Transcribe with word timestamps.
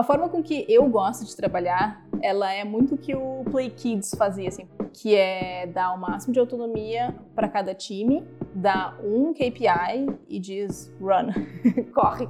A 0.00 0.02
forma 0.02 0.30
com 0.30 0.42
que 0.42 0.64
eu 0.66 0.88
gosto 0.88 1.26
de 1.26 1.36
trabalhar, 1.36 2.02
ela 2.22 2.50
é 2.50 2.64
muito 2.64 2.96
que 2.96 3.14
o 3.14 3.44
Play 3.50 3.68
Kids 3.68 4.14
fazia, 4.16 4.48
assim, 4.48 4.66
que 4.94 5.14
é 5.14 5.66
dar 5.66 5.92
o 5.92 5.98
máximo 5.98 6.32
de 6.32 6.40
autonomia 6.40 7.14
para 7.34 7.46
cada 7.46 7.74
time, 7.74 8.26
dar 8.54 8.98
um 9.04 9.34
KPI 9.34 10.08
e 10.26 10.38
diz 10.38 10.90
run, 10.98 11.28
corre. 11.92 12.26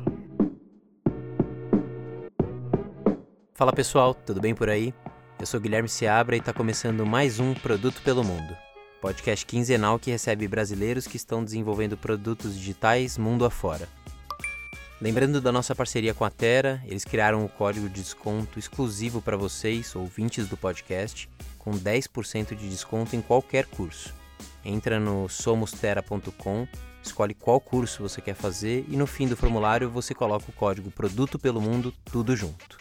Fala 3.55 3.73
pessoal, 3.73 4.15
tudo 4.15 4.41
bem 4.41 4.53
por 4.53 4.69
aí? 4.69 4.93
Eu 5.39 5.47
sou 5.47 5.61
Guilherme 5.61 5.89
Seabra 5.89 6.35
e 6.35 6.41
está 6.41 6.53
começando 6.53 7.07
mais 7.07 7.39
um 7.39 7.55
Produto 7.55 8.03
pelo 8.03 8.25
Mundo, 8.25 8.53
podcast 9.01 9.47
quinzenal 9.47 9.97
que 9.97 10.11
recebe 10.11 10.49
brasileiros 10.49 11.07
que 11.07 11.17
estão 11.17 11.45
desenvolvendo 11.45 11.97
produtos 11.97 12.57
digitais 12.57 13.17
mundo 13.17 13.45
afora. 13.45 14.00
Lembrando 15.01 15.41
da 15.41 15.51
nossa 15.51 15.75
parceria 15.75 16.13
com 16.13 16.27
a 16.27 16.31
Terra, 16.31 16.83
eles 16.85 17.07
criaram 17.07 17.41
o 17.41 17.45
um 17.47 17.49
código 17.49 17.89
de 17.89 18.03
desconto 18.03 18.59
exclusivo 18.59 19.23
para 19.23 19.35
vocês, 19.35 19.97
ouvintes 19.97 20.47
do 20.47 20.59
podcast, 20.59 21.27
com 21.59 21.71
10% 21.71 22.55
de 22.55 22.69
desconto 22.69 23.17
em 23.17 23.23
qualquer 23.23 23.65
curso. 23.65 24.15
Entra 24.63 25.01
no 25.01 25.27
somostera.com, 25.27 26.69
escolhe 27.03 27.33
qual 27.33 27.59
curso 27.59 28.03
você 28.03 28.21
quer 28.21 28.35
fazer 28.35 28.85
e 28.89 28.97
no 28.97 29.07
fim 29.07 29.27
do 29.27 29.39
formulário 29.39 29.89
você 29.89 30.13
coloca 30.13 30.51
o 30.51 30.53
código 30.53 30.91
Produto 30.91 31.39
pelo 31.39 31.63
Mundo, 31.63 31.95
tudo 32.05 32.37
junto. 32.37 32.77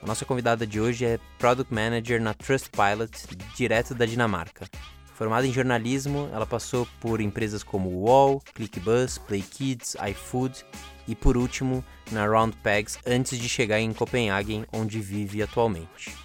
A 0.00 0.06
nossa 0.06 0.24
convidada 0.24 0.64
de 0.64 0.80
hoje 0.80 1.04
é 1.04 1.18
Product 1.40 1.74
Manager 1.74 2.22
na 2.22 2.32
Trustpilot, 2.32 3.10
direto 3.56 3.92
da 3.92 4.06
Dinamarca. 4.06 4.68
Formada 5.14 5.46
em 5.46 5.52
jornalismo, 5.52 6.28
ela 6.32 6.44
passou 6.44 6.88
por 7.00 7.20
empresas 7.20 7.62
como 7.62 7.88
UOL, 7.88 8.40
ClickBus, 8.52 9.16
PlayKids, 9.18 9.96
iFood 10.10 10.66
e, 11.06 11.14
por 11.14 11.36
último, 11.36 11.84
na 12.10 12.26
Roundpegs 12.26 12.98
antes 13.06 13.38
de 13.38 13.48
chegar 13.48 13.78
em 13.78 13.92
Copenhagen, 13.92 14.66
onde 14.72 14.98
vive 14.98 15.40
atualmente. 15.40 16.16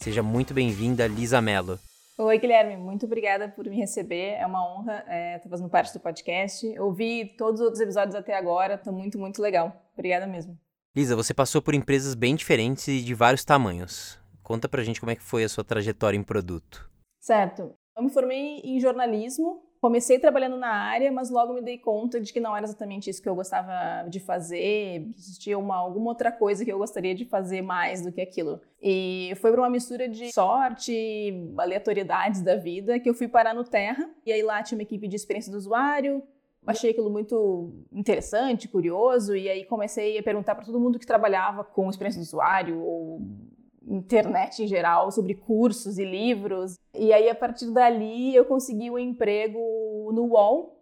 Seja 0.00 0.24
muito 0.24 0.52
bem-vinda, 0.52 1.06
Lisa 1.06 1.40
Mello. 1.40 1.78
Oi, 2.18 2.36
Guilherme, 2.36 2.76
muito 2.76 3.06
obrigada 3.06 3.48
por 3.48 3.64
me 3.66 3.76
receber. 3.76 4.32
É 4.32 4.44
uma 4.44 4.68
honra 4.74 4.98
estar 4.98 5.14
é, 5.14 5.38
tá 5.38 5.48
fazendo 5.48 5.70
parte 5.70 5.92
do 5.92 6.00
podcast. 6.00 6.66
Ouvi 6.80 7.36
todos 7.38 7.60
os 7.60 7.64
outros 7.64 7.80
episódios 7.80 8.16
até 8.16 8.36
agora, 8.36 8.76
tá 8.76 8.90
muito, 8.90 9.20
muito 9.20 9.40
legal. 9.40 9.88
Obrigada 9.94 10.26
mesmo. 10.26 10.58
Lisa, 10.96 11.14
você 11.14 11.32
passou 11.32 11.62
por 11.62 11.74
empresas 11.74 12.16
bem 12.16 12.34
diferentes 12.34 12.88
e 12.88 13.00
de 13.02 13.14
vários 13.14 13.44
tamanhos. 13.44 14.18
Conta 14.42 14.68
pra 14.68 14.82
gente 14.82 14.98
como 14.98 15.12
é 15.12 15.14
que 15.14 15.22
foi 15.22 15.44
a 15.44 15.48
sua 15.48 15.62
trajetória 15.62 16.18
em 16.18 16.24
produto. 16.24 16.90
Certo. 17.20 17.72
Eu 17.96 18.02
me 18.02 18.10
formei 18.10 18.60
em 18.64 18.80
jornalismo, 18.80 19.62
comecei 19.80 20.18
trabalhando 20.18 20.56
na 20.56 20.68
área, 20.68 21.10
mas 21.12 21.28
logo 21.28 21.52
me 21.52 21.60
dei 21.60 21.76
conta 21.76 22.20
de 22.20 22.32
que 22.32 22.40
não 22.40 22.56
era 22.56 22.64
exatamente 22.64 23.10
isso 23.10 23.20
que 23.20 23.28
eu 23.28 23.34
gostava 23.34 24.08
de 24.08 24.18
fazer, 24.20 25.08
existia 25.16 25.58
uma, 25.58 25.76
alguma 25.76 26.10
outra 26.10 26.30
coisa 26.30 26.64
que 26.64 26.72
eu 26.72 26.78
gostaria 26.78 27.14
de 27.14 27.24
fazer 27.24 27.60
mais 27.62 28.00
do 28.00 28.12
que 28.12 28.20
aquilo. 28.20 28.60
E 28.80 29.32
foi 29.40 29.50
para 29.50 29.60
uma 29.60 29.68
mistura 29.68 30.08
de 30.08 30.32
sorte, 30.32 31.52
aleatoriedades 31.58 32.42
da 32.42 32.56
vida, 32.56 32.98
que 32.98 33.10
eu 33.10 33.14
fui 33.14 33.28
parar 33.28 33.54
no 33.54 33.64
Terra, 33.64 34.08
e 34.24 34.32
aí 34.32 34.42
lá 34.42 34.62
tinha 34.62 34.78
uma 34.78 34.84
equipe 34.84 35.06
de 35.06 35.16
experiência 35.16 35.50
do 35.50 35.58
usuário, 35.58 36.22
achei 36.66 36.92
aquilo 36.92 37.10
muito 37.10 37.72
interessante, 37.92 38.68
curioso, 38.68 39.36
e 39.36 39.48
aí 39.48 39.64
comecei 39.64 40.16
a 40.16 40.22
perguntar 40.22 40.54
para 40.54 40.64
todo 40.64 40.78
mundo 40.80 40.98
que 40.98 41.06
trabalhava 41.06 41.64
com 41.64 41.90
experiência 41.90 42.20
do 42.20 42.24
usuário 42.24 42.80
ou 42.80 43.20
internet 43.86 44.62
em 44.62 44.66
geral, 44.66 45.10
sobre 45.10 45.34
cursos 45.34 45.98
e 45.98 46.04
livros. 46.04 46.78
E 46.94 47.12
aí, 47.12 47.28
a 47.28 47.34
partir 47.34 47.70
dali, 47.70 48.34
eu 48.34 48.44
consegui 48.44 48.90
um 48.90 48.98
emprego 48.98 49.58
no 50.12 50.26
UOL 50.26 50.78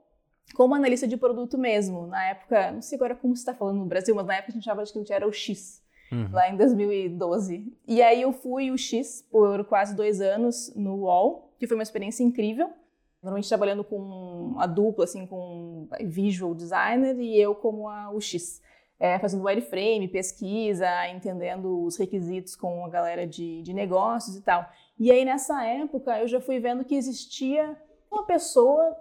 como 0.55 0.75
analista 0.75 1.07
de 1.07 1.17
produto 1.17 1.57
mesmo. 1.57 2.07
Na 2.07 2.25
época, 2.29 2.73
não 2.73 2.83
sei 2.83 2.97
agora 2.97 3.15
como 3.15 3.37
você 3.37 3.43
está 3.43 3.55
falando 3.55 3.79
no 3.79 3.87
Brasil, 3.87 4.15
mas 4.15 4.27
na 4.27 4.35
época 4.35 4.53
a 4.53 4.55
gente 4.55 4.69
achava 4.69 4.83
que 4.85 4.91
a 4.91 5.01
gente 5.01 5.13
era 5.13 5.27
o 5.27 5.33
X, 5.33 5.83
uhum. 6.11 6.29
lá 6.33 6.49
em 6.49 6.57
2012. 6.57 7.73
E 7.87 8.03
aí 8.03 8.23
eu 8.23 8.33
fui 8.33 8.71
o 8.71 8.79
X 8.79 9.25
por 9.31 9.65
quase 9.65 9.95
dois 9.95 10.21
anos 10.21 10.73
no 10.75 10.97
UOL, 11.03 11.55
que 11.59 11.67
foi 11.67 11.77
uma 11.77 11.83
experiência 11.83 12.23
incrível. 12.23 12.71
Normalmente 13.23 13.49
trabalhando 13.49 13.85
com 13.85 14.55
a 14.59 14.67
dupla, 14.67 15.05
assim, 15.05 15.27
com 15.27 15.87
visual 16.05 16.55
designer 16.55 17.19
e 17.21 17.39
eu 17.39 17.55
como 17.55 17.87
a, 17.87 18.11
o 18.11 18.21
X 18.21 18.63
é, 19.01 19.19
fazendo 19.19 19.45
wireframe, 19.45 20.07
pesquisa, 20.09 20.87
entendendo 21.09 21.83
os 21.85 21.97
requisitos 21.97 22.55
com 22.55 22.85
a 22.85 22.89
galera 22.91 23.27
de, 23.27 23.63
de 23.63 23.73
negócios 23.73 24.37
e 24.37 24.43
tal. 24.43 24.69
E 24.99 25.11
aí, 25.11 25.25
nessa 25.25 25.65
época, 25.65 26.21
eu 26.21 26.29
já 26.29 26.39
fui 26.39 26.61
vendo 26.61 26.85
que 26.85 26.95
existia 26.95 27.75
uma 28.11 28.25
pessoa 28.25 28.95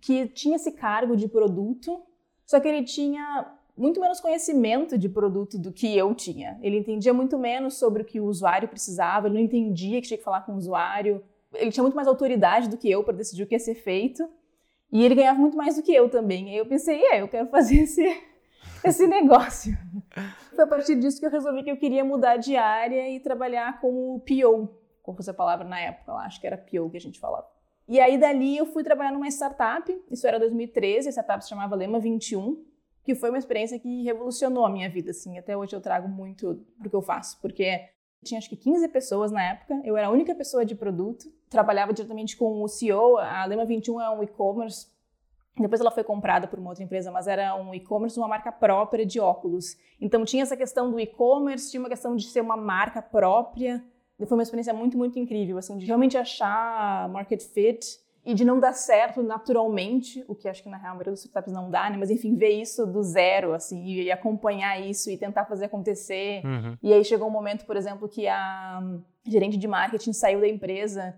que 0.00 0.26
tinha 0.28 0.56
esse 0.56 0.72
cargo 0.72 1.14
de 1.14 1.28
produto, 1.28 2.02
só 2.46 2.58
que 2.58 2.66
ele 2.66 2.84
tinha 2.84 3.52
muito 3.76 4.00
menos 4.00 4.18
conhecimento 4.18 4.96
de 4.96 5.10
produto 5.10 5.58
do 5.58 5.70
que 5.72 5.94
eu 5.94 6.14
tinha. 6.14 6.58
Ele 6.62 6.78
entendia 6.78 7.12
muito 7.12 7.38
menos 7.38 7.74
sobre 7.74 8.02
o 8.02 8.04
que 8.04 8.20
o 8.20 8.24
usuário 8.24 8.68
precisava, 8.68 9.26
ele 9.26 9.34
não 9.34 9.42
entendia 9.42 10.00
que 10.00 10.08
tinha 10.08 10.18
que 10.18 10.24
falar 10.24 10.40
com 10.40 10.52
o 10.52 10.56
usuário. 10.56 11.22
Ele 11.52 11.70
tinha 11.70 11.82
muito 11.82 11.96
mais 11.96 12.08
autoridade 12.08 12.68
do 12.68 12.78
que 12.78 12.90
eu 12.90 13.04
para 13.04 13.14
decidir 13.14 13.42
o 13.42 13.46
que 13.46 13.54
ia 13.54 13.58
ser 13.58 13.74
feito. 13.74 14.26
E 14.90 15.04
ele 15.04 15.14
ganhava 15.14 15.38
muito 15.38 15.56
mais 15.56 15.76
do 15.76 15.82
que 15.82 15.92
eu 15.92 16.08
também. 16.08 16.50
Aí 16.50 16.56
eu 16.56 16.66
pensei, 16.66 17.02
é, 17.06 17.20
eu 17.20 17.28
quero 17.28 17.48
fazer 17.48 17.82
esse, 17.82 18.02
esse 18.84 19.06
negócio. 19.06 19.76
Foi 20.54 20.64
a 20.64 20.66
partir 20.66 20.96
disso 20.96 21.18
que 21.18 21.26
eu 21.26 21.30
resolvi 21.30 21.62
que 21.62 21.70
eu 21.70 21.76
queria 21.76 22.04
mudar 22.04 22.36
de 22.36 22.56
área 22.56 23.08
e 23.08 23.20
trabalhar 23.20 23.80
como 23.80 24.20
PO, 24.20 24.68
como 25.02 25.16
fosse 25.16 25.30
a 25.30 25.34
palavra 25.34 25.66
na 25.66 25.80
época, 25.80 26.12
lá, 26.12 26.24
acho 26.24 26.40
que 26.40 26.46
era 26.46 26.56
PO 26.56 26.90
que 26.90 26.96
a 26.96 27.00
gente 27.00 27.18
falava. 27.18 27.46
E 27.86 28.00
aí 28.00 28.16
dali 28.16 28.56
eu 28.56 28.66
fui 28.66 28.82
trabalhar 28.82 29.12
numa 29.12 29.28
startup, 29.28 29.94
isso 30.10 30.26
era 30.26 30.38
2013, 30.38 31.08
a 31.08 31.12
startup 31.12 31.42
se 31.42 31.50
chamava 31.50 31.76
Lema 31.76 31.98
21, 31.98 32.64
que 33.02 33.14
foi 33.14 33.28
uma 33.28 33.38
experiência 33.38 33.78
que 33.78 34.02
revolucionou 34.02 34.64
a 34.64 34.70
minha 34.70 34.88
vida, 34.88 35.10
assim, 35.10 35.38
até 35.38 35.54
hoje 35.54 35.76
eu 35.76 35.80
trago 35.80 36.08
muito 36.08 36.64
pro 36.78 36.88
que 36.88 36.96
eu 36.96 37.02
faço, 37.02 37.38
porque 37.42 37.88
tinha 38.24 38.38
acho 38.38 38.48
que 38.48 38.56
15 38.56 38.88
pessoas 38.88 39.30
na 39.30 39.42
época, 39.42 39.82
eu 39.84 39.96
era 39.98 40.06
a 40.06 40.10
única 40.10 40.34
pessoa 40.34 40.64
de 40.64 40.74
produto, 40.74 41.30
trabalhava 41.50 41.92
diretamente 41.92 42.38
com 42.38 42.62
o 42.62 42.68
CEO, 42.68 43.18
a 43.18 43.44
Lema 43.44 43.66
21 43.66 44.00
é 44.00 44.10
um 44.10 44.22
e-commerce 44.22 44.93
depois 45.56 45.80
ela 45.80 45.90
foi 45.90 46.02
comprada 46.02 46.48
por 46.48 46.58
uma 46.58 46.70
outra 46.70 46.82
empresa, 46.82 47.10
mas 47.10 47.26
era 47.28 47.54
um 47.54 47.72
e-commerce, 47.74 48.18
uma 48.18 48.26
marca 48.26 48.50
própria 48.50 49.06
de 49.06 49.20
óculos. 49.20 49.76
Então 50.00 50.24
tinha 50.24 50.42
essa 50.42 50.56
questão 50.56 50.90
do 50.90 50.98
e-commerce, 50.98 51.70
tinha 51.70 51.80
uma 51.80 51.88
questão 51.88 52.16
de 52.16 52.26
ser 52.26 52.40
uma 52.40 52.56
marca 52.56 53.00
própria. 53.00 53.82
E 54.18 54.26
foi 54.26 54.36
uma 54.36 54.42
experiência 54.42 54.72
muito, 54.72 54.96
muito 54.96 55.18
incrível, 55.18 55.58
assim, 55.58 55.76
de 55.76 55.86
realmente 55.86 56.16
achar 56.16 57.08
market 57.08 57.42
fit 57.42 57.98
e 58.24 58.32
de 58.32 58.44
não 58.44 58.58
dar 58.58 58.72
certo 58.72 59.22
naturalmente, 59.22 60.24
o 60.26 60.34
que 60.34 60.48
acho 60.48 60.62
que 60.62 60.68
na 60.68 60.76
real 60.76 60.92
a 60.92 60.94
maioria 60.94 61.12
dos 61.12 61.20
startups 61.20 61.52
não 61.52 61.70
dá, 61.70 61.90
né? 61.90 61.96
Mas 61.98 62.10
enfim, 62.10 62.34
ver 62.34 62.50
isso 62.60 62.86
do 62.86 63.02
zero, 63.02 63.52
assim, 63.52 63.84
e 63.84 64.10
acompanhar 64.10 64.80
isso 64.80 65.10
e 65.10 65.18
tentar 65.18 65.44
fazer 65.44 65.66
acontecer. 65.66 66.42
Uhum. 66.44 66.76
E 66.82 66.92
aí 66.92 67.04
chegou 67.04 67.28
um 67.28 67.30
momento, 67.30 67.66
por 67.66 67.76
exemplo, 67.76 68.08
que 68.08 68.26
a 68.26 68.82
gerente 69.26 69.56
de 69.56 69.68
marketing 69.68 70.12
saiu 70.12 70.40
da 70.40 70.48
empresa 70.48 71.14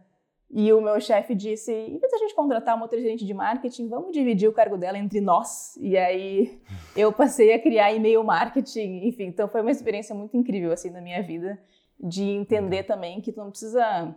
e 0.51 0.73
o 0.73 0.81
meu 0.81 1.01
chefe 1.01 1.34
disse: 1.34 1.73
e 1.73 1.99
se 1.99 2.15
a 2.15 2.19
gente 2.19 2.34
contratar 2.34 2.77
uma 2.77 2.84
outra 2.84 3.01
gerente 3.01 3.25
de 3.25 3.34
marketing, 3.34 3.89
vamos 3.89 4.12
dividir 4.12 4.49
o 4.49 4.53
cargo 4.53 4.77
dela 4.77 4.99
entre 4.99 5.21
nós? 5.21 5.77
E 5.77 5.97
aí 5.97 6.61
eu 6.97 7.12
passei 7.12 7.53
a 7.53 7.59
criar 7.61 7.93
e-mail 7.93 8.23
marketing, 8.23 9.06
enfim, 9.06 9.25
então 9.25 9.49
foi 9.49 9.61
uma 9.61 9.71
experiência 9.71 10.15
muito 10.15 10.37
incrível 10.37 10.73
assim 10.73 10.91
na 10.91 11.01
minha 11.01 11.23
vida 11.23 11.59
de 11.99 12.23
entender 12.23 12.85
também 12.85 13.21
que 13.21 13.33
tu 13.33 13.41
não 13.41 13.51
precisa 13.51 14.15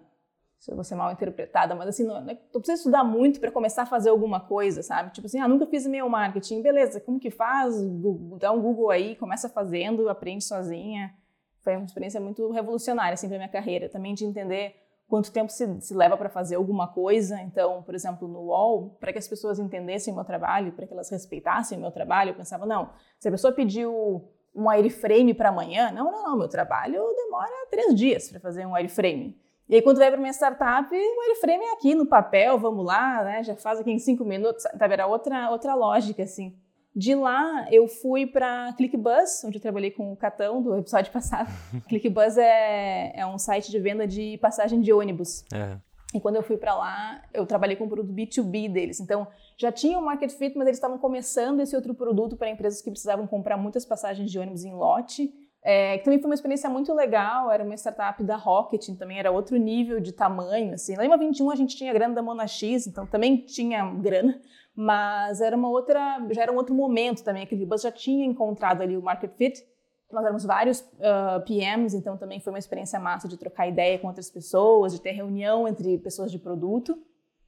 se 0.60 0.70
eu 0.70 0.76
vou 0.76 0.84
ser 0.84 0.96
mal 0.96 1.10
interpretada, 1.12 1.74
mas 1.74 1.88
assim, 1.88 2.04
não, 2.04 2.20
não, 2.20 2.36
tu 2.52 2.60
precisa 2.60 2.78
estudar 2.78 3.02
muito 3.02 3.40
para 3.40 3.50
começar 3.50 3.84
a 3.84 3.86
fazer 3.86 4.10
alguma 4.10 4.42
coisa, 4.42 4.84
sabe? 4.84 5.14
Tipo 5.14 5.26
assim, 5.26 5.40
ah, 5.40 5.48
nunca 5.48 5.66
fiz 5.66 5.86
e-mail 5.86 6.10
marketing, 6.10 6.62
beleza, 6.62 7.00
como 7.00 7.18
que 7.18 7.32
faz? 7.32 7.82
Google, 7.82 8.38
dá 8.38 8.52
um 8.52 8.62
Google 8.62 8.90
aí, 8.90 9.16
começa 9.16 9.48
fazendo, 9.48 10.10
aprende 10.10 10.44
sozinha. 10.44 11.14
Foi 11.62 11.78
uma 11.78 11.86
experiência 11.86 12.20
muito 12.20 12.52
revolucionária, 12.52 13.14
assim, 13.14 13.30
pra 13.30 13.38
minha 13.38 13.50
carreira, 13.50 13.88
também 13.88 14.14
de 14.14 14.26
entender 14.26 14.76
quanto 15.10 15.32
tempo 15.32 15.52
se, 15.52 15.82
se 15.82 15.94
leva 15.94 16.16
para 16.16 16.30
fazer 16.30 16.56
alguma 16.56 16.88
coisa. 16.88 17.42
Então, 17.42 17.82
por 17.82 17.96
exemplo, 17.96 18.28
no 18.28 18.42
UOL, 18.42 18.96
para 19.00 19.12
que 19.12 19.18
as 19.18 19.28
pessoas 19.28 19.60
entendessem 19.60 20.14
o 20.14 20.16
meu 20.16 20.24
trabalho, 20.24 20.72
para 20.72 20.86
que 20.86 20.94
elas 20.94 21.10
respeitassem 21.10 21.78
o 21.78 21.82
meu 21.82 21.92
trabalho, 21.92 22.30
eu 22.30 22.36
pensava, 22.36 22.66
não, 22.66 22.92
se 23.20 23.28
a 23.28 23.32
pessoa 23.32 23.52
pediu 23.52 24.24
um 24.56 24.70
wireframe 24.70 25.34
para 25.34 25.50
amanhã, 25.50 25.92
não, 25.92 26.12
não, 26.12 26.24
não, 26.24 26.38
meu 26.38 26.48
trabalho 26.48 27.04
demora 27.16 27.68
três 27.70 27.96
dias 27.96 28.30
para 28.30 28.40
fazer 28.40 28.66
um 28.66 28.74
wireframe. 28.74 29.38
E 29.68 29.76
aí, 29.76 29.82
quando 29.82 29.98
vai 29.98 30.10
para 30.10 30.20
minha 30.20 30.34
startup, 30.34 30.94
o 30.96 31.20
wireframe 31.22 31.64
é 31.64 31.74
aqui 31.74 31.94
no 31.94 32.06
papel, 32.06 32.58
vamos 32.58 32.86
lá, 32.86 33.24
né, 33.24 33.44
já 33.44 33.56
faz 33.56 33.80
aqui 33.80 33.92
em 33.92 34.00
cinco 34.00 34.24
minutos, 34.24 34.64
sabe? 34.64 34.94
Era 34.94 35.08
outra, 35.08 35.50
outra 35.50 35.76
lógica, 35.76 36.24
assim. 36.24 36.56
De 36.96 37.14
lá, 37.16 37.68
eu 37.72 37.88
fui 37.88 38.26
para 38.26 38.74
ClickBus, 38.74 39.44
onde 39.46 39.58
eu 39.58 39.62
trabalhei 39.62 39.92
com 39.92 40.12
o 40.12 40.16
Catão 40.16 40.62
do 40.62 40.76
episódio 40.78 41.12
passado. 41.14 41.50
ClickBus 41.88 42.38
é, 42.38 43.14
é 43.16 43.26
um 43.26 43.38
site 43.38 43.70
de 43.70 43.80
venda 43.80 44.08
de 44.08 44.38
passagem 44.40 44.82
de 44.82 44.92
ônibus. 44.92 45.44
É. 45.54 45.78
E 46.14 46.20
quando 46.20 46.38
eu 46.38 46.44
fui 46.44 46.58
para 46.58 46.76
lá, 46.76 47.22
eu 47.34 47.46
trabalhei 47.46 47.76
com 47.76 47.86
o 47.86 47.88
produto 47.88 48.12
B2B 48.12 48.72
deles. 48.72 49.00
Então, 49.00 49.28
já 49.58 49.72
tinha 49.72 50.00
o 50.00 50.04
market 50.04 50.32
fit, 50.32 50.58
mas 50.58 50.68
eles 50.68 50.78
estavam 50.78 50.98
começando 50.98 51.60
esse 51.60 51.76
outro 51.76 51.94
produto 51.94 52.36
para 52.36 52.50
empresas 52.50 52.82
que 52.82 52.90
precisavam 52.90 53.28
comprar 53.28 53.58
muitas 53.58 53.86
passagens 53.86 54.32
de 54.32 54.40
ônibus 54.40 54.64
em 54.64 54.74
lote. 54.74 55.32
É, 55.62 55.98
que 55.98 56.06
também 56.06 56.20
foi 56.20 56.30
uma 56.30 56.36
experiência 56.36 56.70
muito 56.70 56.94
legal, 56.94 57.52
era 57.52 57.64
uma 57.64 57.76
startup 57.76 58.24
da 58.24 58.38
Rocket, 58.38 58.88
também 58.98 59.20
era 59.20 59.30
outro 59.30 59.58
nível 59.58 60.00
de 60.00 60.14
tamanho, 60.14 60.74
assim. 60.74 60.96
Na 60.96 61.04
Lima 61.04 61.18
21 61.18 61.52
a 61.52 61.56
gente 61.56 61.76
tinha 61.76 61.92
grana 61.92 62.16
da 62.16 62.22
Mona 62.22 62.48
X, 62.48 62.88
então 62.88 63.06
também 63.06 63.38
tinha 63.38 63.86
grana, 63.96 64.40
mas 64.74 65.42
era 65.42 65.58
uma 65.58 65.70
outra, 65.70 66.26
já 66.32 66.44
era 66.44 66.52
um 66.52 66.56
outro 66.56 66.74
momento 66.74 67.24
também, 67.24 67.44
aquele 67.44 67.66
bus 67.66 67.82
já 67.82 67.92
tinha 67.92 68.26
encontrado 68.26 68.82
ali 68.82 68.96
o 68.96 69.02
market 69.02 69.32
fit, 69.36 69.66
Nós 70.10 70.24
éramos 70.24 70.46
vários 70.46 70.80
uh, 70.80 71.44
PMs, 71.46 71.94
então 71.94 72.16
também 72.18 72.40
foi 72.40 72.54
uma 72.54 72.60
experiência 72.60 72.98
massa 72.98 73.28
de 73.28 73.38
trocar 73.38 73.68
ideia 73.68 74.00
com 74.00 74.08
outras 74.08 74.30
pessoas, 74.30 74.94
de 74.94 75.02
ter 75.02 75.12
reunião 75.12 75.68
entre 75.68 75.98
pessoas 75.98 76.32
de 76.32 76.40
produto. 76.40 76.98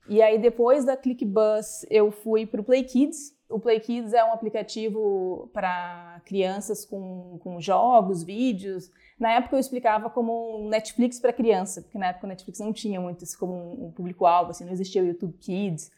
E 0.10 0.22
aí, 0.22 0.38
depois 0.40 0.86
da 0.86 0.98
ClickBus, 0.98 1.86
eu 1.90 2.12
fui 2.12 2.46
para 2.46 2.62
o 2.62 2.64
Play 2.64 2.84
Kids. 2.84 3.36
O 3.50 3.60
Play 3.60 3.80
Kids 3.80 4.14
é 4.14 4.24
um 4.24 4.34
aplicativo 4.34 5.50
para 5.54 6.22
crianças 6.26 6.86
com, 6.86 7.38
com 7.42 7.60
jogos, 7.60 8.24
vídeos. 8.24 8.90
Na 9.20 9.34
época 9.34 9.56
eu 9.56 9.60
explicava 9.60 10.10
como 10.10 10.66
um 10.66 10.70
Netflix 10.70 11.20
para 11.20 11.32
criança, 11.32 11.82
porque 11.82 11.98
na 11.98 12.08
época 12.08 12.26
o 12.26 12.30
Netflix 12.30 12.60
não 12.60 12.74
tinha 12.74 13.00
muito 13.00 13.24
isso 13.24 13.38
como 13.38 13.86
um 13.86 13.92
público-alvo, 13.92 14.52
assim, 14.52 14.66
não 14.66 14.72
existia 14.72 15.04
o 15.04 15.06
YouTube 15.06 15.38
Kids. 15.38 15.92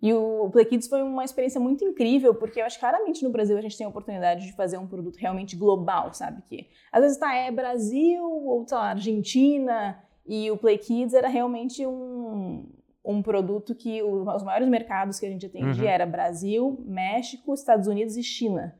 E 0.00 0.14
o 0.14 0.48
Play 0.50 0.64
Kids 0.64 0.86
foi 0.86 1.02
uma 1.02 1.24
experiência 1.24 1.60
muito 1.60 1.84
incrível, 1.84 2.32
porque 2.32 2.60
eu 2.60 2.64
acho 2.64 2.78
que 2.78 2.84
raramente 2.84 3.24
no 3.24 3.30
Brasil 3.30 3.58
a 3.58 3.60
gente 3.60 3.76
tem 3.76 3.84
a 3.84 3.90
oportunidade 3.90 4.46
de 4.46 4.54
fazer 4.54 4.78
um 4.78 4.86
produto 4.86 5.16
realmente 5.16 5.56
global, 5.56 6.14
sabe? 6.14 6.40
Que 6.42 6.68
às 6.92 7.02
vezes 7.02 7.18
tá, 7.18 7.34
é 7.34 7.50
Brasil 7.50 8.22
ou 8.22 8.64
tá, 8.64 8.78
Argentina, 8.78 10.00
e 10.24 10.48
o 10.50 10.56
Play 10.56 10.78
Kids 10.78 11.14
era 11.14 11.26
realmente 11.26 11.84
um, 11.84 12.64
um 13.04 13.22
produto 13.22 13.74
que 13.74 14.02
os 14.02 14.42
maiores 14.42 14.68
mercados 14.68 15.18
que 15.18 15.26
a 15.26 15.30
gente 15.30 15.46
atendia 15.46 15.84
uhum. 15.84 15.88
era 15.88 16.06
Brasil, 16.06 16.84
México, 16.86 17.54
Estados 17.54 17.86
Unidos 17.86 18.16
e 18.16 18.22
China. 18.22 18.74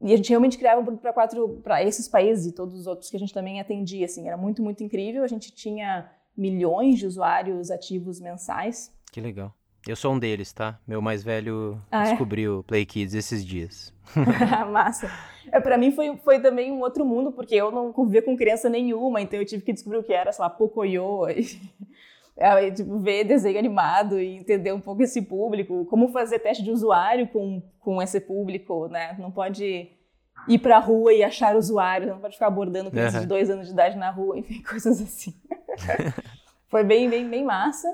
E 0.00 0.12
a 0.12 0.16
gente 0.16 0.28
realmente 0.28 0.58
criava 0.58 0.80
um 0.80 0.84
produto 0.84 1.02
para 1.02 1.12
quatro, 1.12 1.60
para 1.62 1.82
esses 1.82 2.06
países 2.06 2.46
e 2.46 2.52
todos 2.52 2.78
os 2.78 2.86
outros 2.86 3.10
que 3.10 3.16
a 3.16 3.20
gente 3.20 3.34
também 3.34 3.60
atendia, 3.60 4.04
assim, 4.04 4.28
era 4.28 4.36
muito, 4.36 4.62
muito 4.62 4.82
incrível. 4.84 5.24
A 5.24 5.26
gente 5.26 5.52
tinha 5.52 6.08
milhões 6.36 6.98
de 6.98 7.06
usuários 7.06 7.70
ativos 7.70 8.20
mensais. 8.20 8.94
Que 9.10 9.20
legal. 9.20 9.52
Eu 9.86 9.96
sou 9.96 10.12
um 10.12 10.18
deles, 10.18 10.52
tá? 10.52 10.78
Meu 10.86 11.00
mais 11.00 11.24
velho 11.24 11.80
ah, 11.90 12.04
é? 12.04 12.10
descobriu 12.10 12.60
é? 12.60 12.62
Play 12.62 12.86
Kids 12.86 13.14
esses 13.14 13.44
dias. 13.44 13.92
Massa. 14.70 15.10
É, 15.50 15.58
para 15.60 15.78
mim 15.78 15.90
foi, 15.90 16.16
foi 16.18 16.40
também 16.40 16.70
um 16.70 16.80
outro 16.80 17.04
mundo, 17.04 17.32
porque 17.32 17.54
eu 17.54 17.70
não 17.70 17.92
convivia 17.92 18.22
com 18.22 18.36
criança 18.36 18.68
nenhuma, 18.68 19.20
então 19.20 19.38
eu 19.38 19.46
tive 19.46 19.64
que 19.64 19.72
descobrir 19.72 19.98
o 19.98 20.04
que 20.04 20.12
era, 20.12 20.30
sei 20.30 20.42
lá, 20.42 20.50
Pocoyo, 20.50 21.26
é, 22.38 22.70
tipo, 22.70 22.98
ver 23.00 23.24
desenho 23.24 23.58
animado 23.58 24.20
e 24.20 24.36
entender 24.36 24.72
um 24.72 24.80
pouco 24.80 25.02
esse 25.02 25.20
público, 25.20 25.84
como 25.86 26.08
fazer 26.08 26.38
teste 26.38 26.62
de 26.62 26.70
usuário 26.70 27.26
com, 27.28 27.60
com 27.80 28.00
esse 28.00 28.20
público, 28.20 28.86
né? 28.88 29.16
Não 29.18 29.30
pode 29.30 29.90
ir 30.46 30.58
pra 30.60 30.78
rua 30.78 31.12
e 31.12 31.22
achar 31.22 31.56
usuário, 31.56 32.06
não 32.06 32.20
pode 32.20 32.34
ficar 32.34 32.46
abordando 32.46 32.90
crianças 32.90 33.16
uhum. 33.16 33.20
de 33.22 33.26
dois 33.26 33.50
anos 33.50 33.66
de 33.66 33.72
idade 33.72 33.96
na 33.96 34.10
rua, 34.10 34.38
enfim, 34.38 34.62
coisas 34.62 35.00
assim. 35.00 35.34
foi 36.68 36.84
bem, 36.84 37.10
bem, 37.10 37.28
bem 37.28 37.44
massa. 37.44 37.88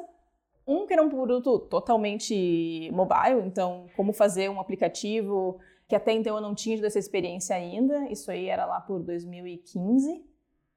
Um 0.66 0.86
que 0.86 0.92
era 0.92 1.02
um 1.02 1.10
produto 1.10 1.58
totalmente 1.58 2.90
mobile, 2.92 3.46
então 3.46 3.86
como 3.96 4.12
fazer 4.12 4.48
um 4.48 4.60
aplicativo 4.60 5.58
que 5.86 5.94
até 5.94 6.12
então 6.12 6.36
eu 6.36 6.40
não 6.40 6.54
tinha 6.54 6.80
dessa 6.80 6.98
experiência 6.98 7.54
ainda. 7.54 8.10
Isso 8.10 8.30
aí 8.30 8.48
era 8.48 8.64
lá 8.64 8.80
por 8.80 9.00
2015. 9.00 10.24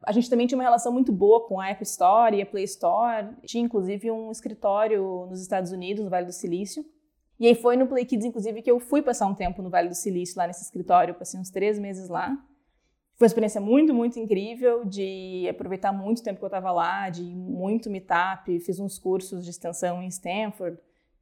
A 0.04 0.12
gente 0.12 0.30
também 0.30 0.48
tinha 0.48 0.58
uma 0.58 0.64
relação 0.64 0.92
muito 0.92 1.12
boa 1.12 1.48
com 1.48 1.60
a 1.60 1.70
App 1.70 1.82
Store 1.84 2.36
e 2.36 2.42
a 2.42 2.46
Play 2.46 2.64
Store. 2.66 3.30
Tinha 3.46 3.64
inclusive 3.64 4.12
um 4.12 4.32
escritório 4.32 5.26
nos 5.30 5.42
Estados 5.42 5.72
Unidos, 5.72 6.04
no 6.04 6.10
Vale 6.10 6.26
do 6.26 6.32
Silício. 6.32 6.86
E 7.40 7.48
aí 7.48 7.56
foi 7.56 7.76
no 7.76 7.88
Play 7.88 8.06
Kids, 8.06 8.26
inclusive, 8.26 8.62
que 8.62 8.72
eu 8.72 8.80
fui 8.80 9.02
passar 9.02 9.28
um 9.28 9.36
tempo 9.36 9.62
no 9.62 9.70
Vale 9.70 9.90
do 9.90 9.96
Silício, 9.96 10.38
lá 10.38 10.48
nesse 10.48 10.64
escritório. 10.64 11.12
Eu 11.12 11.16
passei 11.16 11.40
uns 11.40 11.50
três 11.50 11.78
meses 11.78 12.10
lá. 12.10 12.36
Foi 13.16 13.26
uma 13.26 13.28
experiência 13.28 13.60
muito, 13.60 13.94
muito 13.94 14.20
incrível 14.20 14.86
de 14.86 15.48
aproveitar 15.50 15.92
muito 15.92 16.20
o 16.20 16.24
tempo 16.24 16.38
que 16.38 16.46
eu 16.46 16.48
estava 16.48 16.72
lá, 16.72 17.10
de 17.10 17.24
muito 17.24 17.90
meetup, 17.90 18.60
fiz 18.60 18.80
uns 18.80 19.00
cursos 19.00 19.44
de 19.44 19.50
extensão 19.50 20.04
em 20.04 20.08
Stanford. 20.08 20.78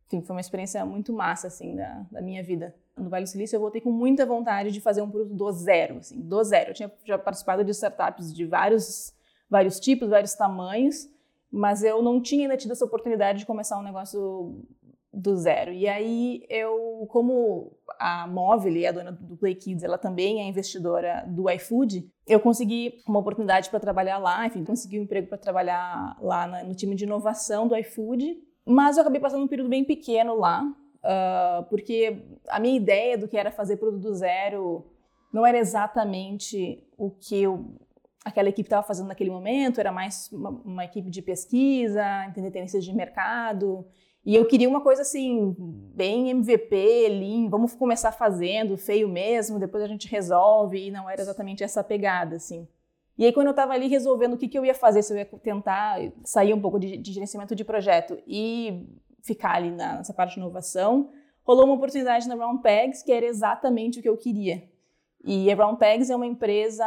Enfim, 0.07 0.21
foi 0.21 0.36
uma 0.36 0.42
experiência 0.42 0.86
muito 0.86 1.13
massa, 1.13 1.48
assim, 1.48 1.75
da, 1.75 2.06
da 2.12 2.21
minha 2.21 2.44
vida. 2.44 2.75
No 2.97 3.09
Vale 3.09 3.25
do 3.25 3.30
Silício 3.30 3.57
eu 3.57 3.62
voltei 3.62 3.81
com 3.81 3.92
muita 3.92 4.25
vontade 4.25 4.71
de 4.71 4.80
fazer 4.80 5.01
um 5.01 5.09
produto 5.09 5.33
do 5.33 5.51
zero, 5.51 5.97
assim, 5.97 6.19
do 6.19 6.44
zero. 6.44 6.71
Eu 6.71 6.74
tinha 6.74 6.92
já 7.03 7.18
participado 7.18 7.63
de 7.63 7.71
startups 7.71 8.33
de 8.33 8.45
vários, 8.45 9.13
vários 9.50 9.80
tipos, 9.80 10.09
vários 10.09 10.33
tamanhos, 10.33 11.07
mas 11.51 11.83
eu 11.83 12.01
não 12.01 12.21
tinha 12.21 12.44
ainda 12.44 12.57
tido 12.57 12.71
essa 12.71 12.86
oportunidade 12.86 13.39
de 13.39 13.45
começar 13.45 13.77
um 13.77 13.83
negócio 13.83 14.63
do 15.15 15.36
zero. 15.38 15.71
E 15.71 15.88
aí 15.88 16.45
eu, 16.50 17.07
como 17.09 17.77
a 17.97 18.27
Móvel, 18.27 18.88
a 18.88 18.92
dona 18.92 19.12
do 19.12 19.38
Play 19.38 19.56
Kids, 19.56 19.83
ela 19.83 19.97
também 19.97 20.42
é 20.42 20.47
investidora 20.47 21.24
do 21.27 21.50
iFood, 21.50 22.09
eu 22.27 22.39
consegui 22.39 23.01
uma 23.07 23.19
oportunidade 23.19 23.69
para 23.69 23.80
trabalhar 23.80 24.18
lá, 24.18 24.45
enfim, 24.45 24.63
consegui 24.63 25.00
um 25.00 25.03
emprego 25.03 25.27
para 25.27 25.38
trabalhar 25.38 26.18
lá 26.21 26.63
no 26.63 26.75
time 26.75 26.95
de 26.95 27.06
inovação 27.06 27.68
do 27.68 27.75
iFood, 27.77 28.38
mas 28.65 28.97
eu 28.97 29.01
acabei 29.01 29.21
passando 29.21 29.44
um 29.44 29.47
período 29.47 29.69
bem 29.69 29.86
pequeno 29.86 30.36
lá, 30.36 30.63
uh, 31.06 31.63
porque 31.69 32.22
a 32.50 32.60
minha 32.60 32.75
ideia 32.75 33.18
do 33.18 33.28
que 33.28 33.38
era 33.38 33.52
fazer 33.52 33.78
produto 33.78 34.13
zero 34.13 34.86
não 35.31 35.46
era 35.46 35.57
exatamente 35.57 36.84
o 36.98 37.10
que 37.10 37.44
eu, 37.44 37.75
aquela 38.24 38.50
equipe 38.50 38.68
estava 38.68 38.86
fazendo 38.86 39.07
naquele 39.07 39.30
momento, 39.30 39.80
era 39.80 39.92
mais 39.92 40.31
uma, 40.31 40.50
uma 40.50 40.86
equipe 40.86 41.10
de 41.10 41.22
pesquisa, 41.22 42.25
entender 42.25 42.52
tendências 42.52 42.84
de 42.84 42.94
mercado, 42.94 43.86
e 44.25 44.36
eu 44.36 44.44
queria 44.46 44.68
uma 44.68 44.81
coisa 44.81 45.04
assim, 45.04 45.56
bem 45.94 46.31
MVP, 46.31 47.07
lean, 47.10 47.48
vamos 47.48 47.75
começar 47.75 48.12
fazendo, 48.12 48.75
feio 48.75 49.07
mesmo, 49.07 49.60
depois 49.60 49.84
a 49.84 49.88
gente 49.88 50.07
resolve, 50.07 50.88
e 50.88 50.92
não 50.92 51.07
era 51.07 51.22
exatamente 51.22 51.63
essa 51.63 51.84
pegada, 51.84 52.36
assim. 52.36 52.68
E 53.18 53.24
aí, 53.24 53.31
quando 53.31 53.48
eu 53.48 53.52
estava 53.52 53.74
ali 53.74 53.88
resolvendo 53.88 54.34
o 54.34 54.38
que, 54.38 54.48
que 54.48 54.57
eu 54.57 54.66
ia 54.66 54.74
fazer, 54.74 55.04
se 55.04 55.13
eu 55.13 55.18
ia 55.18 55.25
tentar 55.25 56.00
sair 56.24 56.54
um 56.54 56.60
pouco 56.60 56.80
de, 56.80 56.98
de 56.98 57.13
gerenciamento 57.13 57.56
de 57.56 57.63
projeto 57.63 58.18
e 58.28 58.84
ficar 59.25 59.56
ali 59.56 59.72
na, 59.72 59.98
nessa 59.98 60.13
parte 60.13 60.36
de 60.36 60.39
inovação, 60.39 61.10
rolou 61.44 61.66
uma 61.66 61.75
oportunidade 61.75 62.27
na 62.27 62.36
Round 62.36 62.62
Pegs, 62.62 63.04
que 63.04 63.12
era 63.12 63.25
exatamente 63.25 64.00
o 64.00 64.01
que 64.01 64.10
eu 64.10 64.18
queria. 64.18 64.63
E 65.24 65.51
a 65.51 65.56
Round 65.56 65.80
Pegs 65.80 66.10
é 66.10 66.16
uma 66.16 66.25
empresa 66.25 66.86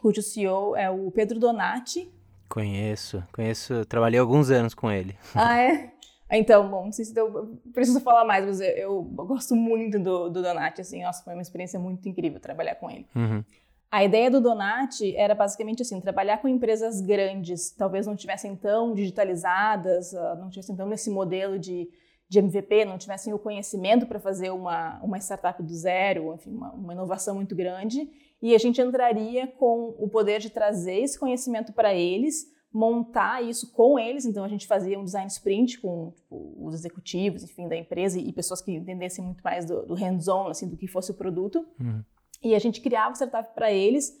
cujo 0.00 0.22
CEO 0.22 0.74
é 0.74 0.88
o 0.90 1.10
Pedro 1.10 1.38
Donati. 1.38 2.10
Conheço, 2.48 3.22
conheço, 3.32 3.84
trabalhei 3.84 4.18
alguns 4.18 4.50
anos 4.50 4.74
com 4.74 4.90
ele. 4.90 5.16
Ah, 5.34 5.58
é? 5.58 5.92
Então, 6.30 6.68
bom, 6.68 6.86
não 6.86 6.92
sei 6.92 7.04
se 7.04 7.16
eu 7.16 7.56
preciso 7.72 8.00
falar 8.00 8.24
mais, 8.24 8.44
mas 8.44 8.60
eu, 8.60 8.68
eu 8.76 9.02
gosto 9.02 9.54
muito 9.54 9.98
do, 9.98 10.28
do 10.28 10.42
Donati, 10.42 10.80
assim, 10.80 11.02
nossa, 11.04 11.22
foi 11.22 11.34
uma 11.34 11.42
experiência 11.42 11.78
muito 11.78 12.08
incrível 12.08 12.40
trabalhar 12.40 12.74
com 12.76 12.90
ele. 12.90 13.06
Uhum. 13.14 13.44
A 13.90 14.04
ideia 14.04 14.30
do 14.30 14.40
Donati 14.40 15.16
era 15.16 15.34
basicamente 15.34 15.82
assim, 15.82 16.00
trabalhar 16.00 16.38
com 16.38 16.48
empresas 16.48 17.00
grandes, 17.00 17.70
talvez 17.70 18.06
não 18.06 18.16
tivessem 18.16 18.56
tão 18.56 18.92
digitalizadas, 18.92 20.12
ah, 20.14 20.34
não 20.36 20.50
tivessem 20.50 20.74
tão 20.74 20.88
nesse 20.88 21.08
modelo 21.08 21.58
de, 21.58 21.88
de 22.28 22.38
MVP, 22.38 22.84
não 22.84 22.98
tivessem 22.98 23.32
o 23.32 23.38
conhecimento 23.38 24.06
para 24.06 24.18
fazer 24.18 24.50
uma, 24.50 25.00
uma 25.02 25.18
startup 25.18 25.62
do 25.62 25.72
zero, 25.72 26.34
enfim, 26.34 26.50
uma, 26.50 26.72
uma 26.72 26.92
inovação 26.92 27.36
muito 27.36 27.54
grande, 27.54 28.08
e 28.42 28.54
a 28.54 28.58
gente 28.58 28.80
entraria 28.80 29.46
com 29.46 29.94
o 29.98 30.08
poder 30.08 30.40
de 30.40 30.50
trazer 30.50 30.98
esse 30.98 31.18
conhecimento 31.18 31.72
para 31.72 31.94
eles, 31.94 32.44
montar 32.72 33.42
isso 33.42 33.72
com 33.72 33.98
eles. 33.98 34.26
Então 34.26 34.44
a 34.44 34.48
gente 34.48 34.66
fazia 34.66 34.98
um 34.98 35.04
design 35.04 35.28
sprint 35.28 35.80
com 35.80 36.12
tipo, 36.14 36.54
os 36.58 36.74
executivos, 36.74 37.42
enfim, 37.42 37.68
da 37.68 37.76
empresa 37.76 38.18
e 38.18 38.32
pessoas 38.32 38.60
que 38.60 38.72
entendessem 38.72 39.24
muito 39.24 39.40
mais 39.42 39.64
do, 39.64 39.86
do 39.86 39.94
hands-on, 39.94 40.48
assim, 40.48 40.68
do 40.68 40.76
que 40.76 40.86
fosse 40.86 41.10
o 41.10 41.14
produto. 41.14 41.64
Uhum. 41.80 42.02
E 42.42 42.54
a 42.54 42.58
gente 42.58 42.80
criava 42.80 43.10
o 43.10 43.14
startup 43.14 43.54
para 43.54 43.72
eles, 43.72 44.12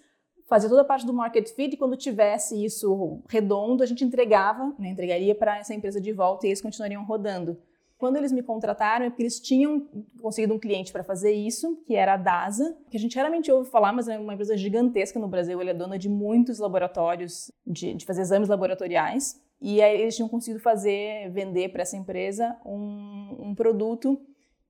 fazia 0.48 0.68
toda 0.68 0.82
a 0.82 0.84
parte 0.84 1.04
do 1.04 1.12
market 1.12 1.48
fit 1.54 1.74
e 1.74 1.76
quando 1.76 1.96
tivesse 1.96 2.64
isso 2.64 3.22
redondo, 3.28 3.82
a 3.82 3.86
gente 3.86 4.04
entregava, 4.04 4.74
né, 4.78 4.90
entregaria 4.90 5.34
para 5.34 5.58
essa 5.58 5.74
empresa 5.74 6.00
de 6.00 6.12
volta 6.12 6.46
e 6.46 6.50
eles 6.50 6.62
continuariam 6.62 7.04
rodando. 7.04 7.58
Quando 7.98 8.16
eles 8.16 8.30
me 8.30 8.42
contrataram 8.42 9.06
é 9.06 9.10
porque 9.10 9.22
eles 9.22 9.40
tinham 9.40 9.88
conseguido 10.20 10.52
um 10.52 10.58
cliente 10.58 10.92
para 10.92 11.02
fazer 11.02 11.32
isso, 11.32 11.82
que 11.86 11.94
era 11.94 12.14
a 12.14 12.16
DASA, 12.16 12.76
que 12.90 12.96
a 12.96 13.00
gente 13.00 13.16
raramente 13.16 13.50
ouve 13.50 13.70
falar, 13.70 13.92
mas 13.92 14.06
é 14.06 14.18
uma 14.18 14.34
empresa 14.34 14.56
gigantesca 14.56 15.18
no 15.18 15.26
Brasil. 15.26 15.58
Ele 15.60 15.70
é 15.70 15.74
dona 15.74 15.98
de 15.98 16.08
muitos 16.08 16.58
laboratórios, 16.58 17.50
de, 17.66 17.94
de 17.94 18.04
fazer 18.04 18.20
exames 18.20 18.48
laboratoriais. 18.48 19.40
E 19.62 19.80
aí 19.80 19.98
eles 19.98 20.14
tinham 20.14 20.28
conseguido 20.28 20.62
fazer, 20.62 21.30
vender 21.30 21.70
para 21.70 21.82
essa 21.82 21.96
empresa 21.96 22.54
um, 22.66 23.48
um 23.48 23.54
produto 23.54 24.20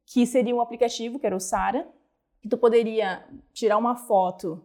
que 0.06 0.24
seria 0.24 0.54
um 0.54 0.60
aplicativo, 0.60 1.18
que 1.18 1.26
era 1.26 1.34
o 1.34 1.40
Sara, 1.40 1.84
que 2.46 2.50
tu 2.50 2.58
poderia 2.58 3.24
tirar 3.52 3.76
uma 3.76 3.96
foto 3.96 4.62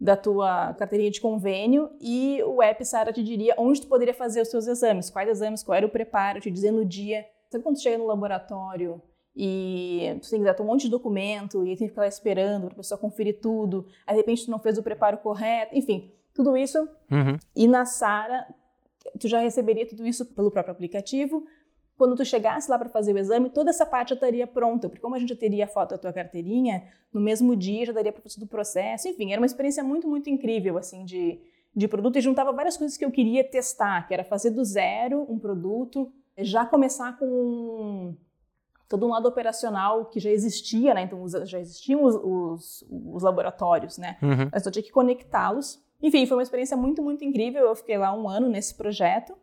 da 0.00 0.16
tua 0.16 0.74
carteirinha 0.74 1.10
de 1.10 1.20
convênio 1.20 1.90
e 2.00 2.42
o 2.42 2.62
app 2.62 2.84
Sara 2.84 3.12
te 3.12 3.22
diria 3.22 3.54
onde 3.56 3.80
tu 3.80 3.86
poderia 3.86 4.14
fazer 4.14 4.40
os 4.40 4.48
seus 4.48 4.66
exames, 4.66 5.10
quais 5.10 5.28
exames, 5.28 5.62
qual 5.62 5.76
era 5.76 5.86
o 5.86 5.90
preparo, 5.90 6.40
te 6.40 6.50
dizendo 6.50 6.80
o 6.80 6.84
dia 6.84 7.24
Sabe 7.54 7.62
quando 7.62 7.80
chega 7.80 7.98
no 7.98 8.06
laboratório 8.06 9.00
e 9.36 10.18
tu 10.20 10.28
tem 10.28 10.40
que 10.40 10.44
dar 10.44 10.60
um 10.60 10.66
monte 10.66 10.82
de 10.82 10.90
documento 10.90 11.64
e 11.64 11.76
tem 11.76 11.86
que 11.86 11.88
ficar 11.88 12.02
lá 12.02 12.08
esperando 12.08 12.64
para 12.64 12.74
a 12.74 12.76
pessoa 12.78 12.98
conferir 12.98 13.40
tudo, 13.40 13.86
aí 14.04 14.14
de 14.14 14.20
repente 14.20 14.44
tu 14.44 14.50
não 14.50 14.58
fez 14.58 14.76
o 14.76 14.82
preparo 14.82 15.18
correto, 15.18 15.72
enfim, 15.72 16.12
tudo 16.34 16.56
isso. 16.56 16.78
Uhum. 17.08 17.38
E 17.54 17.68
na 17.68 17.84
Sara, 17.84 18.44
tu 19.20 19.28
já 19.28 19.38
receberia 19.38 19.86
tudo 19.86 20.04
isso 20.04 20.26
pelo 20.34 20.50
próprio 20.50 20.72
aplicativo. 20.72 21.46
Quando 21.96 22.16
tu 22.16 22.24
chegasse 22.24 22.68
lá 22.70 22.78
para 22.78 22.88
fazer 22.88 23.14
o 23.14 23.18
exame, 23.18 23.50
toda 23.50 23.70
essa 23.70 23.86
parte 23.86 24.10
já 24.10 24.14
estaria 24.14 24.46
pronta, 24.46 24.88
porque 24.88 25.00
como 25.00 25.14
a 25.14 25.18
gente 25.18 25.28
já 25.28 25.36
teria 25.36 25.64
a 25.64 25.68
foto 25.68 25.90
da 25.90 25.98
tua 25.98 26.12
carteirinha, 26.12 26.82
no 27.12 27.20
mesmo 27.20 27.54
dia 27.54 27.86
já 27.86 27.92
daria 27.92 28.12
para 28.12 28.22
fazer 28.22 28.42
o 28.42 28.48
processo. 28.48 29.08
Enfim, 29.08 29.32
era 29.32 29.40
uma 29.40 29.46
experiência 29.46 29.84
muito, 29.84 30.08
muito 30.08 30.28
incrível, 30.28 30.76
assim, 30.76 31.04
de, 31.04 31.40
de 31.74 31.86
produto 31.86 32.16
e 32.16 32.20
juntava 32.20 32.52
várias 32.52 32.76
coisas 32.76 32.96
que 32.96 33.04
eu 33.04 33.10
queria 33.12 33.44
testar, 33.44 34.08
que 34.08 34.14
era 34.14 34.24
fazer 34.24 34.50
do 34.50 34.64
zero 34.64 35.24
um 35.28 35.38
produto, 35.38 36.12
já 36.36 36.66
começar 36.66 37.16
com 37.16 38.16
todo 38.88 39.06
um 39.06 39.10
lado 39.10 39.26
operacional 39.26 40.06
que 40.06 40.20
já 40.20 40.30
existia, 40.30 40.94
né? 40.94 41.02
Então 41.02 41.26
já 41.44 41.58
existiam 41.58 42.04
os, 42.04 42.14
os, 42.16 42.84
os 42.90 43.22
laboratórios, 43.22 43.98
né? 43.98 44.18
Uhum. 44.22 44.48
Mas 44.52 44.66
eu 44.66 44.72
tinha 44.72 44.82
que 44.82 44.92
conectá-los. 44.92 45.82
Enfim, 46.02 46.26
foi 46.26 46.36
uma 46.36 46.42
experiência 46.42 46.76
muito, 46.76 47.02
muito 47.02 47.24
incrível. 47.24 47.66
Eu 47.66 47.74
fiquei 47.74 47.96
lá 47.96 48.14
um 48.14 48.28
ano 48.28 48.48
nesse 48.48 48.74
projeto. 48.74 49.34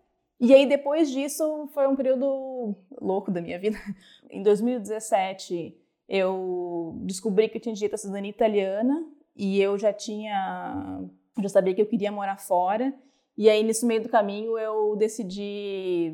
E 0.41 0.55
aí, 0.55 0.65
depois 0.65 1.11
disso, 1.11 1.69
foi 1.71 1.87
um 1.87 1.95
período 1.95 2.75
louco 2.99 3.29
da 3.29 3.39
minha 3.39 3.59
vida. 3.59 3.77
Em 4.27 4.41
2017, 4.41 5.77
eu 6.09 6.95
descobri 7.03 7.47
que 7.47 7.57
eu 7.57 7.61
tinha 7.61 7.75
direito 7.75 7.93
à 7.93 7.97
cidadania 7.97 8.31
italiana 8.31 9.05
e 9.35 9.61
eu 9.61 9.77
já 9.77 9.93
tinha. 9.93 11.03
Já 11.39 11.47
sabia 11.47 11.75
que 11.75 11.81
eu 11.81 11.85
queria 11.85 12.11
morar 12.11 12.37
fora. 12.37 12.91
E 13.37 13.47
aí, 13.51 13.61
nesse 13.63 13.85
meio 13.85 14.01
do 14.01 14.09
caminho, 14.09 14.57
eu 14.57 14.95
decidi 14.95 16.11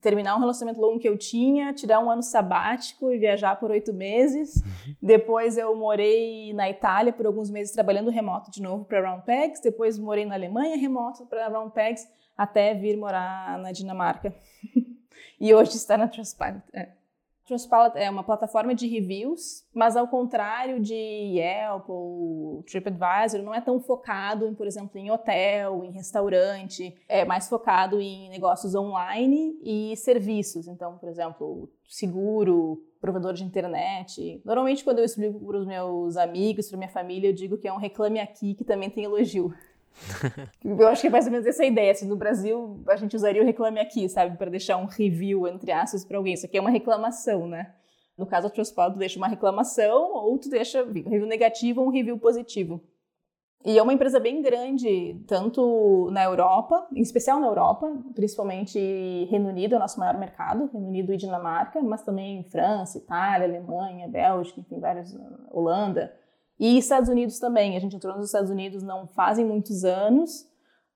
terminar 0.00 0.36
um 0.36 0.40
relacionamento 0.40 0.80
longo 0.80 1.00
que 1.00 1.08
eu 1.08 1.18
tinha, 1.18 1.72
tirar 1.72 1.98
um 1.98 2.10
ano 2.10 2.22
sabático 2.22 3.10
e 3.10 3.18
viajar 3.18 3.58
por 3.58 3.72
oito 3.72 3.92
meses. 3.92 4.56
Uhum. 4.56 4.94
Depois 5.02 5.58
eu 5.58 5.74
morei 5.74 6.52
na 6.52 6.70
Itália 6.70 7.12
por 7.12 7.26
alguns 7.26 7.50
meses 7.50 7.72
trabalhando 7.72 8.10
remoto 8.10 8.52
de 8.52 8.62
novo 8.62 8.84
para 8.84 9.00
Round 9.00 9.24
Pegs. 9.24 9.60
Depois 9.60 9.98
morei 9.98 10.24
na 10.24 10.34
Alemanha 10.34 10.76
remoto 10.76 11.26
para 11.26 11.48
Round 11.48 11.72
Pegs 11.72 12.06
até 12.36 12.74
vir 12.74 12.96
morar 12.96 13.58
na 13.58 13.72
Dinamarca. 13.72 14.34
e 15.40 15.54
hoje 15.54 15.76
está 15.76 15.96
na 15.96 16.08
Trustpilot. 16.08 16.62
É. 16.72 16.88
Trustpilot 17.46 17.92
é 17.94 18.08
uma 18.08 18.24
plataforma 18.24 18.74
de 18.74 18.86
reviews, 18.88 19.66
mas 19.74 19.98
ao 19.98 20.08
contrário 20.08 20.80
de 20.80 20.94
Yelp 20.94 21.90
ou 21.90 22.62
TripAdvisor, 22.62 23.42
não 23.42 23.54
é 23.54 23.60
tão 23.60 23.78
focado, 23.78 24.46
em, 24.46 24.54
por 24.54 24.66
exemplo, 24.66 24.98
em 24.98 25.10
hotel, 25.10 25.84
em 25.84 25.90
restaurante, 25.90 26.96
é 27.06 27.22
mais 27.22 27.46
focado 27.46 28.00
em 28.00 28.30
negócios 28.30 28.74
online 28.74 29.58
e 29.62 29.94
serviços. 29.94 30.66
Então, 30.66 30.96
por 30.96 31.06
exemplo, 31.06 31.70
seguro, 31.86 32.82
provedor 32.98 33.34
de 33.34 33.44
internet. 33.44 34.40
Normalmente, 34.42 34.82
quando 34.82 35.00
eu 35.00 35.04
explico 35.04 35.38
para 35.38 35.58
os 35.58 35.66
meus 35.66 36.16
amigos, 36.16 36.70
para 36.70 36.78
minha 36.78 36.88
família, 36.88 37.28
eu 37.28 37.34
digo 37.34 37.58
que 37.58 37.68
é 37.68 37.72
um 37.72 37.76
reclame 37.76 38.20
aqui 38.20 38.54
que 38.54 38.64
também 38.64 38.88
tem 38.88 39.04
elogio. 39.04 39.52
Eu 40.64 40.88
acho 40.88 41.02
que 41.02 41.06
é 41.06 41.10
mais 41.10 41.26
ou 41.26 41.32
menos 41.32 41.46
essa 41.46 41.64
ideia. 41.64 41.92
Assim, 41.92 42.06
no 42.06 42.16
Brasil, 42.16 42.82
a 42.88 42.96
gente 42.96 43.14
usaria 43.16 43.42
o 43.42 43.44
reclame 43.44 43.80
aqui, 43.80 44.08
sabe? 44.08 44.36
Para 44.36 44.50
deixar 44.50 44.76
um 44.76 44.86
review, 44.86 45.46
entre 45.46 45.72
aspas, 45.72 46.04
para 46.04 46.16
alguém. 46.16 46.34
Isso 46.34 46.46
aqui 46.46 46.58
é 46.58 46.60
uma 46.60 46.70
reclamação, 46.70 47.46
né? 47.46 47.74
No 48.16 48.26
caso, 48.26 48.46
a 48.46 48.50
Trustpilot, 48.50 48.98
deixa 48.98 49.18
uma 49.18 49.28
reclamação 49.28 50.12
ou 50.14 50.38
tu 50.38 50.48
deixa 50.48 50.82
um 50.84 50.92
review 50.92 51.26
negativo 51.26 51.80
ou 51.80 51.88
um 51.88 51.90
review 51.90 52.18
positivo. 52.18 52.80
E 53.66 53.78
é 53.78 53.82
uma 53.82 53.94
empresa 53.94 54.20
bem 54.20 54.42
grande, 54.42 55.18
tanto 55.26 56.10
na 56.12 56.22
Europa, 56.22 56.86
em 56.92 57.00
especial 57.00 57.40
na 57.40 57.46
Europa, 57.46 57.90
principalmente 58.14 58.78
Reino 59.30 59.48
Unido 59.48 59.72
é 59.72 59.76
o 59.76 59.80
nosso 59.80 59.98
maior 59.98 60.18
mercado, 60.18 60.68
Reino 60.70 60.86
Unido 60.86 61.14
e 61.14 61.16
Dinamarca, 61.16 61.80
mas 61.80 62.02
também 62.02 62.44
França, 62.44 62.98
Itália, 62.98 63.48
Alemanha, 63.48 64.06
Bélgica, 64.06 64.60
enfim, 64.60 64.78
vários, 64.78 65.16
Holanda. 65.50 66.14
E 66.58 66.78
Estados 66.78 67.08
Unidos 67.08 67.38
também. 67.38 67.76
A 67.76 67.80
gente 67.80 67.96
entrou 67.96 68.16
nos 68.16 68.26
Estados 68.26 68.50
Unidos 68.50 68.82
não 68.82 69.06
fazem 69.06 69.44
muitos 69.44 69.84
anos, 69.84 70.46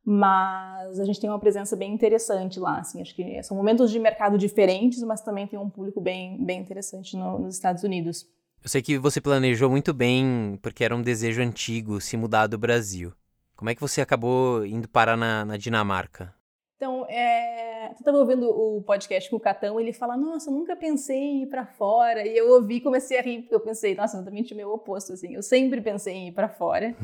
mas 0.05 0.99
a 0.99 1.05
gente 1.05 1.21
tem 1.21 1.29
uma 1.29 1.39
presença 1.39 1.77
bem 1.77 1.93
interessante 1.93 2.59
lá. 2.59 2.79
Assim, 2.79 3.03
acho 3.03 3.15
que 3.15 3.43
são 3.43 3.57
momentos 3.57 3.91
de 3.91 3.99
mercado 3.99 4.39
diferentes, 4.39 5.03
mas 5.03 5.21
também 5.21 5.47
tem 5.47 5.59
um 5.59 5.69
público 5.69 6.01
bem, 6.01 6.43
bem 6.45 6.61
interessante 6.61 7.17
no, 7.17 7.39
nos 7.39 7.55
Estados 7.55 7.83
Unidos. 7.83 8.27
Eu 8.63 8.69
sei 8.69 8.83
que 8.83 8.99
você 8.99 9.21
planejou 9.21 9.71
muito 9.71 9.95
bem, 9.95 10.59
porque 10.63 10.85
era 10.85 10.95
um 10.95 11.03
desejo 11.03 11.41
antigo 11.43 12.01
se 12.01 12.17
mudar 12.17 12.47
do 12.47 12.59
Brasil. 12.59 13.13
Como 13.57 13.71
é 13.71 13.75
que 13.75 13.81
você 13.81 14.01
acabou 14.01 14.65
indo 14.65 14.89
parar 14.89 15.17
na, 15.17 15.45
na 15.45 15.57
Dinamarca? 15.57 16.35
Então, 16.77 17.05
é... 17.09 17.78
eu 17.91 17.99
estava 17.99 18.19
ouvindo 18.19 18.49
o 18.49 18.83
podcast 18.83 19.29
com 19.29 19.37
o 19.37 19.41
Catão, 19.41 19.79
ele 19.81 19.93
fala, 19.93 20.17
nossa, 20.17 20.51
nunca 20.51 20.77
pensei 20.77 21.19
em 21.19 21.43
ir 21.43 21.47
para 21.47 21.67
fora. 21.67 22.27
E 22.27 22.37
eu 22.37 22.51
ouvi 22.53 22.77
e 22.77 22.81
comecei 22.81 23.19
a 23.19 23.23
rir, 23.23 23.43
porque 23.43 23.55
eu 23.55 23.61
pensei, 23.61 23.95
nossa, 23.95 24.17
exatamente 24.17 24.53
o 24.53 24.57
meu 24.57 24.71
oposto, 24.71 25.13
assim. 25.13 25.35
Eu 25.35 25.43
sempre 25.43 25.81
pensei 25.81 26.15
em 26.15 26.29
ir 26.29 26.33
para 26.33 26.49
fora. 26.49 26.95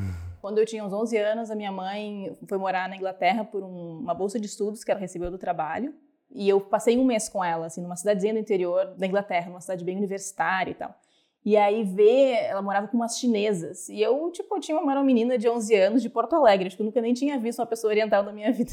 Quando 0.41 0.59
eu 0.59 0.67
tinha 0.67 0.85
uns 0.85 0.93
11 0.93 1.17
anos, 1.17 1.51
a 1.51 1.55
minha 1.55 1.73
mãe 1.73 2.37
foi 2.47 2.59
morar 2.59 2.89
na 2.89 2.97
Inglaterra 2.97 3.45
por 3.45 3.63
um, 3.63 3.99
uma 4.01 4.15
bolsa 4.15 4.39
de 4.39 4.47
estudos 4.47 4.85
que 4.85 4.91
ela 4.91 5.01
recebeu 5.01 5.31
do 5.31 5.39
trabalho. 5.39 5.95
E 6.31 6.49
eu 6.49 6.61
passei 6.61 6.99
um 6.99 7.05
mês 7.05 7.29
com 7.29 7.45
ela, 7.45 7.67
assim, 7.67 7.81
numa 7.81 7.97
cidadezinha 7.97 8.35
do 8.35 8.41
interior 8.41 8.95
da 8.97 9.07
Inglaterra, 9.07 9.49
numa 9.49 9.61
cidade 9.61 9.85
bem 9.85 9.97
universitária 9.97 10.71
e 10.71 10.75
tal. 10.75 10.95
E 11.45 11.57
aí 11.57 11.85
ver, 11.85 12.45
ela 12.45 12.63
morava 12.63 12.89
com 12.89 12.97
umas 12.97 13.19
chinesas. 13.19 13.89
E 13.89 14.01
eu, 14.01 14.31
tipo, 14.33 14.57
eu 14.57 14.61
tinha 14.61 14.79
uma, 14.79 14.95
uma 14.95 15.05
menina 15.05 15.37
de 15.37 15.49
11 15.49 15.75
anos 15.75 16.03
de 16.03 16.09
Porto 16.09 16.35
Alegre, 16.35 16.67
acho 16.67 16.77
que 16.77 16.83
eu 16.83 16.87
nunca 16.87 17.03
nem 17.03 17.13
tinha 17.13 17.39
visto 17.39 17.59
uma 17.59 17.67
pessoa 17.67 17.93
oriental 17.93 18.23
na 18.23 18.33
minha 18.33 18.51
vida. 18.53 18.73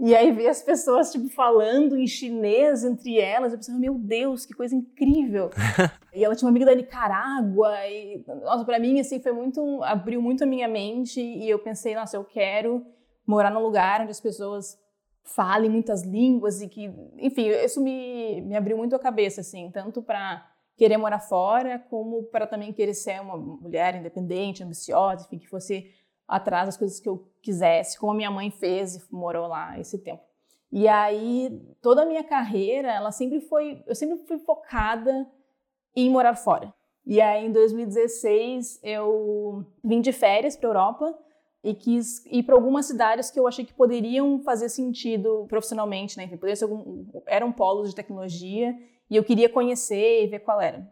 E 0.00 0.14
aí 0.14 0.30
ver 0.30 0.46
as 0.46 0.62
pessoas, 0.62 1.10
tipo, 1.10 1.28
falando 1.28 1.96
em 1.96 2.06
chinês 2.06 2.84
entre 2.84 3.18
elas, 3.18 3.52
eu 3.52 3.58
pensava, 3.58 3.78
meu 3.78 3.94
Deus, 3.94 4.46
que 4.46 4.54
coisa 4.54 4.74
incrível. 4.74 5.50
e 6.14 6.24
ela 6.24 6.36
tinha 6.36 6.46
uma 6.46 6.52
amiga 6.52 6.66
da 6.66 6.74
Nicarágua, 6.74 7.74
e, 7.88 8.24
nossa, 8.42 8.64
pra 8.64 8.78
mim, 8.78 9.00
assim, 9.00 9.20
foi 9.20 9.32
muito, 9.32 9.82
abriu 9.82 10.22
muito 10.22 10.44
a 10.44 10.46
minha 10.46 10.68
mente, 10.68 11.20
e 11.20 11.50
eu 11.50 11.58
pensei, 11.58 11.96
nossa, 11.96 12.16
eu 12.16 12.24
quero 12.24 12.86
morar 13.26 13.50
num 13.50 13.60
lugar 13.60 14.00
onde 14.00 14.12
as 14.12 14.20
pessoas 14.20 14.78
falem 15.24 15.68
muitas 15.68 16.02
línguas 16.02 16.62
e 16.62 16.68
que, 16.68 16.90
enfim, 17.18 17.48
isso 17.48 17.82
me, 17.82 18.40
me 18.40 18.56
abriu 18.56 18.76
muito 18.76 18.94
a 18.94 18.98
cabeça, 18.98 19.40
assim, 19.40 19.70
tanto 19.70 20.00
para 20.00 20.46
querer 20.76 20.96
morar 20.96 21.18
fora, 21.18 21.78
como 21.90 22.22
para 22.24 22.46
também 22.46 22.72
querer 22.72 22.94
ser 22.94 23.20
uma 23.20 23.36
mulher 23.36 23.96
independente, 23.96 24.62
ambiciosa, 24.62 25.26
enfim, 25.26 25.38
que 25.38 25.48
fosse 25.48 25.90
atrás 26.28 26.66
das 26.66 26.76
coisas 26.76 27.00
que 27.00 27.08
eu 27.08 27.26
quisesse, 27.42 27.98
como 27.98 28.12
a 28.12 28.14
minha 28.14 28.30
mãe 28.30 28.50
fez 28.50 28.96
e 28.96 29.02
morou 29.10 29.48
lá 29.48 29.80
esse 29.80 29.98
tempo. 29.98 30.22
E 30.70 30.86
aí, 30.86 31.58
toda 31.80 32.02
a 32.02 32.06
minha 32.06 32.22
carreira, 32.22 32.92
ela 32.92 33.10
sempre 33.10 33.40
foi, 33.40 33.82
eu 33.86 33.94
sempre 33.94 34.18
fui 34.26 34.38
focada 34.38 35.26
em 35.96 36.10
morar 36.10 36.34
fora. 36.34 36.72
E 37.06 37.22
aí, 37.22 37.46
em 37.46 37.52
2016, 37.52 38.80
eu 38.82 39.64
vim 39.82 40.02
de 40.02 40.12
férias 40.12 40.56
para 40.56 40.68
Europa 40.68 41.18
e 41.64 41.74
quis 41.74 42.24
ir 42.26 42.42
para 42.42 42.54
algumas 42.54 42.86
cidades 42.86 43.30
que 43.30 43.40
eu 43.40 43.46
achei 43.46 43.64
que 43.64 43.72
poderiam 43.72 44.40
fazer 44.42 44.68
sentido 44.68 45.46
profissionalmente, 45.48 46.18
né? 46.18 46.24
Enfim, 46.24 46.38
ser 46.54 46.64
algum, 46.64 47.06
eram 47.26 47.50
polos 47.50 47.88
de 47.88 47.96
tecnologia 47.96 48.76
e 49.10 49.16
eu 49.16 49.24
queria 49.24 49.48
conhecer 49.48 50.24
e 50.24 50.26
ver 50.26 50.40
qual 50.40 50.60
era. 50.60 50.86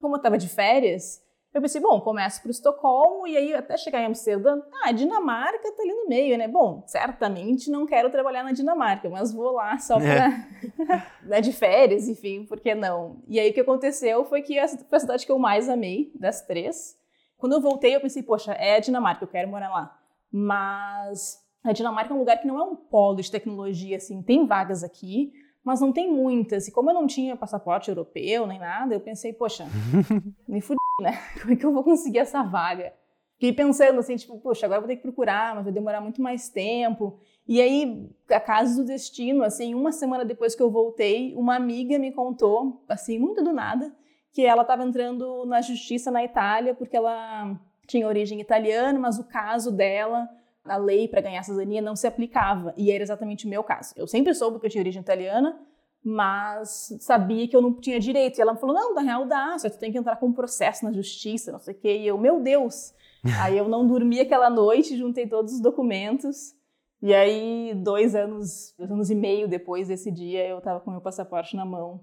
Como 0.00 0.14
eu 0.14 0.18
estava 0.18 0.36
de 0.36 0.48
férias, 0.48 1.23
eu 1.54 1.62
pensei, 1.62 1.80
bom, 1.80 2.00
começo 2.00 2.42
para 2.42 2.50
Estocolmo 2.50 3.28
e 3.28 3.36
aí 3.36 3.54
até 3.54 3.76
chegar 3.76 4.00
em 4.00 4.06
Amsterdã, 4.06 4.60
ah, 4.82 4.90
Dinamarca 4.90 5.70
tá 5.70 5.82
ali 5.84 5.92
no 5.92 6.08
meio, 6.08 6.36
né? 6.36 6.48
Bom, 6.48 6.82
certamente 6.84 7.70
não 7.70 7.86
quero 7.86 8.10
trabalhar 8.10 8.42
na 8.42 8.50
Dinamarca, 8.50 9.08
mas 9.08 9.32
vou 9.32 9.52
lá 9.52 9.78
só 9.78 9.96
para 9.96 10.30
é. 10.30 11.06
né, 11.22 11.40
de 11.40 11.52
férias, 11.52 12.08
enfim, 12.08 12.44
por 12.44 12.58
que 12.58 12.74
não? 12.74 13.22
E 13.28 13.38
aí 13.38 13.50
o 13.50 13.54
que 13.54 13.60
aconteceu 13.60 14.24
foi 14.24 14.42
que 14.42 14.54
foi 14.56 14.96
a 14.96 15.00
cidade 15.00 15.24
que 15.24 15.30
eu 15.30 15.38
mais 15.38 15.68
amei 15.68 16.10
das 16.16 16.42
três. 16.42 16.98
Quando 17.38 17.52
eu 17.52 17.60
voltei, 17.60 17.94
eu 17.94 18.00
pensei, 18.00 18.24
poxa, 18.24 18.52
é 18.54 18.76
a 18.76 18.80
Dinamarca, 18.80 19.22
eu 19.22 19.28
quero 19.28 19.48
morar 19.48 19.70
lá. 19.70 19.96
Mas 20.32 21.38
a 21.62 21.70
Dinamarca 21.70 22.12
é 22.12 22.16
um 22.16 22.18
lugar 22.18 22.38
que 22.38 22.48
não 22.48 22.58
é 22.58 22.64
um 22.64 22.74
polo 22.74 23.20
de 23.20 23.30
tecnologia, 23.30 23.96
assim, 23.96 24.20
tem 24.22 24.44
vagas 24.44 24.82
aqui, 24.82 25.32
mas 25.62 25.80
não 25.80 25.92
tem 25.92 26.10
muitas. 26.10 26.66
E 26.66 26.72
como 26.72 26.90
eu 26.90 26.94
não 26.94 27.06
tinha 27.06 27.36
passaporte 27.36 27.90
europeu 27.90 28.44
nem 28.44 28.58
nada, 28.58 28.92
eu 28.92 29.00
pensei, 29.00 29.32
poxa, 29.32 29.68
me 30.48 30.60
fudi 30.60 30.83
né? 31.00 31.18
Como 31.40 31.52
é 31.52 31.56
que 31.56 31.64
eu 31.64 31.72
vou 31.72 31.84
conseguir 31.84 32.18
essa 32.18 32.42
vaga? 32.42 32.92
Fiquei 33.34 33.52
pensando 33.52 33.98
assim, 33.98 34.16
tipo, 34.16 34.38
poxa, 34.38 34.64
agora 34.64 34.80
vou 34.80 34.88
ter 34.88 34.96
que 34.96 35.02
procurar, 35.02 35.54
mas 35.54 35.64
vai 35.64 35.72
demorar 35.72 36.00
muito 36.00 36.22
mais 36.22 36.48
tempo. 36.48 37.18
E 37.46 37.60
aí, 37.60 38.08
a 38.30 38.40
casa 38.40 38.80
do 38.80 38.86
destino, 38.86 39.42
assim, 39.42 39.74
uma 39.74 39.92
semana 39.92 40.24
depois 40.24 40.54
que 40.54 40.62
eu 40.62 40.70
voltei, 40.70 41.34
uma 41.34 41.56
amiga 41.56 41.98
me 41.98 42.12
contou, 42.12 42.82
assim, 42.88 43.18
muito 43.18 43.42
do 43.42 43.52
nada, 43.52 43.94
que 44.32 44.46
ela 44.46 44.62
estava 44.62 44.84
entrando 44.84 45.44
na 45.46 45.60
justiça 45.60 46.10
na 46.10 46.24
Itália 46.24 46.74
porque 46.74 46.96
ela 46.96 47.58
tinha 47.86 48.06
origem 48.06 48.40
italiana, 48.40 48.98
mas 48.98 49.18
o 49.18 49.24
caso 49.24 49.70
dela, 49.70 50.28
a 50.64 50.76
lei 50.76 51.06
para 51.06 51.20
ganhar 51.20 51.42
cidadania 51.42 51.82
não 51.82 51.96
se 51.96 52.06
aplicava. 52.06 52.72
E 52.76 52.90
era 52.90 53.02
exatamente 53.02 53.46
o 53.46 53.48
meu 53.48 53.62
caso. 53.62 53.92
Eu 53.96 54.06
sempre 54.06 54.32
soube 54.32 54.58
que 54.58 54.66
eu 54.66 54.70
tinha 54.70 54.80
origem 54.80 55.02
italiana, 55.02 55.60
mas 56.04 56.94
sabia 57.00 57.48
que 57.48 57.56
eu 57.56 57.62
não 57.62 57.72
tinha 57.72 57.98
direito. 57.98 58.38
E 58.38 58.42
ela 58.42 58.52
me 58.52 58.60
falou: 58.60 58.74
não, 58.74 58.94
na 58.94 59.00
real 59.00 59.24
dá, 59.24 59.58
só 59.58 59.70
tu 59.70 59.78
tem 59.78 59.90
que 59.90 59.96
entrar 59.96 60.16
com 60.16 60.26
um 60.26 60.32
processo 60.32 60.84
na 60.84 60.92
justiça, 60.92 61.50
não 61.50 61.58
sei 61.58 61.74
o 61.74 61.78
quê. 61.78 61.96
E 61.96 62.06
eu, 62.06 62.18
meu 62.18 62.40
Deus! 62.42 62.92
aí 63.40 63.56
eu 63.56 63.66
não 63.66 63.86
dormi 63.86 64.20
aquela 64.20 64.50
noite, 64.50 64.98
juntei 64.98 65.26
todos 65.26 65.54
os 65.54 65.60
documentos. 65.60 66.54
E 67.00 67.14
aí, 67.14 67.72
dois 67.74 68.14
anos, 68.14 68.74
dois 68.78 68.90
anos 68.90 69.10
e 69.10 69.14
meio 69.14 69.48
depois 69.48 69.88
desse 69.88 70.10
dia, 70.10 70.46
eu 70.46 70.58
estava 70.58 70.80
com 70.80 70.90
meu 70.90 71.00
passaporte 71.00 71.56
na 71.56 71.64
mão 71.64 72.02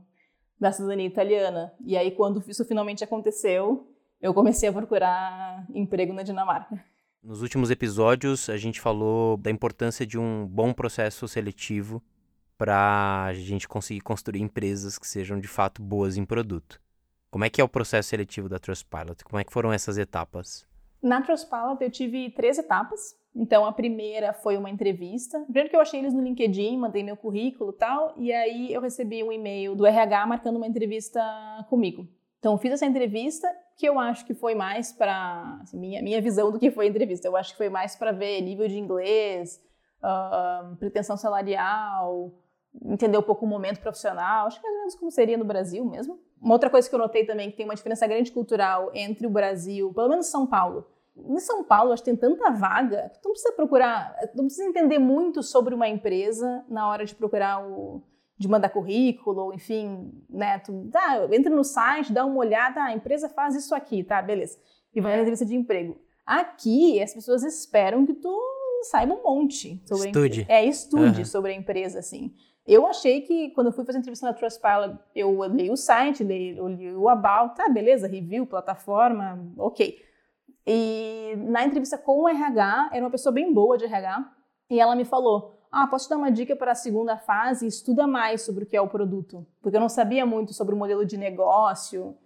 da 0.60 0.72
cidadania 0.72 1.08
italiana. 1.08 1.74
E 1.86 1.96
aí, 1.96 2.12
quando 2.12 2.43
isso 2.48 2.65
finalmente 2.65 3.03
aconteceu, 3.03 3.88
eu 4.20 4.34
comecei 4.34 4.70
a 4.70 4.74
procurar 4.74 5.65
emprego 5.74 6.13
na 6.13 6.22
Dinamarca. 6.22 6.84
Nos 7.24 7.41
últimos 7.41 7.70
episódios, 7.70 8.50
a 8.50 8.58
gente 8.58 8.79
falou 8.79 9.38
da 9.38 9.50
importância 9.50 10.05
de 10.05 10.20
um 10.20 10.46
bom 10.48 10.74
processo 10.74 11.27
seletivo 11.27 12.01
para 12.61 13.23
a 13.23 13.33
gente 13.33 13.67
conseguir 13.67 14.01
construir 14.01 14.39
empresas 14.39 14.99
que 14.99 15.07
sejam 15.07 15.39
de 15.39 15.47
fato 15.47 15.81
boas 15.81 16.15
em 16.15 16.23
produto. 16.23 16.79
Como 17.31 17.43
é 17.43 17.49
que 17.49 17.59
é 17.59 17.63
o 17.63 17.67
processo 17.67 18.09
seletivo 18.09 18.47
da 18.47 18.59
Trustpilot? 18.59 19.23
Como 19.23 19.39
é 19.39 19.43
que 19.43 19.51
foram 19.51 19.73
essas 19.73 19.97
etapas? 19.97 20.63
Na 21.01 21.23
Trustpilot 21.23 21.83
eu 21.83 21.89
tive 21.89 22.29
três 22.29 22.59
etapas. 22.59 23.15
Então, 23.35 23.65
a 23.65 23.71
primeira 23.71 24.31
foi 24.31 24.57
uma 24.57 24.69
entrevista. 24.69 25.39
Primeiro 25.39 25.69
que 25.71 25.75
eu 25.75 25.81
achei 25.81 25.99
eles 25.99 26.13
no 26.13 26.21
LinkedIn, 26.21 26.77
mandei 26.77 27.01
meu 27.01 27.17
currículo 27.17 27.73
tal, 27.73 28.13
e 28.15 28.31
aí 28.31 28.71
eu 28.71 28.79
recebi 28.79 29.23
um 29.23 29.31
e-mail 29.31 29.75
do 29.75 29.83
RH 29.83 30.27
marcando 30.27 30.57
uma 30.57 30.67
entrevista 30.67 31.19
comigo. 31.67 32.07
Então, 32.37 32.59
fiz 32.59 32.73
essa 32.73 32.85
entrevista, 32.85 33.47
que 33.75 33.89
eu 33.89 33.97
acho 33.97 34.23
que 34.23 34.35
foi 34.35 34.53
mais 34.53 34.91
para. 34.91 35.57
Assim, 35.63 35.79
minha, 35.79 35.99
minha 36.03 36.21
visão 36.21 36.51
do 36.51 36.59
que 36.59 36.69
foi 36.69 36.85
a 36.85 36.89
entrevista. 36.89 37.27
Eu 37.27 37.35
acho 37.35 37.53
que 37.53 37.57
foi 37.57 37.69
mais 37.69 37.95
para 37.95 38.11
ver 38.11 38.39
nível 38.41 38.67
de 38.67 38.77
inglês, 38.77 39.59
uh, 40.03 40.75
pretensão 40.75 41.17
salarial, 41.17 42.31
entender 42.85 43.17
um 43.17 43.21
pouco 43.21 43.45
o 43.45 43.47
momento 43.47 43.79
profissional. 43.79 44.47
Acho 44.47 44.59
que 44.59 44.63
mais 44.63 44.75
ou 44.75 44.79
menos 44.79 44.95
como 44.95 45.11
seria 45.11 45.37
no 45.37 45.45
Brasil 45.45 45.83
mesmo. 45.85 46.19
Uma 46.41 46.55
outra 46.55 46.69
coisa 46.69 46.89
que 46.89 46.95
eu 46.95 46.99
notei 46.99 47.25
também, 47.25 47.51
que 47.51 47.57
tem 47.57 47.65
uma 47.65 47.75
diferença 47.75 48.07
grande 48.07 48.31
cultural 48.31 48.91
entre 48.93 49.27
o 49.27 49.29
Brasil, 49.29 49.93
pelo 49.93 50.09
menos 50.09 50.27
São 50.27 50.47
Paulo. 50.47 50.87
Em 51.15 51.39
São 51.39 51.63
Paulo, 51.63 51.91
acho 51.91 52.03
que 52.03 52.09
tem 52.09 52.17
tanta 52.17 52.49
vaga 52.51 53.09
que 53.13 53.21
tu 53.21 53.25
não 53.25 53.33
precisa 53.33 53.53
procurar, 53.53 54.15
não 54.33 54.45
precisa 54.45 54.67
entender 54.67 54.97
muito 54.97 55.43
sobre 55.43 55.75
uma 55.75 55.87
empresa 55.87 56.65
na 56.69 56.87
hora 56.87 57.05
de 57.05 57.13
procurar 57.13 57.63
o, 57.63 58.01
de 58.41 58.47
mandar 58.47 58.69
currículo, 58.69 59.53
enfim, 59.53 60.11
né? 60.29 60.57
Tu 60.59 60.89
tá, 60.89 61.27
entra 61.31 61.53
no 61.53 61.63
site, 61.63 62.11
dá 62.11 62.25
uma 62.25 62.37
olhada, 62.37 62.81
ah, 62.81 62.85
a 62.85 62.93
empresa 62.93 63.29
faz 63.29 63.55
isso 63.55 63.75
aqui, 63.75 64.03
tá, 64.03 64.21
beleza. 64.21 64.57
E 64.95 64.99
vai 64.99 65.11
na 65.11 65.19
entrevista 65.19 65.45
de 65.45 65.55
emprego. 65.55 65.99
Aqui, 66.25 67.01
as 67.01 67.13
pessoas 67.13 67.43
esperam 67.43 68.05
que 68.05 68.13
tu 68.13 68.35
saiba 68.83 69.13
um 69.13 69.21
monte 69.21 69.81
sobre 69.85 70.07
estude. 70.07 70.45
A, 70.49 70.53
é, 70.53 70.65
estude 70.65 71.19
uhum. 71.19 71.25
sobre 71.25 71.51
a 71.51 71.55
empresa, 71.55 71.99
assim. 71.99 72.33
Eu 72.65 72.85
achei 72.85 73.21
que 73.21 73.49
quando 73.51 73.67
eu 73.67 73.73
fui 73.73 73.83
fazer 73.83 73.99
entrevista 73.99 74.25
na 74.25 74.33
Trustpilot, 74.33 74.97
eu 75.15 75.43
li 75.45 75.69
o 75.71 75.75
site, 75.75 76.23
li, 76.23 76.55
eu 76.57 76.67
li 76.67 76.95
o 76.95 77.09
about, 77.09 77.55
tá, 77.55 77.67
beleza, 77.67 78.07
review, 78.07 78.45
plataforma, 78.45 79.39
ok. 79.57 79.97
E 80.65 81.33
na 81.37 81.65
entrevista 81.65 81.97
com 81.97 82.21
o 82.21 82.29
RH, 82.29 82.91
era 82.93 83.03
uma 83.03 83.09
pessoa 83.09 83.33
bem 83.33 83.51
boa 83.51 83.77
de 83.77 83.85
RH, 83.85 84.31
e 84.69 84.79
ela 84.79 84.95
me 84.95 85.03
falou: 85.03 85.61
ah, 85.71 85.87
posso 85.87 86.05
te 86.05 86.09
dar 86.09 86.17
uma 86.17 86.31
dica 86.31 86.53
para 86.53 86.73
a 86.73 86.75
segunda 86.75 87.17
fase? 87.17 87.65
Estuda 87.65 88.05
mais 88.05 88.41
sobre 88.41 88.65
o 88.65 88.67
que 88.67 88.75
é 88.75 88.81
o 88.81 88.89
produto. 88.89 89.47
Porque 89.61 89.77
eu 89.77 89.81
não 89.81 89.87
sabia 89.87 90.25
muito 90.25 90.53
sobre 90.53 90.75
o 90.75 90.77
modelo 90.77 91.05
de 91.05 91.17
negócio. 91.17 92.17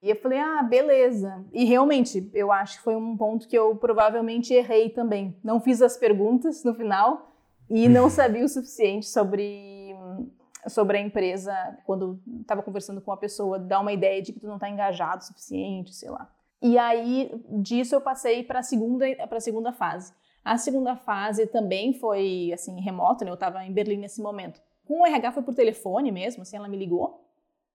E 0.00 0.10
eu 0.10 0.16
falei, 0.16 0.38
ah, 0.38 0.62
beleza. 0.62 1.44
E 1.52 1.64
realmente, 1.64 2.30
eu 2.32 2.52
acho 2.52 2.78
que 2.78 2.84
foi 2.84 2.94
um 2.94 3.16
ponto 3.16 3.48
que 3.48 3.58
eu 3.58 3.74
provavelmente 3.74 4.54
errei 4.54 4.88
também. 4.88 5.36
Não 5.42 5.60
fiz 5.60 5.82
as 5.82 5.96
perguntas 5.96 6.62
no 6.62 6.74
final 6.74 7.32
e 7.68 7.88
não 7.88 8.10
sabia 8.10 8.44
o 8.44 8.48
suficiente 8.48 9.06
sobre, 9.06 9.81
sobre 10.68 10.98
a 10.98 11.00
empresa 11.00 11.52
quando 11.84 12.20
estava 12.40 12.62
conversando 12.62 13.00
com 13.00 13.12
a 13.12 13.16
pessoa, 13.16 13.58
dar 13.58 13.80
uma 13.80 13.92
ideia 13.92 14.22
de 14.22 14.32
que 14.32 14.40
tu 14.40 14.46
não 14.46 14.54
está 14.54 14.68
engajado 14.68 15.22
o 15.22 15.26
suficiente, 15.26 15.94
sei 15.94 16.10
lá. 16.10 16.30
E 16.60 16.78
aí, 16.78 17.30
disso 17.48 17.94
eu 17.94 18.00
passei 18.00 18.44
para 18.44 18.60
a 18.60 18.62
segunda, 18.62 19.04
segunda 19.40 19.72
fase. 19.72 20.14
A 20.44 20.56
segunda 20.56 20.96
fase 20.96 21.46
também 21.46 21.92
foi, 21.92 22.50
assim, 22.52 22.80
remota, 22.80 23.24
né? 23.24 23.30
Eu 23.30 23.34
estava 23.34 23.64
em 23.64 23.72
Berlim 23.72 23.96
nesse 23.96 24.20
momento. 24.22 24.60
Com 24.84 25.02
o 25.02 25.06
RH 25.06 25.32
foi 25.32 25.42
por 25.42 25.54
telefone 25.54 26.10
mesmo, 26.12 26.42
assim, 26.42 26.56
ela 26.56 26.68
me 26.68 26.76
ligou. 26.76 27.24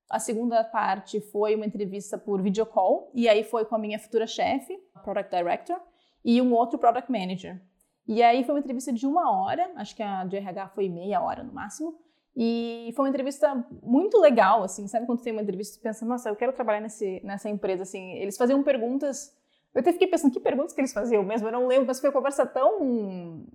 A 0.10 0.20
segunda 0.20 0.64
parte 0.64 1.20
foi 1.20 1.56
uma 1.56 1.66
entrevista 1.66 2.18
por 2.18 2.42
video 2.42 2.66
call, 2.66 3.12
e 3.14 3.28
aí 3.28 3.44
foi 3.44 3.66
com 3.66 3.76
a 3.76 3.80
minha 3.80 4.00
futura 4.00 4.26
chefe, 4.26 4.78
Product 5.04 5.36
Director, 5.36 5.78
e 6.24 6.42
um 6.42 6.54
outro 6.54 6.80
Product 6.80 7.12
Manager. 7.12 7.62
E 8.08 8.24
aí 8.24 8.46
foi 8.46 8.56
uma 8.56 8.60
entrevista 8.60 8.94
de 8.94 9.06
uma 9.06 9.38
hora, 9.38 9.70
acho 9.76 9.94
que 9.94 10.02
a 10.02 10.24
de 10.24 10.38
RH 10.38 10.70
foi 10.70 10.88
meia 10.88 11.22
hora 11.22 11.44
no 11.44 11.52
máximo, 11.52 11.98
e 12.38 12.94
foi 12.96 13.06
uma 13.06 13.10
entrevista 13.10 13.66
muito 13.82 14.20
legal, 14.20 14.64
assim, 14.64 14.88
sabe 14.88 15.08
quando 15.08 15.22
tem 15.22 15.34
uma 15.34 15.42
entrevista 15.42 15.78
e 15.78 15.82
pensa, 15.82 16.06
nossa, 16.06 16.30
eu 16.30 16.36
quero 16.36 16.54
trabalhar 16.54 16.80
nesse, 16.80 17.20
nessa 17.24 17.50
empresa, 17.50 17.82
assim, 17.84 18.14
eles 18.14 18.38
faziam 18.38 18.62
perguntas 18.62 19.36
eu 19.78 19.82
até 19.82 19.92
fiquei 19.94 20.08
pensando, 20.08 20.34
que 20.34 20.40
perguntas 20.40 20.74
que 20.74 20.82
eles 20.82 20.92
faziam 20.92 21.24
mesmo? 21.24 21.48
Eu 21.48 21.52
não 21.52 21.68
lembro, 21.68 21.86
mas 21.86 22.00
foi 22.00 22.10
uma 22.10 22.14
conversa 22.16 22.48
tão... 22.48 23.46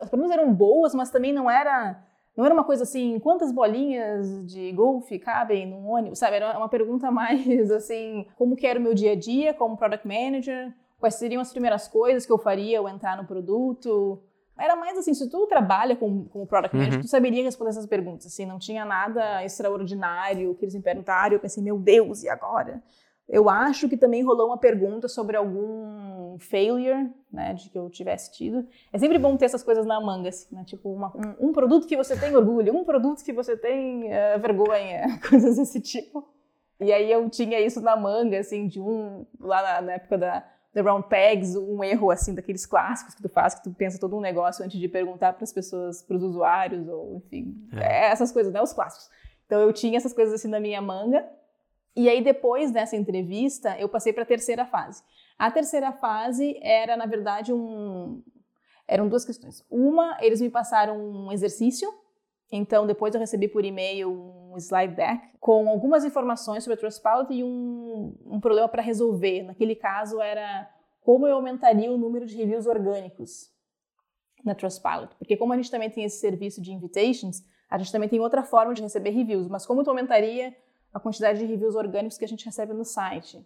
As 0.00 0.10
perguntas 0.10 0.32
eram 0.32 0.52
boas, 0.52 0.92
mas 0.92 1.08
também 1.08 1.32
não 1.32 1.48
era... 1.48 2.04
Não 2.36 2.44
era 2.44 2.52
uma 2.52 2.64
coisa 2.64 2.82
assim, 2.82 3.20
quantas 3.20 3.52
bolinhas 3.52 4.44
de 4.44 4.72
golfe 4.72 5.20
cabem 5.20 5.66
num 5.66 5.88
ônibus, 5.88 6.18
sabe? 6.18 6.36
Era 6.36 6.58
uma 6.58 6.68
pergunta 6.68 7.10
mais 7.12 7.70
assim, 7.70 8.26
como 8.34 8.56
que 8.56 8.66
era 8.66 8.78
o 8.78 8.82
meu 8.82 8.92
dia 8.92 9.12
a 9.12 9.16
dia 9.16 9.54
como 9.54 9.76
product 9.76 10.06
manager, 10.06 10.74
quais 10.98 11.14
seriam 11.14 11.40
as 11.40 11.52
primeiras 11.52 11.86
coisas 11.86 12.26
que 12.26 12.32
eu 12.32 12.38
faria 12.38 12.80
ao 12.80 12.88
entrar 12.88 13.16
no 13.16 13.24
produto. 13.24 14.20
Era 14.58 14.74
mais 14.74 14.98
assim, 14.98 15.14
se 15.14 15.28
tu 15.30 15.46
trabalha 15.46 15.94
como, 15.94 16.24
como 16.26 16.46
product 16.46 16.76
manager, 16.76 16.98
uhum. 16.98 17.04
tu 17.04 17.08
saberia 17.08 17.44
responder 17.44 17.70
essas 17.70 17.86
perguntas, 17.86 18.26
assim, 18.26 18.44
não 18.44 18.58
tinha 18.58 18.84
nada 18.84 19.44
extraordinário 19.44 20.54
que 20.56 20.64
eles 20.64 20.74
me 20.74 20.82
perguntaram, 20.82 21.34
eu 21.34 21.40
pensei, 21.40 21.62
meu 21.62 21.78
Deus, 21.78 22.24
e 22.24 22.28
agora? 22.28 22.82
Eu 23.28 23.50
acho 23.50 23.88
que 23.88 23.96
também 23.96 24.22
rolou 24.22 24.46
uma 24.46 24.56
pergunta 24.56 25.06
sobre 25.06 25.36
algum 25.36 26.38
failure, 26.38 27.10
né, 27.30 27.52
de 27.52 27.68
que 27.68 27.78
eu 27.78 27.90
tivesse 27.90 28.32
tido. 28.32 28.66
É 28.90 28.98
sempre 28.98 29.18
bom 29.18 29.36
ter 29.36 29.44
essas 29.44 29.62
coisas 29.62 29.84
na 29.84 30.00
manga, 30.00 30.30
assim, 30.30 30.54
né, 30.54 30.64
tipo 30.64 30.90
uma, 30.90 31.12
um, 31.14 31.48
um, 31.48 31.52
produto 31.52 31.86
que 31.86 31.96
você 31.96 32.18
tem 32.18 32.34
orgulho, 32.34 32.74
um 32.74 32.84
produto 32.84 33.22
que 33.22 33.32
você 33.32 33.54
tem 33.54 34.04
uh, 34.06 34.40
vergonha, 34.40 35.20
coisas 35.28 35.56
desse 35.56 35.78
tipo. 35.80 36.26
E 36.80 36.90
aí 36.92 37.12
eu 37.12 37.28
tinha 37.28 37.60
isso 37.60 37.80
na 37.82 37.96
manga, 37.96 38.38
assim, 38.38 38.66
de 38.66 38.80
um, 38.80 39.26
lá 39.38 39.62
na, 39.62 39.82
na 39.82 39.92
época 39.94 40.16
da 40.16 40.44
The 40.72 40.82
Round 40.82 41.08
Pegs, 41.08 41.56
um 41.56 41.82
erro, 41.82 42.10
assim, 42.10 42.34
daqueles 42.34 42.66
clássicos 42.66 43.14
que 43.14 43.22
tu 43.22 43.28
faz, 43.28 43.54
que 43.54 43.62
tu 43.62 43.72
pensa 43.72 43.98
todo 43.98 44.16
um 44.16 44.20
negócio 44.20 44.64
antes 44.64 44.78
de 44.78 44.88
perguntar 44.88 45.32
para 45.32 45.44
as 45.44 45.52
pessoas, 45.52 46.02
para 46.02 46.16
os 46.16 46.22
usuários, 46.22 46.86
ou 46.88 47.16
enfim, 47.16 47.68
é. 47.72 48.06
essas 48.06 48.30
coisas, 48.30 48.52
né, 48.52 48.60
os 48.60 48.72
clássicos. 48.72 49.08
Então 49.46 49.60
eu 49.60 49.72
tinha 49.72 49.96
essas 49.96 50.12
coisas 50.12 50.34
assim 50.34 50.48
na 50.48 50.60
minha 50.60 50.80
manga, 50.82 51.26
e 51.98 52.08
aí, 52.08 52.22
depois 52.22 52.70
dessa 52.70 52.94
entrevista, 52.94 53.76
eu 53.76 53.88
passei 53.88 54.12
para 54.12 54.22
a 54.22 54.26
terceira 54.26 54.64
fase. 54.64 55.02
A 55.36 55.50
terceira 55.50 55.90
fase 55.90 56.56
era, 56.62 56.96
na 56.96 57.06
verdade, 57.06 57.52
um. 57.52 58.22
Eram 58.86 59.08
duas 59.08 59.24
questões. 59.24 59.66
Uma, 59.68 60.16
eles 60.20 60.40
me 60.40 60.48
passaram 60.48 60.96
um 60.96 61.32
exercício. 61.32 61.92
Então, 62.52 62.86
depois 62.86 63.12
eu 63.14 63.20
recebi 63.20 63.48
por 63.48 63.64
e-mail 63.64 64.12
um 64.12 64.47
slide 64.60 64.94
deck 64.94 65.38
com 65.40 65.68
algumas 65.68 66.04
informações 66.04 66.64
sobre 66.64 66.74
a 66.74 66.76
Trustpilot 66.76 67.32
e 67.32 67.42
um, 67.44 68.14
um 68.26 68.40
problema 68.40 68.68
para 68.68 68.82
resolver. 68.82 69.42
Naquele 69.42 69.74
caso, 69.74 70.20
era 70.20 70.68
como 71.00 71.26
eu 71.26 71.36
aumentaria 71.36 71.90
o 71.90 71.98
número 71.98 72.26
de 72.26 72.36
reviews 72.36 72.66
orgânicos 72.66 73.50
na 74.44 74.54
Trustpilot. 74.54 75.14
Porque 75.16 75.36
como 75.36 75.52
a 75.52 75.56
gente 75.56 75.70
também 75.70 75.90
tem 75.90 76.04
esse 76.04 76.18
serviço 76.18 76.60
de 76.60 76.72
invitations, 76.72 77.42
a 77.70 77.78
gente 77.78 77.92
também 77.92 78.08
tem 78.08 78.20
outra 78.20 78.42
forma 78.42 78.74
de 78.74 78.82
receber 78.82 79.10
reviews. 79.10 79.48
Mas 79.48 79.64
como 79.64 79.82
tu 79.82 79.90
aumentaria 79.90 80.54
a 80.92 81.00
quantidade 81.00 81.38
de 81.38 81.44
reviews 81.44 81.74
orgânicos 81.74 82.18
que 82.18 82.24
a 82.24 82.28
gente 82.28 82.44
recebe 82.44 82.72
no 82.72 82.84
site. 82.84 83.44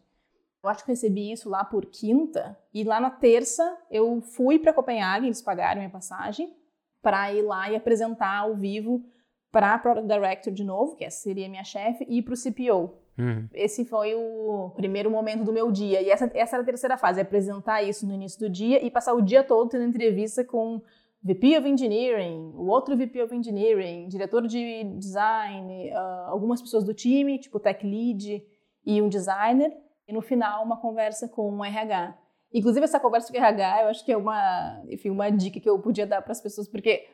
Eu 0.62 0.70
acho 0.70 0.84
que 0.84 0.90
eu 0.90 0.94
recebi 0.94 1.32
isso 1.32 1.48
lá 1.48 1.64
por 1.64 1.86
quinta, 1.86 2.56
e 2.72 2.84
lá 2.84 3.00
na 3.00 3.10
terça 3.10 3.78
eu 3.90 4.20
fui 4.20 4.58
para 4.58 4.72
Copenhague, 4.72 5.26
eles 5.26 5.42
pagaram 5.42 5.80
minha 5.80 5.90
passagem, 5.90 6.56
para 7.02 7.32
ir 7.32 7.42
lá 7.42 7.68
e 7.70 7.74
apresentar 7.74 8.38
ao 8.38 8.54
vivo 8.54 9.04
para 9.52 9.74
a 9.74 9.78
Product 9.78 10.08
Director 10.08 10.52
de 10.52 10.64
novo, 10.64 10.96
que 10.96 11.04
essa 11.04 11.22
seria 11.22 11.48
minha 11.48 11.62
chefe, 11.62 12.06
e 12.08 12.22
para 12.22 12.32
o 12.32 12.36
CPO. 12.36 12.94
Uhum. 13.18 13.46
Esse 13.52 13.84
foi 13.84 14.14
o 14.14 14.72
primeiro 14.74 15.10
momento 15.10 15.44
do 15.44 15.52
meu 15.52 15.70
dia. 15.70 16.00
E 16.00 16.08
essa, 16.08 16.30
essa 16.34 16.56
era 16.56 16.62
a 16.62 16.66
terceira 16.66 16.96
fase, 16.96 17.20
apresentar 17.20 17.82
isso 17.82 18.06
no 18.06 18.14
início 18.14 18.40
do 18.40 18.48
dia 18.48 18.82
e 18.82 18.90
passar 18.90 19.12
o 19.12 19.20
dia 19.20 19.44
todo 19.44 19.68
tendo 19.68 19.84
entrevista 19.84 20.42
com 20.42 20.80
VP 21.22 21.58
of 21.58 21.68
Engineering, 21.68 22.52
o 22.56 22.66
outro 22.66 22.96
VP 22.96 23.22
of 23.22 23.34
Engineering, 23.34 24.08
diretor 24.08 24.46
de 24.46 24.84
design, 24.96 25.90
uh, 25.90 26.30
algumas 26.30 26.60
pessoas 26.60 26.82
do 26.82 26.94
time, 26.94 27.38
tipo 27.38 27.60
tech 27.60 27.86
lead 27.86 28.42
e 28.84 29.00
um 29.00 29.08
designer, 29.08 29.72
e 30.08 30.12
no 30.12 30.20
final 30.20 30.64
uma 30.64 30.80
conversa 30.80 31.28
com 31.28 31.48
um 31.48 31.64
RH. 31.64 32.18
Inclusive 32.52 32.84
essa 32.84 32.98
conversa 32.98 33.30
com 33.30 33.38
o 33.38 33.40
RH, 33.40 33.82
eu 33.82 33.88
acho 33.88 34.04
que 34.04 34.10
é 34.10 34.16
uma, 34.16 34.82
enfim, 34.88 35.10
uma 35.10 35.30
dica 35.30 35.60
que 35.60 35.68
eu 35.68 35.78
podia 35.78 36.06
dar 36.06 36.22
para 36.22 36.32
as 36.32 36.40
pessoas, 36.40 36.66
porque 36.66 37.06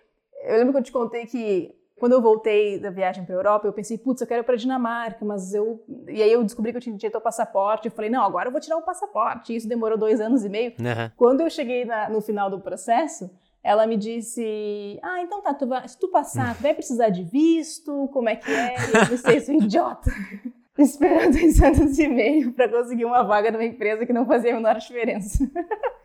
eu 0.44 0.57
lembro 0.57 0.72
que 0.72 0.79
eu 0.79 0.85
te 0.85 0.92
contei 0.92 1.27
que 1.27 1.74
quando 1.99 2.13
eu 2.13 2.23
voltei 2.23 2.79
da 2.79 2.91
viagem 2.91 3.25
para 3.25 3.35
a 3.35 3.39
Europa, 3.39 3.67
eu 3.67 3.73
pensei, 3.73 3.99
putz, 3.99 4.21
eu 4.21 4.27
quero 4.27 4.43
ir 4.43 4.45
para 4.45 4.57
Dinamarca, 4.57 5.25
mas 5.25 5.53
eu. 5.53 5.85
E 6.09 6.23
aí 6.23 6.33
eu 6.33 6.43
descobri 6.43 6.73
que 6.73 6.79
eu 6.79 6.83
tinha 6.83 6.97
tirar 6.97 7.19
o 7.19 7.21
passaporte. 7.21 7.87
Eu 7.87 7.93
falei, 7.93 8.11
não, 8.11 8.23
agora 8.23 8.49
eu 8.49 8.53
vou 8.53 8.61
tirar 8.61 8.77
o 8.77 8.83
passaporte. 8.83 9.53
E 9.53 9.57
isso 9.57 9.69
demorou 9.69 9.99
dois 9.99 10.21
anos 10.21 10.45
e 10.45 10.49
meio. 10.49 10.73
Uhum. 10.79 11.11
Quando 11.17 11.41
eu 11.41 11.51
cheguei 11.51 11.85
na, 11.85 12.09
no 12.09 12.21
final 12.21 12.51
do 12.51 12.61
processo, 12.61 13.31
ela 13.63 13.87
me 13.87 13.97
disse: 13.97 14.99
Ah, 15.03 15.21
então 15.21 15.43
tá, 15.43 15.53
tu 15.53 15.67
vai, 15.67 15.87
se 15.87 15.99
tu 15.99 16.09
passar, 16.09 16.57
tu 16.57 16.63
vai 16.63 16.75
precisar 16.75 17.11
de 17.11 17.25
visto, 17.25 18.09
como 18.13 18.29
é 18.29 18.37
que 18.37 18.51
é? 18.51 18.75
Eu 18.75 19.05
disse: 19.11 19.41
Sou 19.41 19.55
idiota. 19.55 20.11
Esperando 20.79 21.33
dois 21.33 21.61
anos 21.61 21.99
e 21.99 22.07
meio 22.07 22.53
para 22.53 22.69
conseguir 22.69 23.05
uma 23.05 23.25
vaga 23.25 23.51
numa 23.51 23.65
empresa 23.65 24.07
que 24.07 24.13
não 24.13 24.25
fazia 24.25 24.53
a 24.53 24.55
menor 24.55 24.77
diferença. 24.77 25.45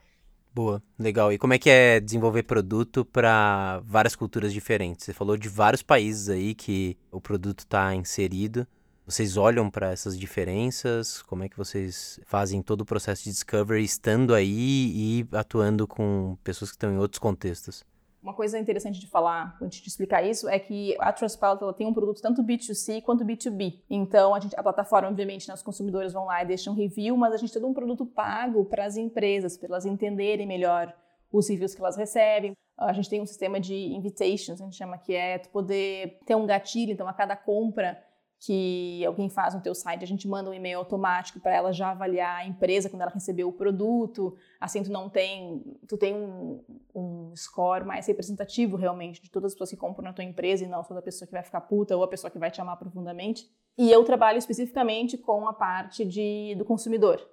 Boa, 0.53 0.83
legal. 0.99 1.33
E 1.33 1.39
como 1.39 1.53
é 1.53 1.57
que 1.57 1.69
é 1.69 1.99
desenvolver 1.99 2.43
produto 2.43 3.03
para 3.03 3.81
várias 3.83 4.15
culturas 4.15 4.53
diferentes? 4.53 5.05
Você 5.05 5.13
falou 5.13 5.35
de 5.35 5.49
vários 5.49 5.81
países 5.81 6.29
aí 6.29 6.53
que 6.53 6.95
o 7.11 7.19
produto 7.19 7.61
está 7.61 7.95
inserido. 7.95 8.67
Vocês 9.03 9.35
olham 9.35 9.69
para 9.69 9.91
essas 9.91 10.17
diferenças? 10.17 11.23
Como 11.23 11.43
é 11.43 11.49
que 11.49 11.57
vocês 11.57 12.19
fazem 12.25 12.61
todo 12.61 12.81
o 12.81 12.85
processo 12.85 13.23
de 13.23 13.31
discovery 13.31 13.83
estando 13.83 14.33
aí 14.35 14.91
e 14.95 15.27
atuando 15.31 15.87
com 15.87 16.37
pessoas 16.43 16.69
que 16.69 16.75
estão 16.75 16.93
em 16.93 16.97
outros 16.97 17.19
contextos? 17.19 17.83
Uma 18.23 18.33
coisa 18.33 18.57
interessante 18.57 19.01
de 19.01 19.07
falar, 19.07 19.57
antes 19.61 19.81
de 19.81 19.89
explicar 19.89 20.23
isso, 20.23 20.47
é 20.47 20.57
que 20.57 20.95
a 20.97 21.11
Trustpilot 21.11 21.61
ela 21.61 21.73
tem 21.73 21.85
um 21.85 21.93
produto 21.93 22.21
tanto 22.21 22.41
B2C 22.41 23.01
quanto 23.01 23.25
B2B. 23.25 23.81
Então, 23.89 24.33
a, 24.33 24.39
gente, 24.39 24.57
a 24.57 24.63
plataforma, 24.63 25.09
obviamente, 25.09 25.45
né, 25.45 25.53
os 25.53 25.61
consumidores 25.61 26.13
vão 26.13 26.23
lá 26.23 26.41
e 26.41 26.47
deixam 26.47 26.73
review, 26.73 27.17
mas 27.17 27.33
a 27.33 27.37
gente 27.37 27.51
tem 27.51 27.61
um 27.65 27.73
produto 27.73 28.05
pago 28.05 28.63
para 28.63 28.85
as 28.85 28.95
empresas, 28.95 29.57
para 29.57 29.67
elas 29.67 29.85
entenderem 29.85 30.47
melhor 30.47 30.95
os 31.33 31.49
reviews 31.49 31.75
que 31.75 31.81
elas 31.81 31.97
recebem. 31.97 32.55
A 32.77 32.93
gente 32.93 33.09
tem 33.09 33.21
um 33.21 33.25
sistema 33.25 33.59
de 33.59 33.75
invitations, 33.75 34.61
a 34.61 34.63
gente 34.63 34.77
chama 34.77 34.97
que 34.97 35.13
é 35.13 35.39
poder 35.39 36.17
ter 36.25 36.35
um 36.35 36.45
gatilho, 36.45 36.93
então 36.93 37.07
a 37.09 37.13
cada 37.13 37.35
compra 37.35 38.01
que 38.45 39.05
alguém 39.05 39.29
faz 39.29 39.53
no 39.53 39.61
teu 39.61 39.73
site, 39.73 40.03
a 40.03 40.07
gente 40.07 40.27
manda 40.27 40.49
um 40.49 40.53
e-mail 40.53 40.79
automático 40.79 41.39
para 41.39 41.55
ela 41.55 41.71
já 41.71 41.91
avaliar 41.91 42.39
a 42.39 42.45
empresa 42.45 42.89
quando 42.89 43.01
ela 43.01 43.11
recebeu 43.11 43.47
o 43.47 43.53
produto. 43.53 44.35
Assim, 44.59 44.83
tu 44.83 44.91
não 44.91 45.09
tem, 45.09 45.63
tu 45.87 45.97
tem 45.97 46.13
um, 46.13 46.61
um 46.93 47.33
score 47.37 47.85
mais 47.85 48.05
representativo 48.05 48.75
realmente 48.75 49.21
de 49.21 49.31
todas 49.31 49.51
as 49.51 49.53
pessoas 49.53 49.69
que 49.69 49.77
compram 49.77 50.03
na 50.03 50.11
tua 50.11 50.25
empresa 50.25 50.65
e 50.65 50.67
não 50.67 50.83
só 50.83 50.93
da 50.93 51.01
pessoa 51.01 51.25
que 51.25 51.31
vai 51.31 51.41
ficar 51.41 51.61
puta 51.61 51.95
ou 51.95 52.03
a 52.03 52.07
pessoa 52.07 52.29
que 52.29 52.37
vai 52.37 52.51
te 52.51 52.59
amar 52.59 52.77
profundamente. 52.77 53.49
E 53.77 53.89
eu 53.89 54.03
trabalho 54.03 54.37
especificamente 54.37 55.17
com 55.17 55.47
a 55.47 55.53
parte 55.53 56.03
de, 56.03 56.53
do 56.57 56.65
consumidor. 56.65 57.25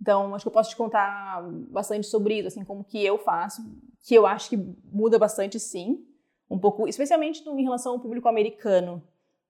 Então, 0.00 0.34
acho 0.34 0.44
que 0.44 0.48
eu 0.48 0.52
posso 0.52 0.70
te 0.70 0.76
contar 0.76 1.42
bastante 1.70 2.06
sobre 2.06 2.38
isso, 2.38 2.48
assim, 2.48 2.64
como 2.64 2.84
que 2.84 3.04
eu 3.04 3.18
faço, 3.18 3.62
que 4.02 4.14
eu 4.14 4.26
acho 4.26 4.48
que 4.48 4.56
muda 4.90 5.18
bastante, 5.18 5.60
sim, 5.60 6.06
um 6.50 6.58
pouco, 6.58 6.88
especialmente 6.88 7.46
em 7.46 7.62
relação 7.62 7.92
ao 7.92 8.00
público 8.00 8.28
americano 8.28 9.02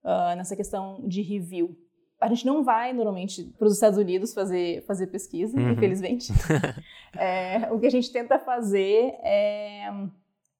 uh, 0.05 0.35
nessa 0.37 0.55
questão 0.55 1.01
de 1.03 1.21
review. 1.21 1.75
A 2.21 2.29
gente 2.29 2.45
não 2.45 2.63
vai 2.63 2.93
normalmente 2.93 3.43
para 3.57 3.67
os 3.67 3.73
Estados 3.73 3.97
Unidos 3.97 4.33
fazer, 4.33 4.83
fazer 4.85 5.07
pesquisa, 5.07 5.57
uhum. 5.57 5.71
infelizmente. 5.71 6.31
é, 7.17 7.67
o 7.71 7.79
que 7.79 7.87
a 7.87 7.91
gente 7.91 8.11
tenta 8.11 8.39
fazer 8.39 9.15
é. 9.21 9.91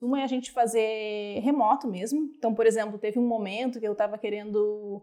Uma 0.02 0.20
é 0.20 0.24
a 0.24 0.28
gente 0.28 0.52
fazer 0.52 1.40
remoto 1.40 1.88
mesmo. 1.88 2.30
Então, 2.38 2.54
por 2.54 2.68
exemplo, 2.68 3.00
teve 3.00 3.18
um 3.18 3.26
momento 3.26 3.80
que 3.80 3.88
eu 3.88 3.94
estava 3.94 4.18
querendo 4.18 5.02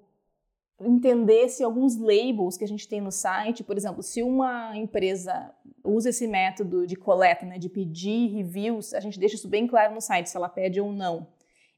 entender 0.79 1.49
se 1.49 1.65
alguns 1.65 1.97
labels 1.97 2.57
que 2.57 2.65
a 2.65 2.69
gente 2.69 2.87
tem 2.87 3.01
no 3.01 3.11
site, 3.11 3.65
por 3.65 3.77
exemplo, 3.77 4.03
se 4.03 4.23
uma 4.23 4.77
empresa 4.77 5.51
usa 5.83 6.11
esse 6.11 6.27
método 6.27 6.87
de 6.87 6.95
coleta, 6.95 7.47
né, 7.47 7.59
de 7.59 7.69
pedir 7.69 8.29
reviews, 8.35 8.93
a 8.93 9.01
gente 9.01 9.19
deixa 9.19 9.37
isso 9.37 9.49
bem 9.49 9.67
claro 9.67 9.95
no 9.95 10.01
site, 10.01 10.29
se 10.29 10.37
ela 10.37 10.49
pede 10.49 10.81
ou 10.81 10.93
não. 10.93 11.27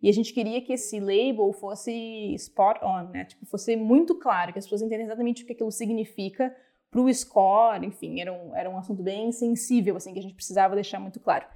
E 0.05 0.09
a 0.11 0.13
gente 0.13 0.35
queria 0.35 0.61
que 0.61 0.75
esse 0.75 1.01
label 1.01 1.51
fosse 1.55 1.91
spot 2.35 2.77
on, 2.83 3.05
né? 3.05 3.25
Tipo, 3.25 3.47
fosse 3.47 3.75
muito 3.75 4.15
claro, 4.17 4.53
que 4.53 4.59
as 4.59 4.67
pessoas 4.67 4.83
entendem 4.83 5.07
exatamente 5.07 5.43
o 5.43 5.47
que 5.47 5.55
aquilo 5.55 5.73
significa 5.73 6.55
para 6.91 7.01
o 7.01 7.13
score, 7.13 7.87
enfim, 7.87 8.21
era 8.21 8.31
um, 8.31 8.55
era 8.55 8.69
um 8.69 8.77
assunto 8.77 9.03
bem 9.03 9.33
sensível, 9.33 9.97
assim, 9.97 10.13
que 10.13 10.19
a 10.19 10.23
gente 10.23 10.35
precisava 10.35 10.75
deixar 10.75 11.01
muito 11.01 11.19
claro. 11.19 11.47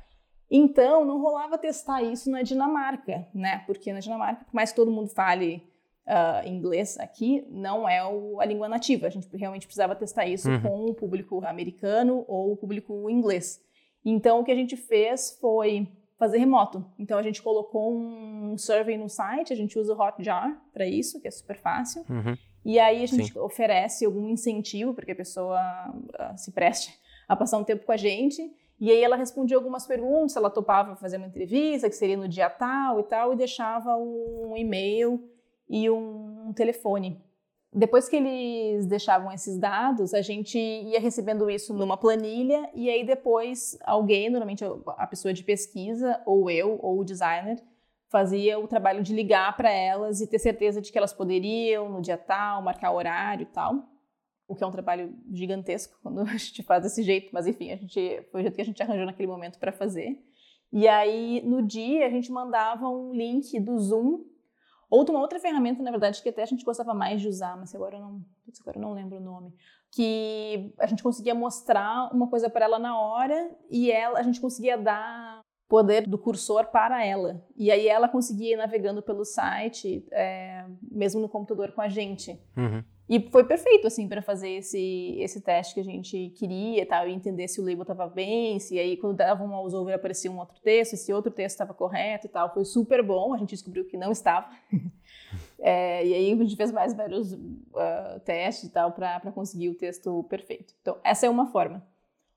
Então, 0.50 1.04
não 1.04 1.20
rolava 1.20 1.58
testar 1.58 2.02
isso 2.02 2.30
na 2.30 2.40
Dinamarca, 2.40 3.28
né? 3.34 3.64
Porque 3.66 3.92
na 3.92 4.00
Dinamarca, 4.00 4.46
por 4.46 4.54
mais 4.54 4.70
que 4.70 4.76
todo 4.76 4.90
mundo 4.90 5.11
fale 5.11 5.62
uh, 6.06 6.48
inglês 6.48 6.98
aqui, 6.98 7.46
não 7.50 7.87
é 7.87 8.02
o, 8.02 8.40
a 8.40 8.46
língua 8.46 8.66
nativa. 8.66 9.08
A 9.08 9.11
gente 9.11 9.28
realmente 9.37 9.66
precisava 9.66 9.94
testar 9.94 10.26
isso 10.26 10.48
uhum. 10.48 10.62
com 10.62 10.84
o 10.87 10.94
público 10.94 11.44
americano 11.44 12.24
ou 12.26 12.52
o 12.52 12.56
público 12.56 13.11
inglês. 13.11 13.61
Então, 14.02 14.40
o 14.40 14.44
que 14.44 14.52
a 14.52 14.56
gente 14.56 14.74
fez 14.74 15.37
foi 15.38 15.87
fazer 16.18 16.38
remoto. 16.38 16.85
Então 16.98 17.16
a 17.16 17.22
gente 17.22 17.40
colocou 17.40 17.96
um 17.96 18.59
survey 18.59 18.98
no 18.98 19.09
site, 19.09 19.52
a 19.52 19.57
gente 19.57 19.78
usa 19.78 19.94
o 19.94 20.00
Hotjar 20.00 20.61
para 20.72 20.87
isso, 20.87 21.20
que 21.20 21.28
é 21.28 21.31
super 21.31 21.57
fácil. 21.57 22.04
Uhum. 22.11 22.37
E 22.64 22.78
aí 22.78 23.02
a 23.02 23.07
gente 23.07 23.33
Sim. 23.33 23.38
oferece 23.38 24.04
algum 24.04 24.28
incentivo 24.28 24.92
para 24.92 25.07
que 25.07 25.12
a 25.12 25.16
pessoa 25.16 25.61
uh, 25.90 26.37
se 26.37 26.50
preste 26.50 26.98
a 27.28 27.37
passar 27.37 27.57
um 27.59 27.64
tempo 27.64 27.87
com 27.87 27.92
a 27.92 27.96
gente. 27.96 28.42
E 28.81 28.90
aí 28.90 29.02
ela 29.02 29.16
respondia 29.16 29.57
algumas 29.57 29.87
perguntas, 29.87 30.37
ela 30.37 30.50
topava 30.50 30.96
fazer 30.96 31.16
uma 31.16 31.26
entrevista, 31.26 31.88
que 31.88 31.96
seria 31.96 32.16
no 32.16 32.28
dia 32.28 32.50
tal 32.50 33.00
e 33.00 33.02
tal, 33.04 33.33
e 33.33 33.37
deixava 33.37 33.96
um 33.96 34.54
e-mail 34.57 35.28
e 35.68 35.88
um 35.90 36.52
telefone. 36.54 37.20
Depois 37.72 38.09
que 38.09 38.16
eles 38.16 38.87
deixavam 38.87 39.31
esses 39.31 39.59
dados, 39.59 40.14
a 40.14 40.22
gente 40.22 40.59
ia 40.59 40.98
recebendo 40.98 41.50
isso 41.50 41.74
numa 41.74 41.98
planilha 41.98 42.70
e 42.74 42.88
aí 42.88 43.04
depois 43.04 43.78
alguém, 43.85 44.31
normalmente 44.31 44.64
a 44.64 45.07
pessoa 45.07 45.35
de 45.35 45.44
pesquisa, 45.44 46.20
ou 46.24 46.50
eu, 46.50 46.78
ou 46.81 46.98
o 46.98 47.04
designer, 47.04 47.62
fazia 48.09 48.59
o 48.59 48.66
trabalho 48.66 49.02
de 49.02 49.14
ligar 49.14 49.54
para 49.54 49.70
elas 49.70 50.22
e 50.22 50.26
ter 50.26 50.38
certeza 50.38 50.81
de 50.81 50.90
que 50.90 50.96
elas 50.96 51.12
poderiam 51.12 51.90
no 51.90 52.00
dia 52.00 52.16
tal, 52.16 52.62
marcar 52.62 52.90
horário 52.90 53.42
e 53.42 53.46
tal. 53.46 53.87
O 54.46 54.54
que 54.54 54.64
é 54.64 54.66
um 54.66 54.72
trabalho 54.72 55.14
gigantesco 55.31 55.98
quando 56.02 56.20
a 56.22 56.37
gente 56.37 56.62
faz 56.62 56.83
desse 56.83 57.02
jeito, 57.02 57.28
mas 57.35 57.46
enfim, 57.46 57.70
a 57.70 57.76
gente 57.76 58.22
foi 58.33 58.40
o 58.40 58.42
jeito 58.44 58.54
que 58.54 58.62
a 58.62 58.64
gente 58.64 58.83
arranjou 58.83 59.04
naquele 59.04 59.28
momento 59.28 59.59
para 59.59 59.72
fazer. 59.72 60.24
E 60.72 60.88
aí 60.88 61.42
no 61.44 61.62
dia 61.62 62.07
a 62.07 62.11
gente 62.11 62.33
mandava 62.33 62.88
um 62.88 63.12
link 63.12 63.61
do 63.61 63.78
Zoom 63.78 64.24
ou 64.90 65.05
uma 65.11 65.20
outra 65.20 65.38
ferramenta, 65.38 65.83
na 65.83 65.90
verdade, 65.90 66.22
que 66.22 66.29
até 66.29 66.42
a 66.42 66.46
gente 66.46 66.64
gostava 66.64 66.94
mais 66.94 67.20
de 67.20 67.29
usar, 67.29 67.57
mas 67.57 67.74
agora 67.74 67.96
eu 67.96 68.01
não, 68.01 68.24
agora 68.61 68.79
eu 68.79 68.83
não 68.83 68.92
lembro 68.92 69.18
o 69.18 69.20
nome, 69.20 69.55
que 69.90 70.72
a 70.79 70.87
gente 70.87 71.03
conseguia 71.03 71.35
mostrar 71.35 72.12
uma 72.12 72.29
coisa 72.29 72.48
para 72.48 72.64
ela 72.64 72.79
na 72.79 72.98
hora 72.98 73.51
e 73.70 73.90
ela, 73.90 74.18
a 74.18 74.22
gente 74.22 74.40
conseguia 74.40 74.79
dar 74.79 75.40
poder 75.68 76.09
do 76.09 76.18
cursor 76.18 76.66
para 76.66 77.05
ela. 77.05 77.44
E 77.55 77.70
aí 77.70 77.87
ela 77.87 78.09
conseguia 78.09 78.55
ir 78.55 78.57
navegando 78.57 79.03
pelo 79.03 79.24
site, 79.24 80.07
é, 80.11 80.64
mesmo 80.90 81.20
no 81.20 81.29
computador 81.29 81.72
com 81.72 81.83
a 81.83 81.88
gente. 81.88 82.40
Uhum. 82.57 82.83
E 83.08 83.30
foi 83.30 83.42
perfeito, 83.44 83.86
assim, 83.86 84.06
para 84.06 84.20
fazer 84.20 84.50
esse, 84.50 85.16
esse 85.18 85.40
teste 85.40 85.74
que 85.74 85.80
a 85.80 85.84
gente 85.84 86.30
queria 86.36 86.84
tal, 86.84 87.08
e 87.08 87.12
entender 87.12 87.48
se 87.48 87.58
o 87.58 87.64
label 87.64 87.82
estava 87.82 88.06
bem, 88.06 88.58
se 88.58 88.78
aí 88.78 88.98
quando 88.98 89.16
dava 89.16 89.42
um 89.42 89.54
over 89.54 89.94
aparecia 89.94 90.30
um 90.30 90.38
outro 90.38 90.60
texto, 90.60 90.94
se 90.94 91.10
outro 91.12 91.32
texto 91.32 91.54
estava 91.54 91.72
correto 91.72 92.26
e 92.26 92.28
tal. 92.28 92.52
Foi 92.52 92.66
super 92.66 93.02
bom, 93.02 93.32
a 93.32 93.38
gente 93.38 93.50
descobriu 93.50 93.86
que 93.86 93.96
não 93.96 94.12
estava. 94.12 94.50
é, 95.58 96.06
e 96.06 96.12
aí 96.12 96.32
a 96.32 96.36
gente 96.36 96.54
fez 96.56 96.70
mais 96.70 96.92
vários 96.92 97.32
uh, 97.32 98.20
testes 98.26 98.68
e 98.68 98.72
tal 98.72 98.92
para 98.92 99.32
conseguir 99.32 99.70
o 99.70 99.74
texto 99.74 100.24
perfeito. 100.24 100.74
Então, 100.82 100.98
essa 101.02 101.24
é 101.24 101.30
uma 101.30 101.46
forma. 101.46 101.86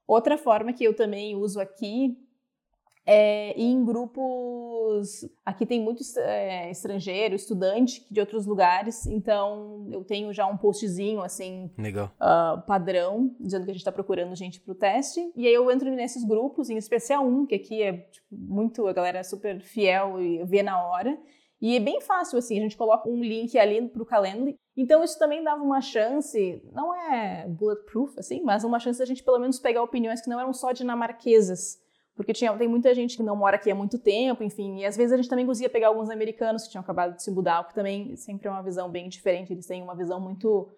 Outra 0.07 0.37
forma 0.37 0.71
que 0.71 0.85
eu 0.85 0.95
também 0.95 1.35
uso 1.35 1.59
aqui 1.59 2.17
é, 3.13 3.53
e 3.59 3.65
em 3.65 3.83
grupos. 3.83 5.27
Aqui 5.45 5.65
tem 5.65 5.81
muito 5.81 6.01
é, 6.17 6.71
estrangeiro, 6.71 7.35
estudante 7.35 8.05
de 8.09 8.21
outros 8.21 8.45
lugares, 8.45 9.05
então 9.05 9.85
eu 9.91 10.01
tenho 10.05 10.31
já 10.31 10.45
um 10.47 10.55
postzinho 10.55 11.21
assim 11.21 11.69
uh, 12.21 12.61
padrão, 12.65 13.35
dizendo 13.37 13.65
que 13.65 13.71
a 13.71 13.73
gente 13.73 13.81
está 13.81 13.91
procurando 13.91 14.33
gente 14.33 14.61
para 14.61 14.71
o 14.71 14.75
teste. 14.75 15.19
E 15.35 15.45
aí 15.45 15.53
eu 15.53 15.69
entro 15.69 15.91
nesses 15.91 16.23
grupos, 16.23 16.69
em 16.69 16.77
especial 16.77 17.25
um, 17.27 17.45
que 17.45 17.55
aqui 17.55 17.83
é 17.83 17.93
tipo, 17.97 18.27
muito, 18.31 18.87
a 18.87 18.93
galera 18.93 19.19
é 19.19 19.23
super 19.23 19.59
fiel 19.59 20.21
e 20.21 20.41
vê 20.45 20.63
na 20.63 20.81
hora. 20.81 21.17
E 21.61 21.75
é 21.75 21.79
bem 21.81 21.99
fácil, 21.99 22.39
assim, 22.39 22.57
a 22.57 22.61
gente 22.61 22.77
coloca 22.77 23.09
um 23.09 23.21
link 23.21 23.57
ali 23.57 23.87
para 23.89 24.01
o 24.01 24.05
Calendly. 24.05 24.55
Então 24.75 25.03
isso 25.03 25.19
também 25.19 25.43
dava 25.43 25.61
uma 25.61 25.81
chance, 25.81 26.63
não 26.71 26.95
é 26.95 27.45
bulletproof, 27.45 28.17
assim, 28.17 28.41
mas 28.41 28.63
uma 28.63 28.79
chance 28.79 28.97
da 28.97 29.05
gente 29.05 29.21
pelo 29.21 29.37
menos 29.37 29.59
pegar 29.59 29.83
opiniões 29.83 30.21
que 30.21 30.29
não 30.29 30.39
eram 30.39 30.53
só 30.53 30.71
dinamarquesas 30.71 31.80
porque 32.15 32.33
tinha, 32.33 32.55
tem 32.57 32.67
muita 32.67 32.93
gente 32.93 33.17
que 33.17 33.23
não 33.23 33.35
mora 33.35 33.55
aqui 33.55 33.71
há 33.71 33.75
muito 33.75 33.97
tempo, 33.97 34.43
enfim, 34.43 34.79
e 34.79 34.85
às 34.85 34.97
vezes 34.97 35.13
a 35.13 35.17
gente 35.17 35.29
também 35.29 35.45
conseguia 35.45 35.69
pegar 35.69 35.87
alguns 35.87 36.09
americanos 36.09 36.63
que 36.63 36.69
tinham 36.69 36.81
acabado 36.81 37.15
de 37.15 37.23
se 37.23 37.31
mudar, 37.31 37.61
o 37.61 37.65
que 37.65 37.73
também 37.73 38.15
sempre 38.15 38.47
é 38.47 38.51
uma 38.51 38.63
visão 38.63 38.89
bem 38.89 39.09
diferente, 39.09 39.53
eles 39.53 39.65
têm 39.65 39.81
uma 39.81 39.95
visão 39.95 40.19
muito... 40.19 40.69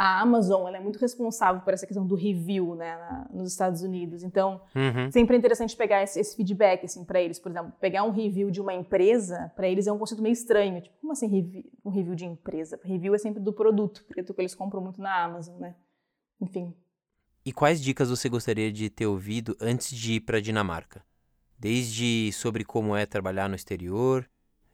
A 0.00 0.20
Amazon, 0.20 0.68
ela 0.68 0.76
é 0.76 0.80
muito 0.80 0.96
responsável 0.96 1.60
por 1.62 1.74
essa 1.74 1.84
questão 1.84 2.06
do 2.06 2.14
review, 2.14 2.76
né, 2.76 2.96
na, 2.96 3.28
nos 3.32 3.50
Estados 3.50 3.82
Unidos, 3.82 4.22
então 4.22 4.60
uhum. 4.72 5.10
sempre 5.10 5.34
é 5.34 5.38
interessante 5.40 5.76
pegar 5.76 6.04
esse, 6.04 6.20
esse 6.20 6.36
feedback, 6.36 6.84
assim, 6.84 7.04
para 7.04 7.20
eles, 7.20 7.40
por 7.40 7.50
exemplo, 7.50 7.72
pegar 7.80 8.04
um 8.04 8.12
review 8.12 8.48
de 8.48 8.60
uma 8.60 8.72
empresa, 8.72 9.52
para 9.56 9.66
eles 9.66 9.88
é 9.88 9.92
um 9.92 9.98
conceito 9.98 10.22
meio 10.22 10.34
estranho, 10.34 10.80
tipo, 10.80 10.96
como 11.00 11.10
assim 11.12 11.26
review, 11.26 11.64
um 11.84 11.90
review 11.90 12.14
de 12.14 12.26
empresa? 12.26 12.78
Review 12.84 13.12
é 13.12 13.18
sempre 13.18 13.42
do 13.42 13.52
produto, 13.52 14.04
porque 14.06 14.20
é 14.20 14.22
que 14.22 14.40
eles 14.40 14.54
compram 14.54 14.80
muito 14.80 15.00
na 15.02 15.24
Amazon, 15.24 15.58
né, 15.58 15.74
enfim, 16.40 16.72
e 17.48 17.52
quais 17.52 17.80
dicas 17.80 18.10
você 18.10 18.28
gostaria 18.28 18.70
de 18.70 18.90
ter 18.90 19.06
ouvido 19.06 19.56
antes 19.58 19.96
de 19.96 20.16
ir 20.16 20.20
para 20.20 20.36
a 20.36 20.40
Dinamarca? 20.40 21.02
Desde 21.58 22.30
sobre 22.30 22.62
como 22.62 22.94
é 22.94 23.06
trabalhar 23.06 23.48
no 23.48 23.54
exterior, 23.54 24.28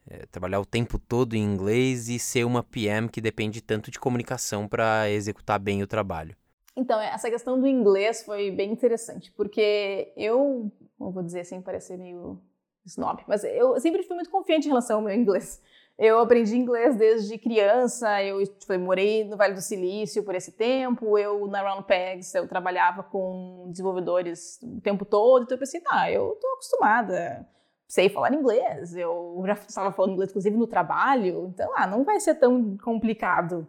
é, 0.05 0.25
trabalhar 0.25 0.59
o 0.59 0.65
tempo 0.65 0.99
todo 0.99 1.37
em 1.37 1.41
inglês 1.41 2.09
e 2.09 2.19
ser 2.19 2.43
uma 2.43 2.61
PM 2.61 3.07
que 3.07 3.21
depende 3.21 3.61
tanto 3.61 3.89
de 3.89 3.97
comunicação 3.97 4.67
para 4.67 5.09
executar 5.09 5.57
bem 5.57 5.81
o 5.83 5.87
trabalho. 5.87 6.35
Então, 6.75 6.99
essa 6.99 7.29
questão 7.29 7.57
do 7.57 7.65
inglês 7.65 8.23
foi 8.23 8.51
bem 8.51 8.73
interessante, 8.73 9.31
porque 9.31 10.11
eu, 10.17 10.69
vou 10.99 11.23
dizer 11.23 11.39
assim, 11.39 11.61
parecer 11.61 11.97
meio 11.97 12.41
snob, 12.85 13.23
mas 13.25 13.45
eu 13.45 13.79
sempre 13.79 14.03
fui 14.03 14.17
muito 14.17 14.29
confiante 14.29 14.65
em 14.65 14.71
relação 14.71 14.97
ao 14.97 15.01
meu 15.01 15.15
inglês. 15.15 15.61
Eu 15.97 16.19
aprendi 16.19 16.57
inglês 16.57 16.97
desde 16.97 17.37
criança, 17.37 18.21
eu 18.21 18.45
tipo, 18.45 18.77
morei 18.77 19.23
no 19.23 19.37
Vale 19.37 19.53
do 19.53 19.61
Silício 19.61 20.23
por 20.23 20.35
esse 20.35 20.51
tempo, 20.51 21.17
eu 21.17 21.47
na 21.47 21.61
Round 21.61 21.87
Pegs 21.87 22.35
eu 22.35 22.47
trabalhava 22.49 23.01
com 23.01 23.69
desenvolvedores 23.71 24.59
o 24.61 24.81
tempo 24.81 25.05
todo, 25.05 25.43
então 25.43 25.55
eu 25.55 25.59
pensei, 25.59 25.81
ah, 25.87 26.11
eu 26.11 26.37
tô 26.41 26.47
acostumada, 26.49 27.47
sei 27.87 28.09
falar 28.09 28.33
inglês, 28.33 28.93
eu 28.93 29.41
já 29.45 29.53
estava 29.53 29.93
falando 29.93 30.13
inglês 30.13 30.31
inclusive 30.31 30.57
no 30.57 30.67
trabalho, 30.67 31.47
então 31.53 31.71
ah, 31.77 31.87
não 31.87 32.03
vai 32.03 32.19
ser 32.19 32.35
tão 32.35 32.77
complicado. 32.77 33.65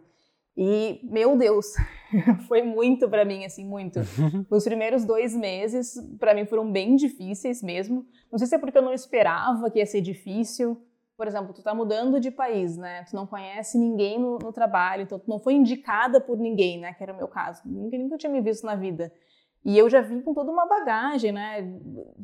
E, 0.57 0.99
meu 1.03 1.37
Deus, 1.37 1.67
foi 2.47 2.63
muito 2.63 3.07
para 3.07 3.23
mim, 3.23 3.45
assim, 3.45 3.63
muito. 3.63 3.99
Os 4.49 4.63
primeiros 4.63 5.05
dois 5.05 5.35
meses, 5.35 5.93
para 6.19 6.33
mim, 6.33 6.47
foram 6.47 6.71
bem 6.71 6.95
difíceis 6.95 7.61
mesmo. 7.61 8.03
Não 8.31 8.39
sei 8.39 8.47
se 8.47 8.55
é 8.55 8.57
porque 8.57 8.75
eu 8.75 8.81
não 8.81 8.91
esperava 8.91 9.69
que 9.69 9.77
ia 9.77 9.85
ser 9.85 10.01
difícil, 10.01 10.81
por 11.17 11.27
exemplo, 11.27 11.51
tu 11.51 11.63
tá 11.63 11.73
mudando 11.73 12.19
de 12.19 12.29
país, 12.29 12.77
né? 12.77 13.03
Tu 13.09 13.15
não 13.15 13.25
conhece 13.25 13.77
ninguém 13.77 14.19
no, 14.19 14.37
no, 14.37 14.53
trabalho, 14.53 15.01
então 15.01 15.17
tu 15.17 15.27
não 15.27 15.39
foi 15.39 15.55
indicada 15.55 16.21
por 16.21 16.37
ninguém, 16.37 16.79
né? 16.79 16.93
Que 16.93 17.01
era 17.01 17.11
o 17.11 17.17
meu 17.17 17.27
caso. 17.27 17.63
Nunca, 17.65 17.97
nunca 17.97 18.17
tinha 18.17 18.31
me 18.31 18.39
visto 18.39 18.63
na 18.65 18.75
vida. 18.75 19.11
E 19.65 19.75
eu 19.75 19.89
já 19.89 19.99
vim 19.99 20.21
com 20.21 20.33
toda 20.33 20.51
uma 20.51 20.67
bagagem, 20.67 21.31
né, 21.31 21.77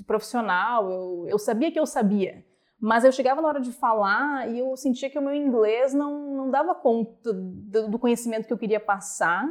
profissional, 0.08 0.89
eu, 0.89 1.25
eu 1.27 1.39
sabia 1.39 1.71
que 1.71 1.79
eu 1.79 1.86
sabia. 1.86 2.45
Mas 2.79 3.03
eu 3.03 3.12
chegava 3.12 3.41
na 3.41 3.47
hora 3.47 3.60
de 3.60 3.71
falar 3.71 4.49
e 4.49 4.60
eu 4.60 4.77
sentia 4.77 5.10
que 5.10 5.17
o 5.17 5.21
meu 5.21 5.34
inglês 5.34 5.93
não, 5.93 6.36
não 6.36 6.51
dava 6.51 6.75
conta 6.75 7.34
do, 7.34 7.89
do 7.89 7.99
conhecimento 7.99 8.45
que 8.45 8.53
eu 8.53 8.58
queria 8.58 8.79
passar. 8.79 9.49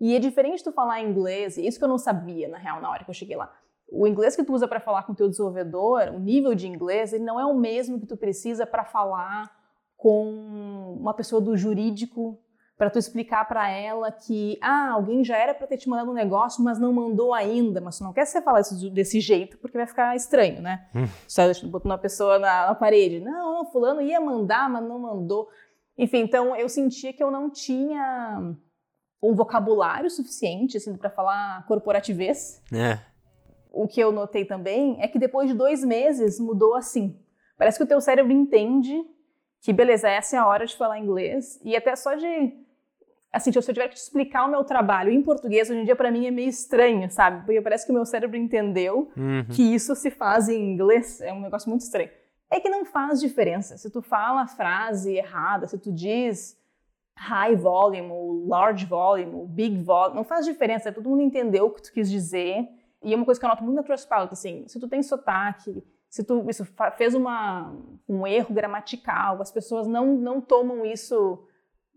E 0.00 0.16
é 0.16 0.18
diferente 0.18 0.64
tu 0.64 0.72
falar 0.72 1.00
inglês, 1.00 1.58
isso 1.58 1.78
que 1.78 1.84
eu 1.84 1.88
não 1.88 1.98
sabia, 1.98 2.48
na 2.48 2.56
real, 2.56 2.80
na 2.80 2.88
hora 2.88 3.04
que 3.04 3.10
eu 3.10 3.14
cheguei 3.14 3.36
lá. 3.36 3.52
O 3.90 4.06
inglês 4.06 4.36
que 4.36 4.44
tu 4.44 4.52
usa 4.52 4.68
para 4.68 4.80
falar 4.80 5.04
com 5.04 5.12
o 5.12 5.16
teu 5.16 5.28
desenvolvedor, 5.28 6.10
o 6.14 6.18
nível 6.18 6.54
de 6.54 6.66
inglês, 6.66 7.12
ele 7.12 7.24
não 7.24 7.40
é 7.40 7.46
o 7.46 7.54
mesmo 7.54 7.98
que 7.98 8.06
tu 8.06 8.16
precisa 8.16 8.66
para 8.66 8.84
falar 8.84 9.50
com 9.96 10.96
uma 11.00 11.14
pessoa 11.14 11.40
do 11.40 11.56
jurídico 11.56 12.38
para 12.78 12.88
tu 12.88 12.98
explicar 12.98 13.46
para 13.48 13.68
ela 13.68 14.12
que 14.12 14.56
ah, 14.62 14.90
alguém 14.92 15.24
já 15.24 15.36
era 15.36 15.52
para 15.52 15.66
ter 15.66 15.76
te 15.76 15.88
mandado 15.88 16.12
um 16.12 16.14
negócio, 16.14 16.62
mas 16.62 16.78
não 16.78 16.92
mandou 16.92 17.34
ainda, 17.34 17.80
mas 17.80 17.98
tu 17.98 18.04
não 18.04 18.12
quer 18.12 18.24
você 18.24 18.40
falar 18.40 18.60
isso 18.60 18.88
desse 18.90 19.20
jeito 19.20 19.58
porque 19.58 19.76
vai 19.76 19.86
ficar 19.86 20.14
estranho, 20.14 20.62
né? 20.62 20.86
Hum. 20.94 21.06
Só 21.26 21.42
botando 21.64 21.90
uma 21.90 21.98
pessoa 21.98 22.38
na, 22.38 22.68
na, 22.68 22.74
parede, 22.76 23.18
não, 23.18 23.66
fulano 23.66 24.00
ia 24.00 24.20
mandar, 24.20 24.70
mas 24.70 24.84
não 24.84 25.00
mandou. 25.00 25.48
Enfim, 25.98 26.18
então 26.18 26.54
eu 26.54 26.68
sentia 26.68 27.12
que 27.12 27.22
eu 27.22 27.32
não 27.32 27.50
tinha 27.50 28.54
um 29.20 29.34
vocabulário 29.34 30.08
suficiente 30.08 30.76
assim 30.76 30.96
para 30.96 31.10
falar 31.10 31.66
corporativez. 31.66 32.62
É. 32.72 33.00
O 33.72 33.86
que 33.86 34.00
eu 34.00 34.12
notei 34.12 34.44
também 34.44 34.96
é 35.00 35.08
que 35.08 35.18
depois 35.18 35.48
de 35.48 35.54
dois 35.54 35.84
meses 35.84 36.40
mudou 36.40 36.74
assim. 36.74 37.18
Parece 37.56 37.78
que 37.78 37.84
o 37.84 37.86
teu 37.86 38.00
cérebro 38.00 38.32
entende 38.32 39.04
que 39.60 39.72
beleza, 39.72 40.08
essa 40.08 40.36
é 40.36 40.38
a 40.38 40.46
hora 40.46 40.66
de 40.66 40.76
falar 40.76 40.98
inglês 40.98 41.60
e 41.64 41.76
até 41.76 41.94
só 41.96 42.14
de 42.14 42.52
assim, 43.32 43.52
se 43.52 43.58
eu 43.58 43.62
tiver 43.62 43.88
que 43.88 43.94
te 43.94 44.00
explicar 44.00 44.46
o 44.46 44.50
meu 44.50 44.64
trabalho 44.64 45.10
em 45.10 45.22
português, 45.22 45.68
hoje 45.68 45.80
em 45.80 45.84
dia 45.84 45.96
para 45.96 46.10
mim 46.10 46.26
é 46.26 46.30
meio 46.30 46.48
estranho, 46.48 47.10
sabe? 47.10 47.44
Porque 47.44 47.60
parece 47.60 47.84
que 47.84 47.90
o 47.90 47.94
meu 47.94 48.04
cérebro 48.04 48.36
entendeu 48.36 49.10
uhum. 49.16 49.44
que 49.50 49.62
isso 49.74 49.94
se 49.94 50.10
faz 50.10 50.48
em 50.48 50.72
inglês, 50.72 51.20
é 51.20 51.32
um 51.32 51.40
negócio 51.40 51.68
muito 51.68 51.82
estranho. 51.82 52.10
É 52.50 52.58
que 52.60 52.70
não 52.70 52.84
faz 52.86 53.20
diferença. 53.20 53.76
Se 53.76 53.90
tu 53.90 54.00
fala 54.00 54.42
a 54.42 54.46
frase 54.46 55.14
errada, 55.14 55.66
se 55.66 55.78
tu 55.78 55.92
diz 55.92 56.56
high 57.14 57.56
volume, 57.56 58.10
ou 58.10 58.46
large 58.46 58.86
volume, 58.86 59.34
ou 59.34 59.46
big 59.46 59.82
volume, 59.82 60.16
não 60.16 60.24
faz 60.24 60.46
diferença, 60.46 60.92
todo 60.92 61.08
mundo 61.08 61.22
entendeu 61.22 61.66
o 61.66 61.70
que 61.70 61.82
tu 61.82 61.92
quis 61.92 62.10
dizer. 62.10 62.66
E 63.02 63.12
é 63.12 63.16
uma 63.16 63.24
coisa 63.24 63.38
que 63.38 63.46
eu 63.46 63.48
noto 63.48 63.62
muito 63.62 63.76
na 63.76 63.82
Trustpilot, 63.82 64.32
assim, 64.32 64.66
se 64.66 64.78
tu 64.80 64.88
tem 64.88 65.02
sotaque, 65.02 65.84
se 66.08 66.24
tu 66.24 66.44
isso 66.48 66.66
fez 66.96 67.14
uma, 67.14 67.74
um 68.08 68.26
erro 68.26 68.54
gramatical, 68.54 69.40
as 69.40 69.52
pessoas 69.52 69.86
não, 69.86 70.16
não 70.16 70.40
tomam 70.40 70.84
isso 70.84 71.46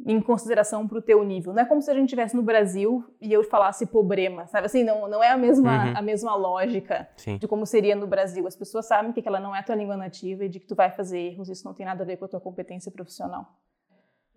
em 0.06 0.20
consideração 0.20 0.88
para 0.88 0.98
o 0.98 1.02
teu 1.02 1.24
nível. 1.24 1.54
Não 1.54 1.62
é 1.62 1.66
como 1.66 1.82
se 1.82 1.90
a 1.90 1.94
gente 1.94 2.06
estivesse 2.06 2.36
no 2.36 2.42
Brasil 2.42 3.06
e 3.22 3.32
eu 3.32 3.44
falasse 3.44 3.86
problema, 3.86 4.48
sabe? 4.48 4.66
Assim, 4.66 4.84
não, 4.84 5.08
não 5.08 5.24
é 5.24 5.30
a 5.30 5.38
mesma, 5.38 5.86
uhum. 5.86 5.94
a 5.98 6.02
mesma 6.02 6.36
lógica 6.36 7.08
Sim. 7.16 7.38
de 7.38 7.48
como 7.48 7.66
seria 7.66 7.96
no 7.96 8.08
Brasil. 8.08 8.48
As 8.48 8.56
pessoas 8.56 8.88
sabem 8.88 9.12
que 9.12 9.28
ela 9.28 9.40
não 9.40 9.56
é 9.56 9.62
tua 9.62 9.76
língua 9.76 9.96
nativa 9.96 10.46
e 10.46 10.50
de 10.50 10.60
que 10.60 10.68
tu 10.68 10.76
vai 10.76 10.92
fazer 10.92 11.20
erros, 11.20 11.50
isso 11.50 11.66
não 11.66 11.74
tem 11.74 11.86
nada 11.86 12.04
a 12.04 12.06
ver 12.06 12.18
com 12.18 12.26
a 12.26 12.28
tua 12.28 12.42
competência 12.42 12.92
profissional. 12.92 13.48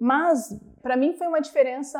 Mas, 0.04 0.54
para 0.82 0.98
mim, 0.98 1.14
foi 1.14 1.26
uma 1.26 1.40
diferença 1.40 1.98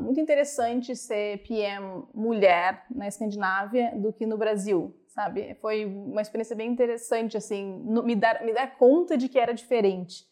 muito 0.00 0.20
interessante 0.20 0.94
ser 0.94 1.38
PM 1.38 2.04
mulher 2.14 2.84
na 2.88 3.08
Escandinávia 3.08 3.90
do 3.96 4.12
que 4.12 4.24
no 4.24 4.38
Brasil, 4.38 4.94
sabe? 5.08 5.56
Foi 5.56 5.84
uma 5.84 6.22
experiência 6.22 6.54
bem 6.54 6.70
interessante, 6.70 7.36
assim, 7.36 7.82
me 8.04 8.14
dar, 8.14 8.44
me 8.44 8.54
dar 8.54 8.76
conta 8.76 9.18
de 9.18 9.28
que 9.28 9.36
era 9.36 9.52
diferente. 9.52 10.28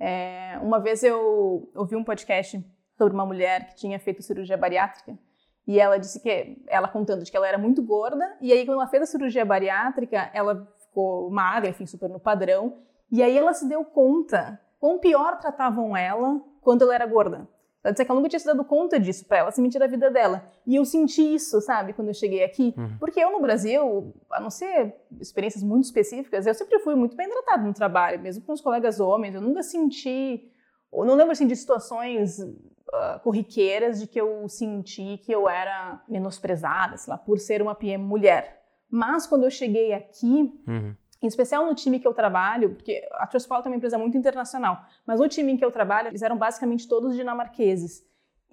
É, 0.00 0.58
uma 0.62 0.80
vez 0.80 1.02
eu 1.02 1.70
ouvi 1.74 1.96
um 1.96 2.02
podcast 2.02 2.58
sobre 2.96 3.12
uma 3.12 3.26
mulher 3.26 3.66
que 3.66 3.76
tinha 3.76 3.98
feito 3.98 4.22
cirurgia 4.22 4.56
bariátrica 4.56 5.18
e 5.66 5.78
ela 5.78 5.98
disse 5.98 6.18
que 6.18 6.64
ela 6.66 6.88
contando 6.88 7.24
de 7.24 7.30
que 7.30 7.36
ela 7.36 7.46
era 7.46 7.58
muito 7.58 7.82
gorda 7.82 8.38
e 8.40 8.50
aí 8.54 8.64
quando 8.64 8.80
ela 8.80 8.88
fez 8.88 9.02
a 9.02 9.06
cirurgia 9.06 9.44
bariátrica 9.44 10.30
ela 10.32 10.66
ficou 10.78 11.30
magra, 11.30 11.68
enfim, 11.68 11.84
super 11.84 12.08
no 12.08 12.18
padrão 12.18 12.78
e 13.12 13.22
aí 13.22 13.36
ela 13.36 13.52
se 13.52 13.68
deu 13.68 13.84
conta 13.84 14.58
quão 14.80 14.98
pior 14.98 15.38
tratavam 15.38 15.96
ela 15.96 16.40
quando 16.64 16.82
ela 16.82 16.94
era 16.94 17.06
gorda. 17.06 17.46
Ela 17.84 17.92
disse 17.92 18.02
que 18.02 18.10
ela 18.10 18.18
nunca 18.18 18.30
tinha 18.30 18.40
se 18.40 18.46
dado 18.46 18.64
conta 18.64 18.98
disso 18.98 19.26
para 19.26 19.38
ela 19.38 19.50
se 19.50 19.60
mentir 19.60 19.78
da 19.78 19.86
vida 19.86 20.10
dela. 20.10 20.50
E 20.66 20.74
eu 20.74 20.86
senti 20.86 21.34
isso, 21.34 21.60
sabe, 21.60 21.92
quando 21.92 22.08
eu 22.08 22.14
cheguei 22.14 22.42
aqui. 22.42 22.74
Uhum. 22.78 22.96
Porque 22.98 23.20
eu 23.20 23.30
no 23.30 23.40
Brasil, 23.40 24.14
a 24.30 24.40
não 24.40 24.48
ser 24.48 24.96
experiências 25.20 25.62
muito 25.62 25.84
específicas, 25.84 26.46
eu 26.46 26.54
sempre 26.54 26.78
fui 26.78 26.94
muito 26.94 27.14
bem 27.14 27.28
tratada 27.28 27.62
no 27.62 27.74
trabalho, 27.74 28.18
mesmo 28.18 28.42
com 28.42 28.54
os 28.54 28.62
colegas 28.62 29.00
homens. 29.00 29.34
Eu 29.34 29.42
nunca 29.42 29.62
senti, 29.62 30.50
ou 30.90 31.04
não 31.04 31.14
lembro 31.14 31.32
assim 31.32 31.46
de 31.46 31.54
situações 31.54 32.38
uh, 32.38 33.20
corriqueiras 33.22 34.00
de 34.00 34.06
que 34.06 34.18
eu 34.18 34.48
senti 34.48 35.18
que 35.18 35.30
eu 35.30 35.46
era 35.46 36.02
menosprezada, 36.08 36.96
sei 36.96 37.10
lá, 37.10 37.18
por 37.18 37.38
ser 37.38 37.60
uma 37.60 37.74
PM 37.74 38.02
mulher. 38.02 38.62
Mas 38.90 39.26
quando 39.26 39.44
eu 39.44 39.50
cheguei 39.50 39.92
aqui, 39.92 40.50
uhum 40.66 40.96
em 41.24 41.28
especial 41.28 41.66
no 41.66 41.74
time 41.74 41.98
que 41.98 42.06
eu 42.06 42.14
trabalho, 42.14 42.74
porque 42.74 43.06
a 43.12 43.26
Trustpilot 43.26 43.66
é 43.66 43.70
uma 43.70 43.76
empresa 43.76 43.98
muito 43.98 44.16
internacional, 44.16 44.84
mas 45.06 45.20
no 45.20 45.28
time 45.28 45.52
em 45.52 45.56
que 45.56 45.64
eu 45.64 45.70
trabalho, 45.70 46.08
eles 46.08 46.22
eram 46.22 46.36
basicamente 46.36 46.88
todos 46.88 47.14
dinamarqueses. 47.14 48.04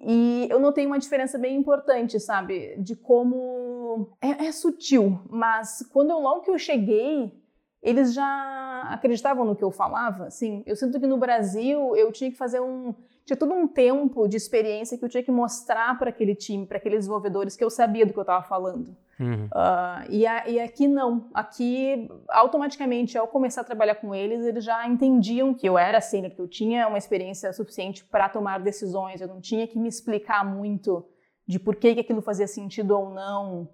E 0.04 0.48
eu 0.50 0.58
notei 0.58 0.84
uma 0.84 0.98
diferença 0.98 1.38
bem 1.38 1.56
importante, 1.56 2.18
sabe? 2.18 2.76
De 2.78 2.96
como. 2.96 4.16
É, 4.20 4.46
é 4.46 4.52
sutil, 4.52 5.20
mas 5.30 5.88
quando 5.92 6.10
eu, 6.10 6.18
logo 6.18 6.40
que 6.40 6.50
eu 6.50 6.58
cheguei, 6.58 7.32
eles 7.80 8.12
já 8.12 8.82
acreditavam 8.90 9.44
no 9.44 9.54
que 9.54 9.62
eu 9.62 9.70
falava. 9.70 10.26
Assim, 10.26 10.64
eu 10.66 10.74
sinto 10.74 10.98
que 10.98 11.06
no 11.06 11.16
Brasil 11.18 11.94
eu 11.94 12.10
tinha 12.10 12.30
que 12.30 12.36
fazer 12.36 12.60
um 12.60 12.94
tinha 13.24 13.36
todo 13.36 13.52
um 13.52 13.68
tempo 13.68 14.26
de 14.26 14.36
experiência 14.36 14.98
que 14.98 15.04
eu 15.04 15.08
tinha 15.08 15.22
que 15.22 15.30
mostrar 15.30 15.96
para 15.98 16.10
aquele 16.10 16.34
time, 16.34 16.66
para 16.66 16.78
aqueles 16.78 17.00
desenvolvedores, 17.00 17.56
que 17.56 17.62
eu 17.62 17.70
sabia 17.70 18.04
do 18.04 18.12
que 18.12 18.18
eu 18.18 18.22
estava 18.22 18.42
falando. 18.42 18.96
Uhum. 19.20 19.44
Uh, 19.46 20.10
e, 20.10 20.26
a, 20.26 20.48
e, 20.48 20.58
aqui 20.58 20.88
não. 20.88 21.30
Aqui, 21.32 22.08
automaticamente, 22.28 23.16
ao 23.16 23.28
começar 23.28 23.60
a 23.60 23.64
trabalhar 23.64 23.94
com 23.96 24.12
eles, 24.12 24.44
eles 24.44 24.64
já 24.64 24.86
entendiam 24.88 25.54
que 25.54 25.68
eu 25.68 25.78
era 25.78 26.00
sênior, 26.00 26.32
que 26.32 26.40
eu 26.40 26.48
tinha 26.48 26.88
uma 26.88 26.98
experiência 26.98 27.52
suficiente 27.52 28.04
para 28.04 28.28
tomar 28.28 28.58
decisões, 28.58 29.20
eu 29.20 29.28
não 29.28 29.40
tinha 29.40 29.66
que 29.68 29.78
me 29.78 29.88
explicar 29.88 30.44
muito 30.44 31.06
de 31.46 31.60
por 31.60 31.76
que, 31.76 31.94
que 31.94 32.00
aquilo 32.00 32.22
fazia 32.22 32.48
sentido 32.48 32.98
ou 32.98 33.10
não. 33.10 33.68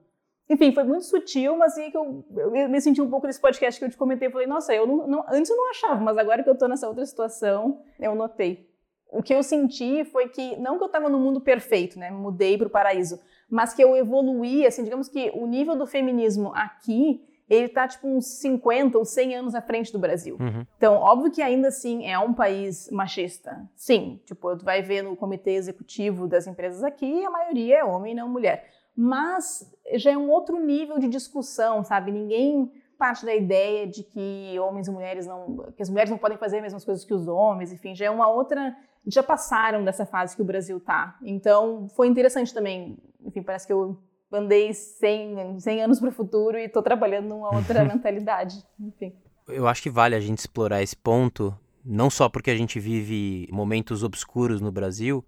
Enfim, 0.51 0.73
foi 0.73 0.85
muito 0.85 1.05
sutil, 1.05 1.57
mas 1.57 1.73
assim, 1.73 1.91
que 1.91 1.97
eu, 1.97 2.25
eu, 2.37 2.69
me 2.69 2.81
senti 2.81 3.01
um 3.01 3.11
pouco 3.11 3.27
nesse 3.27 3.41
podcast 3.41 3.79
que 3.79 3.85
eu 3.85 3.91
te 3.91 3.97
comentei. 3.97 4.31
Falei, 4.31 4.47
nossa, 4.47 4.75
eu 4.75 4.87
não, 4.87 5.07
não, 5.07 5.25
antes 5.29 5.51
eu 5.51 5.57
não 5.57 5.71
achava, 5.71 6.01
mas 6.01 6.17
agora 6.17 6.43
que 6.43 6.49
eu 6.49 6.55
estou 6.55 6.69
nessa 6.69 6.89
outra 6.89 7.05
situação, 7.05 7.83
eu 7.99 8.15
notei 8.15 8.68
o 9.11 9.23
que 9.23 9.35
eu 9.35 9.43
senti 9.43 10.05
foi 10.05 10.29
que, 10.29 10.57
não 10.57 10.77
que 10.77 10.85
eu 10.85 10.87
estava 10.87 11.09
no 11.09 11.19
mundo 11.19 11.41
perfeito, 11.41 11.99
né, 11.99 12.11
mudei 12.11 12.59
para 12.59 12.67
o 12.67 12.71
paraíso, 12.71 13.19
mas 13.51 13.73
que 13.73 13.83
eu 13.83 13.97
evoluí, 13.97 14.67
assim, 14.67 14.85
digamos 14.85 15.09
que 15.09 15.31
o 15.35 15.47
nível 15.47 15.75
do 15.75 15.87
feminismo 15.87 16.53
aqui, 16.55 17.25
ele 17.49 17.65
está 17.65 17.89
tipo 17.89 18.07
uns 18.07 18.27
50 18.41 18.99
ou 18.99 19.07
100 19.07 19.37
anos 19.37 19.55
à 19.55 19.63
frente 19.63 19.91
do 19.91 19.99
Brasil. 19.99 20.37
Uhum. 20.39 20.67
Então, 20.77 20.97
óbvio 20.97 21.31
que 21.31 21.41
ainda 21.41 21.69
assim 21.69 22.07
é 22.07 22.19
um 22.19 22.35
país 22.35 22.91
machista. 22.91 23.67
Sim, 23.75 24.21
tipo, 24.27 24.55
tu 24.55 24.65
vai 24.67 24.83
ver 24.83 25.01
no 25.01 25.17
comitê 25.17 25.53
executivo 25.53 26.29
das 26.29 26.47
empresas 26.47 26.85
aqui, 26.85 27.25
a 27.25 27.31
maioria 27.31 27.79
é 27.79 27.85
homem 27.85 28.13
e 28.13 28.17
não 28.17 28.29
mulher. 28.29 28.69
Mas 28.95 29.73
já 29.95 30.11
é 30.11 30.19
um 30.19 30.29
outro 30.29 30.61
nível 30.61 30.99
de 30.99 31.09
discussão, 31.09 31.83
sabe? 31.83 32.13
Ninguém 32.13 32.71
parte 32.99 33.25
da 33.25 33.35
ideia 33.35 33.87
de 33.87 34.03
que 34.03 34.59
homens 34.59 34.89
e 34.89 34.91
mulheres 34.91 35.25
não, 35.25 35.73
que 35.77 35.83
as 35.83 35.89
mulheres 35.89 36.11
não 36.11 36.19
podem 36.19 36.37
fazer 36.37 36.57
as 36.57 36.63
mesmas 36.63 36.85
coisas 36.85 37.05
que 37.05 37.15
os 37.15 37.29
homens, 37.29 37.73
enfim, 37.73 37.95
já 37.95 38.07
é 38.07 38.11
uma 38.11 38.29
outra, 38.29 38.77
já 39.07 39.23
passaram 39.23 39.85
dessa 39.85 40.05
fase 40.05 40.37
que 40.37 40.43
o 40.43 40.45
Brasil 40.45 40.81
tá. 40.81 41.17
Então, 41.23 41.89
foi 41.97 42.07
interessante 42.07 42.53
também, 42.53 42.99
enfim, 43.25 43.43
parece 43.43 43.67
que 43.67 43.73
eu 43.73 43.99
andei 44.33 44.73
100, 44.73 45.61
100 45.61 45.83
anos 45.83 46.01
para 46.01 46.11
o 46.11 46.13
futuro 46.13 46.59
e 46.59 46.65
estou 46.65 46.83
trabalhando 46.83 47.29
numa 47.29 47.55
outra 47.55 47.85
mentalidade, 47.87 48.63
enfim. 48.79 49.15
Eu 49.49 49.67
acho 49.67 49.83
que 49.83 49.91
vale 49.91 50.15
a 50.15 50.21
gente 50.21 50.39
explorar 50.39 50.83
esse 50.83 50.97
ponto, 50.97 51.57
não 51.85 52.11
só 52.11 52.29
porque 52.29 52.51
a 52.51 52.57
gente 52.57 52.79
vive 52.79 53.49
momentos 53.51 54.03
obscuros 54.03 54.61
no 54.61 54.71
Brasil, 54.71 55.25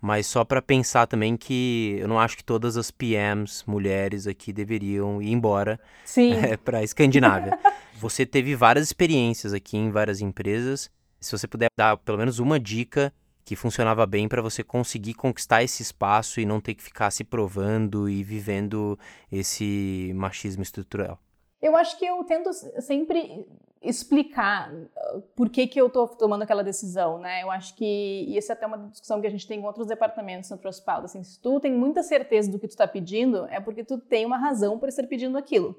mas 0.00 0.26
só 0.26 0.44
para 0.44 0.62
pensar 0.62 1.06
também 1.06 1.36
que 1.36 1.96
eu 1.98 2.08
não 2.08 2.18
acho 2.18 2.36
que 2.36 2.44
todas 2.44 2.76
as 2.76 2.90
PMs 2.90 3.64
mulheres 3.66 4.26
aqui 4.26 4.52
deveriam 4.52 5.20
ir 5.20 5.32
embora 5.32 5.78
é, 6.16 6.56
para 6.56 6.78
a 6.78 6.82
Escandinávia. 6.82 7.58
você 7.98 8.24
teve 8.24 8.54
várias 8.54 8.86
experiências 8.86 9.52
aqui 9.52 9.76
em 9.76 9.90
várias 9.90 10.20
empresas. 10.20 10.90
Se 11.20 11.36
você 11.36 11.46
puder 11.48 11.68
dar 11.76 11.96
pelo 11.96 12.18
menos 12.18 12.38
uma 12.38 12.58
dica 12.58 13.12
que 13.44 13.56
funcionava 13.56 14.04
bem 14.04 14.28
para 14.28 14.42
você 14.42 14.62
conseguir 14.62 15.14
conquistar 15.14 15.62
esse 15.62 15.82
espaço 15.82 16.38
e 16.38 16.44
não 16.44 16.60
ter 16.60 16.74
que 16.74 16.82
ficar 16.82 17.10
se 17.10 17.24
provando 17.24 18.06
e 18.06 18.22
vivendo 18.22 18.98
esse 19.32 20.12
machismo 20.14 20.62
estrutural. 20.62 21.18
Eu 21.60 21.74
acho 21.74 21.98
que 21.98 22.04
eu 22.04 22.22
tento 22.24 22.52
sempre 22.52 23.46
explicar 23.82 24.72
uh, 24.72 25.22
por 25.34 25.48
que, 25.48 25.66
que 25.66 25.80
eu 25.80 25.86
estou 25.86 26.06
tomando 26.08 26.42
aquela 26.42 26.62
decisão, 26.62 27.18
né? 27.18 27.42
Eu 27.42 27.50
acho 27.50 27.74
que 27.74 28.26
e 28.28 28.36
essa 28.36 28.52
é 28.52 28.54
até 28.54 28.66
uma 28.66 28.76
discussão 28.76 29.20
que 29.20 29.26
a 29.26 29.30
gente 29.30 29.46
tem 29.46 29.60
com 29.60 29.66
outros 29.66 29.86
departamentos 29.86 30.50
no 30.50 30.58
Prospaldo, 30.58 31.06
assim, 31.06 31.22
se 31.22 31.40
tu 31.40 31.58
tem 31.58 31.72
muita 31.72 32.02
certeza 32.02 32.50
do 32.50 32.58
que 32.58 32.66
tu 32.66 32.72
está 32.72 32.86
pedindo, 32.86 33.46
é 33.46 33.60
porque 33.60 33.82
tu 33.82 33.98
tem 33.98 34.26
uma 34.26 34.36
razão 34.36 34.78
para 34.78 34.88
estar 34.88 35.06
pedindo 35.06 35.38
aquilo. 35.38 35.74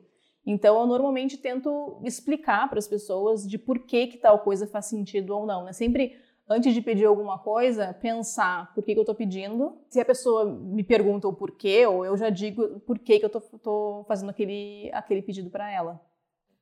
Então, 0.52 0.80
eu 0.80 0.88
normalmente 0.88 1.38
tento 1.38 2.02
explicar 2.04 2.68
para 2.68 2.80
as 2.80 2.88
pessoas 2.88 3.48
de 3.48 3.56
por 3.56 3.78
que 3.78 4.08
que 4.08 4.18
tal 4.18 4.40
coisa 4.40 4.66
faz 4.66 4.88
sentido 4.88 5.38
ou 5.38 5.46
não, 5.46 5.64
né? 5.64 5.74
Sempre 5.74 6.18
antes 6.50 6.74
de 6.74 6.82
pedir 6.82 7.06
alguma 7.06 7.38
coisa, 7.38 7.94
pensar 7.94 8.74
por 8.74 8.84
que, 8.84 8.94
que 8.94 8.98
eu 8.98 9.04
estou 9.04 9.14
pedindo. 9.14 9.78
Se 9.92 10.00
a 10.00 10.06
pessoa 10.06 10.46
me 10.46 10.84
pergunta 10.84 11.28
o 11.28 11.34
porquê, 11.34 11.86
ou 11.86 12.04
eu 12.04 12.18
já 12.18 12.32
digo 12.32 12.80
por 12.80 12.98
que, 12.98 13.20
que 13.20 13.26
eu 13.26 13.32
estou 13.38 14.04
fazendo 14.06 14.32
aquele, 14.32 14.90
aquele 14.92 15.22
pedido 15.22 15.52
para 15.52 15.72
ela. 15.72 16.02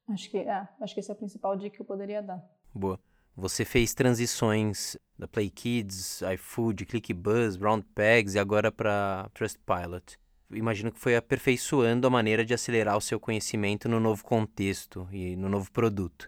Acho 0.10 0.30
que, 0.30 0.40
é, 0.40 0.68
acho 0.82 0.94
que 0.94 1.00
esse 1.00 1.10
é 1.10 1.14
a 1.14 1.16
principal 1.16 1.56
dica 1.56 1.78
que 1.78 1.82
eu 1.82 1.86
poderia 1.86 2.22
dar. 2.22 2.44
Boa. 2.76 3.00
Você 3.38 3.64
fez 3.64 3.94
transições 3.94 4.98
da 5.18 5.30
Play 5.30 5.50
Kids, 5.50 6.22
iFood, 6.34 6.86
ClickBuzz, 6.86 7.56
Round 7.56 7.86
Pegs 7.96 8.36
e 8.36 8.40
agora 8.40 8.70
para 8.70 9.30
Trustpilot. 9.34 10.20
Imagino 10.52 10.92
que 10.92 11.00
foi 11.00 11.16
aperfeiçoando 11.16 12.08
a 12.08 12.10
maneira 12.10 12.46
de 12.46 12.54
acelerar 12.54 12.96
o 12.96 13.02
seu 13.02 13.20
conhecimento 13.20 13.90
no 13.90 14.00
novo 14.00 14.24
contexto 14.24 15.08
e 15.12 15.36
no 15.36 15.50
novo 15.50 15.72
produto. 15.72 16.24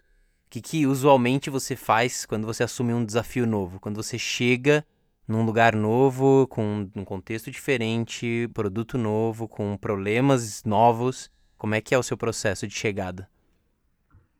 O 0.46 0.50
que, 0.50 0.60
que 0.60 0.86
usualmente 0.86 1.48
você 1.48 1.74
faz 1.74 2.26
quando 2.26 2.46
você 2.46 2.62
assume 2.62 2.92
um 2.92 3.04
desafio 3.04 3.46
novo? 3.46 3.80
Quando 3.80 3.96
você 3.96 4.18
chega 4.18 4.84
num 5.26 5.44
lugar 5.44 5.74
novo, 5.74 6.46
com 6.48 6.90
um 6.94 7.04
contexto 7.04 7.50
diferente, 7.50 8.48
produto 8.52 8.98
novo, 8.98 9.48
com 9.48 9.76
problemas 9.76 10.64
novos, 10.64 11.30
como 11.56 11.74
é 11.74 11.80
que 11.80 11.94
é 11.94 11.98
o 11.98 12.02
seu 12.02 12.16
processo 12.16 12.66
de 12.66 12.74
chegada? 12.74 13.28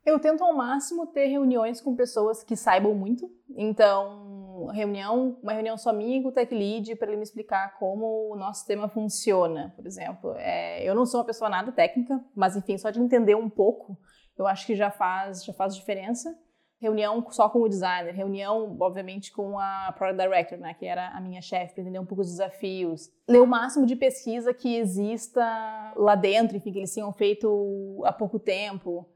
Eu 0.04 0.18
tento 0.18 0.42
ao 0.42 0.54
máximo 0.54 1.06
ter 1.06 1.26
reuniões 1.26 1.80
com 1.80 1.94
pessoas 1.94 2.42
que 2.42 2.56
saibam 2.56 2.94
muito. 2.94 3.30
Então, 3.56 4.66
reunião, 4.72 5.38
uma 5.42 5.52
reunião 5.52 5.76
só 5.76 5.92
minha 5.92 6.22
com 6.22 6.28
o 6.28 6.32
Tech 6.32 6.54
Lead 6.54 6.96
para 6.96 7.08
ele 7.08 7.18
me 7.18 7.22
explicar 7.22 7.78
como 7.78 8.32
o 8.32 8.36
nosso 8.36 8.60
sistema 8.60 8.88
funciona, 8.88 9.72
por 9.76 9.86
exemplo. 9.86 10.34
É, 10.36 10.82
eu 10.82 10.94
não 10.94 11.04
sou 11.04 11.20
uma 11.20 11.26
pessoa 11.26 11.50
nada 11.50 11.70
técnica, 11.70 12.24
mas 12.34 12.56
enfim, 12.56 12.78
só 12.78 12.90
de 12.90 13.00
entender 13.00 13.34
um 13.34 13.50
pouco 13.50 13.98
eu 14.40 14.46
acho 14.46 14.66
que 14.66 14.74
já 14.74 14.90
faz, 14.90 15.44
já 15.44 15.52
faz 15.52 15.76
diferença. 15.76 16.34
Reunião 16.80 17.22
só 17.30 17.46
com 17.50 17.60
o 17.60 17.68
designer, 17.68 18.14
reunião, 18.14 18.74
obviamente, 18.80 19.30
com 19.30 19.58
a 19.58 19.94
Product 19.98 20.22
Director, 20.22 20.58
né, 20.58 20.72
que 20.72 20.86
era 20.86 21.08
a 21.08 21.20
minha 21.20 21.42
chefe, 21.42 21.74
para 21.74 21.82
entender 21.82 21.98
um 21.98 22.06
pouco 22.06 22.22
os 22.22 22.30
desafios. 22.30 23.10
Ler 23.28 23.42
o 23.42 23.46
máximo 23.46 23.84
de 23.84 23.94
pesquisa 23.94 24.54
que 24.54 24.76
exista 24.76 25.44
lá 25.94 26.14
dentro, 26.14 26.56
enfim, 26.56 26.72
que 26.72 26.78
eles 26.78 26.94
tenham 26.94 27.12
feito 27.12 28.00
há 28.06 28.12
pouco 28.14 28.38
tempo. 28.38 29.06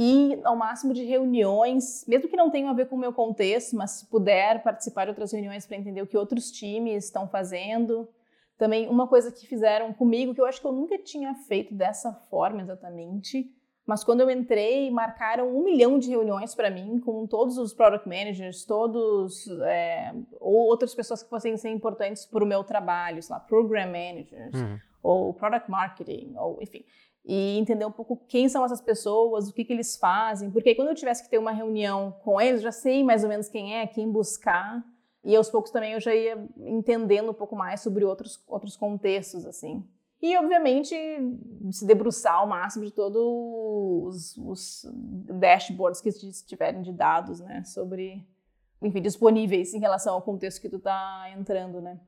E 0.00 0.38
ao 0.44 0.54
máximo 0.54 0.94
de 0.94 1.02
reuniões, 1.02 2.04
mesmo 2.06 2.28
que 2.28 2.36
não 2.36 2.50
tenham 2.50 2.70
a 2.70 2.72
ver 2.72 2.86
com 2.86 2.94
o 2.94 2.98
meu 2.98 3.12
contexto, 3.12 3.74
mas 3.74 3.90
se 3.90 4.06
puder 4.06 4.62
participar 4.62 5.04
de 5.06 5.10
outras 5.10 5.32
reuniões 5.32 5.66
para 5.66 5.76
entender 5.76 6.00
o 6.00 6.06
que 6.06 6.16
outros 6.16 6.52
times 6.52 7.06
estão 7.06 7.26
fazendo. 7.26 8.08
Também 8.56 8.88
uma 8.88 9.08
coisa 9.08 9.32
que 9.32 9.44
fizeram 9.44 9.92
comigo, 9.92 10.32
que 10.32 10.40
eu 10.40 10.46
acho 10.46 10.60
que 10.60 10.66
eu 10.66 10.72
nunca 10.72 10.96
tinha 10.98 11.34
feito 11.34 11.74
dessa 11.74 12.12
forma 12.30 12.62
exatamente, 12.62 13.52
mas 13.88 14.04
quando 14.04 14.20
eu 14.20 14.30
entrei, 14.30 14.90
marcaram 14.90 15.48
um 15.48 15.64
milhão 15.64 15.98
de 15.98 16.10
reuniões 16.10 16.54
para 16.54 16.70
mim 16.70 17.00
com 17.00 17.26
todos 17.26 17.56
os 17.56 17.72
product 17.72 18.06
managers, 18.08 18.64
todos 18.64 19.48
é, 19.62 20.14
ou 20.38 20.66
outras 20.66 20.94
pessoas 20.94 21.22
que 21.22 21.30
fossem 21.30 21.56
ser 21.56 21.70
importantes 21.70 22.26
para 22.26 22.44
o 22.44 22.46
meu 22.46 22.62
trabalho, 22.62 23.22
sei 23.22 23.34
lá, 23.34 23.40
program 23.40 23.86
managers 23.86 24.54
uhum. 24.54 24.78
ou 25.02 25.34
product 25.34 25.70
marketing, 25.70 26.34
ou 26.36 26.58
enfim, 26.60 26.84
e 27.28 27.58
entender 27.58 27.84
um 27.84 27.92
pouco 27.92 28.16
quem 28.26 28.48
são 28.48 28.64
essas 28.64 28.80
pessoas, 28.80 29.50
o 29.50 29.52
que, 29.52 29.62
que 29.62 29.72
eles 29.74 29.98
fazem, 29.98 30.50
porque 30.50 30.74
quando 30.74 30.88
eu 30.88 30.94
tivesse 30.94 31.22
que 31.22 31.28
ter 31.28 31.36
uma 31.36 31.52
reunião 31.52 32.10
com 32.24 32.40
eles, 32.40 32.62
já 32.62 32.72
sei 32.72 33.04
mais 33.04 33.22
ou 33.22 33.28
menos 33.28 33.50
quem 33.50 33.76
é, 33.76 33.86
quem 33.86 34.10
buscar. 34.10 34.82
E 35.22 35.36
aos 35.36 35.50
poucos 35.50 35.70
também 35.70 35.92
eu 35.92 36.00
já 36.00 36.14
ia 36.14 36.42
entendendo 36.56 37.30
um 37.30 37.34
pouco 37.34 37.54
mais 37.54 37.82
sobre 37.82 38.02
outros, 38.02 38.42
outros 38.48 38.78
contextos, 38.78 39.44
assim. 39.44 39.86
E, 40.22 40.36
obviamente, 40.38 40.96
se 41.70 41.86
debruçar 41.86 42.34
ao 42.34 42.46
máximo 42.46 42.86
de 42.86 42.92
todos 42.92 43.22
os, 43.22 44.36
os 44.38 44.86
dashboards 45.38 46.00
que 46.00 46.10
tiverem 46.46 46.80
de 46.80 46.92
dados, 46.92 47.40
né? 47.40 47.62
Sobre, 47.62 48.26
enfim, 48.80 49.02
disponíveis 49.02 49.74
em 49.74 49.78
relação 49.78 50.14
ao 50.14 50.22
contexto 50.22 50.62
que 50.62 50.68
tu 50.68 50.78
tá 50.78 51.26
entrando, 51.36 51.82
né? 51.82 52.00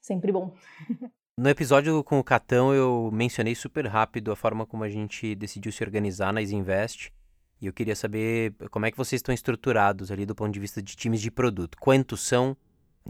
Sempre 0.00 0.30
bom. 0.30 0.54
No 1.40 1.48
episódio 1.48 2.04
com 2.04 2.18
o 2.18 2.22
Catão, 2.22 2.74
eu 2.74 3.08
mencionei 3.10 3.54
super 3.54 3.86
rápido 3.86 4.30
a 4.30 4.36
forma 4.36 4.66
como 4.66 4.84
a 4.84 4.90
gente 4.90 5.34
decidiu 5.34 5.72
se 5.72 5.82
organizar 5.82 6.34
na 6.34 6.42
Isinvest. 6.42 7.10
E 7.58 7.66
eu 7.66 7.72
queria 7.72 7.96
saber 7.96 8.52
como 8.70 8.84
é 8.84 8.90
que 8.90 8.96
vocês 8.98 9.20
estão 9.20 9.34
estruturados 9.34 10.10
ali 10.10 10.26
do 10.26 10.34
ponto 10.34 10.52
de 10.52 10.60
vista 10.60 10.82
de 10.82 10.94
times 10.94 11.18
de 11.18 11.30
produto. 11.30 11.78
Quantos 11.80 12.20
são? 12.20 12.54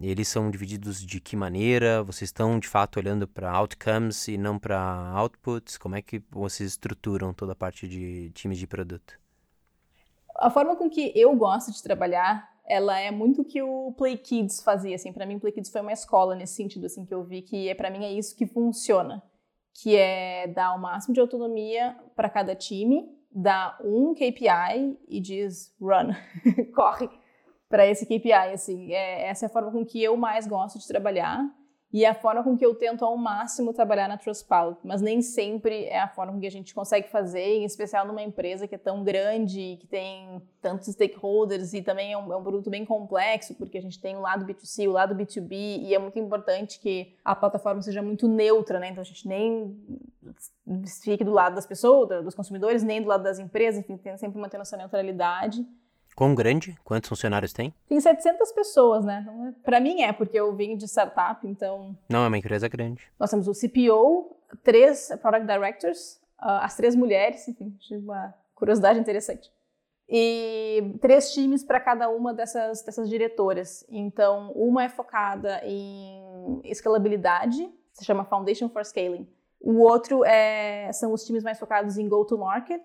Eles 0.01 0.29
são 0.29 0.49
divididos 0.49 1.05
de 1.05 1.21
que 1.21 1.35
maneira? 1.35 2.05
Vocês 2.05 2.29
estão 2.29 2.61
de 2.61 2.69
fato 2.69 3.01
olhando 3.01 3.27
para 3.27 3.51
outcomes 3.51 4.29
e 4.29 4.39
não 4.39 4.61
para 4.61 5.13
outputs? 5.17 5.77
Como 5.77 5.97
é 5.97 6.01
que 6.01 6.23
vocês 6.31 6.71
estruturam 6.71 7.35
toda 7.35 7.51
a 7.51 7.57
parte 7.57 7.89
de 7.89 8.31
times 8.31 8.59
de 8.59 8.67
produto? 8.69 9.19
A 10.37 10.49
forma 10.51 10.77
com 10.77 10.89
que 10.89 11.13
eu 11.17 11.35
gosto 11.35 11.73
de 11.73 11.83
trabalhar, 11.83 12.49
ela 12.71 12.97
é 13.01 13.11
muito 13.11 13.43
o 13.43 13.45
que 13.45 13.61
o 13.61 13.93
Play 13.99 14.17
Kids 14.17 14.63
fazia, 14.63 14.95
assim, 14.95 15.13
para 15.13 15.27
mim 15.27 15.41
Play 15.41 15.53
Kids 15.53 15.73
foi 15.73 15.81
uma 15.81 15.93
escola 15.93 16.37
nesse 16.37 16.55
sentido, 16.55 16.87
assim, 16.87 17.05
que 17.05 17.13
eu 17.13 17.25
vi 17.25 17.43
que 17.43 17.69
é 17.69 17.75
para 17.75 17.91
mim 17.91 18.05
é 18.05 18.13
isso 18.13 18.37
que 18.37 18.47
funciona, 18.47 19.21
que 19.75 19.97
é 19.97 20.47
dar 20.47 20.75
o 20.77 20.79
máximo 20.79 21.13
de 21.13 21.21
autonomia 21.21 21.97
para 22.15 22.31
cada 22.31 22.55
time, 22.55 23.11
dar 23.31 23.77
um 23.85 24.15
KPI 24.15 24.97
e 25.09 25.21
diz 25.21 25.75
run, 25.81 26.15
corre. 26.73 27.11
Para 27.69 27.87
esse 27.87 28.05
KPI, 28.05 28.53
assim. 28.53 28.93
É, 28.93 29.29
essa 29.29 29.45
é 29.45 29.47
a 29.47 29.51
forma 29.51 29.71
com 29.71 29.85
que 29.85 30.03
eu 30.03 30.17
mais 30.17 30.45
gosto 30.47 30.77
de 30.77 30.89
trabalhar 30.89 31.49
e 31.93 32.05
é 32.05 32.09
a 32.09 32.15
forma 32.15 32.45
com 32.45 32.57
que 32.57 32.65
eu 32.65 32.75
tento 32.75 33.05
ao 33.05 33.17
máximo 33.17 33.73
trabalhar 33.73 34.09
na 34.09 34.17
Trustpilot, 34.17 34.79
mas 34.85 35.03
nem 35.03 35.21
sempre 35.21 35.87
é 35.87 36.01
a 36.01 36.09
forma 36.09 36.33
com 36.33 36.41
que 36.41 36.47
a 36.47 36.51
gente 36.51 36.73
consegue 36.73 37.09
fazer, 37.09 37.57
em 37.57 37.65
especial 37.65 38.07
numa 38.07 38.23
empresa 38.23 38.69
que 38.69 38.77
é 38.77 38.79
tão 38.79 39.03
grande, 39.03 39.77
que 39.81 39.89
tem 39.89 40.41
tantos 40.63 40.87
stakeholders 40.87 41.73
e 41.75 41.83
também 41.83 42.13
é 42.13 42.19
um, 42.19 42.33
é 42.33 42.37
um 42.37 42.43
produto 42.43 42.71
bem 42.71 42.85
complexo, 42.85 43.55
porque 43.57 43.77
a 43.77 43.83
gente 43.83 44.01
tem 44.01 44.17
o 44.17 44.21
lado 44.21 44.47
B2C, 44.47 44.89
o 44.89 44.93
lado 44.93 45.17
B2B 45.17 45.81
e 45.83 45.93
é 45.93 45.99
muito 45.99 46.19
importante 46.19 46.79
que 46.79 47.13
a 47.25 47.35
plataforma 47.35 47.83
seja 47.83 48.03
muito 48.03 48.29
neutra, 48.29 48.79
né? 48.79 48.91
Então 48.91 49.01
a 49.01 49.05
gente 49.05 49.27
nem 49.27 49.77
fique 51.03 51.25
do 51.25 51.33
lado 51.33 51.57
das 51.57 51.67
pessoas, 51.67 52.23
dos 52.23 52.37
consumidores, 52.37 52.85
nem 52.85 53.03
do 53.03 53.09
lado 53.09 53.25
das 53.25 53.41
empresas, 53.41 53.81
enfim, 53.81 53.97
tem 53.97 54.17
sempre 54.17 54.41
mantendo 54.41 54.63
essa 54.63 54.77
neutralidade. 54.77 55.67
Quão 56.15 56.35
grande? 56.35 56.77
Quantos 56.85 57.09
funcionários 57.09 57.53
tem? 57.53 57.73
Tem 57.89 58.01
700 58.01 58.53
pessoas, 58.53 59.05
né? 59.05 59.21
Então, 59.23 59.55
Para 59.63 59.81
mim 59.81 60.03
é, 60.03 60.13
porque 60.13 60.39
eu 60.39 60.55
vim 60.55 60.77
de 60.77 60.87
startup, 60.87 61.47
então... 61.47 61.97
Não, 62.09 62.25
é 62.25 62.29
uma 62.29 62.39
empresa 62.39 62.69
grande. 62.69 63.11
Nós 63.19 63.31
temos 63.31 63.49
o 63.49 63.53
CPO, 63.53 64.37
três 64.63 65.09
Product 65.23 65.47
Directors, 65.47 66.21
uh, 66.41 66.61
as 66.63 66.77
três 66.77 66.95
mulheres, 66.95 67.49
enfim, 67.49 67.75
uma 67.93 68.35
curiosidade 68.55 68.99
interessante. 68.99 69.51
E 70.09 70.97
três 71.01 71.33
times 71.33 71.63
para 71.63 71.79
cada 71.79 72.09
uma 72.11 72.35
dessas, 72.35 72.83
dessas 72.83 73.09
diretoras. 73.09 73.87
Então, 73.89 74.51
uma 74.57 74.83
é 74.85 74.89
focada 74.89 75.61
em 75.65 76.61
escalabilidade, 76.65 77.71
se 77.93 78.05
chama 78.05 78.25
Foundation 78.25 78.69
for 78.69 78.85
Scaling. 78.85 79.29
O 79.61 79.79
outro 79.81 80.25
é, 80.25 80.91
são 80.93 81.13
os 81.13 81.25
times 81.25 81.45
mais 81.45 81.59
focados 81.59 81.97
em 81.97 82.09
go-to-market, 82.09 82.83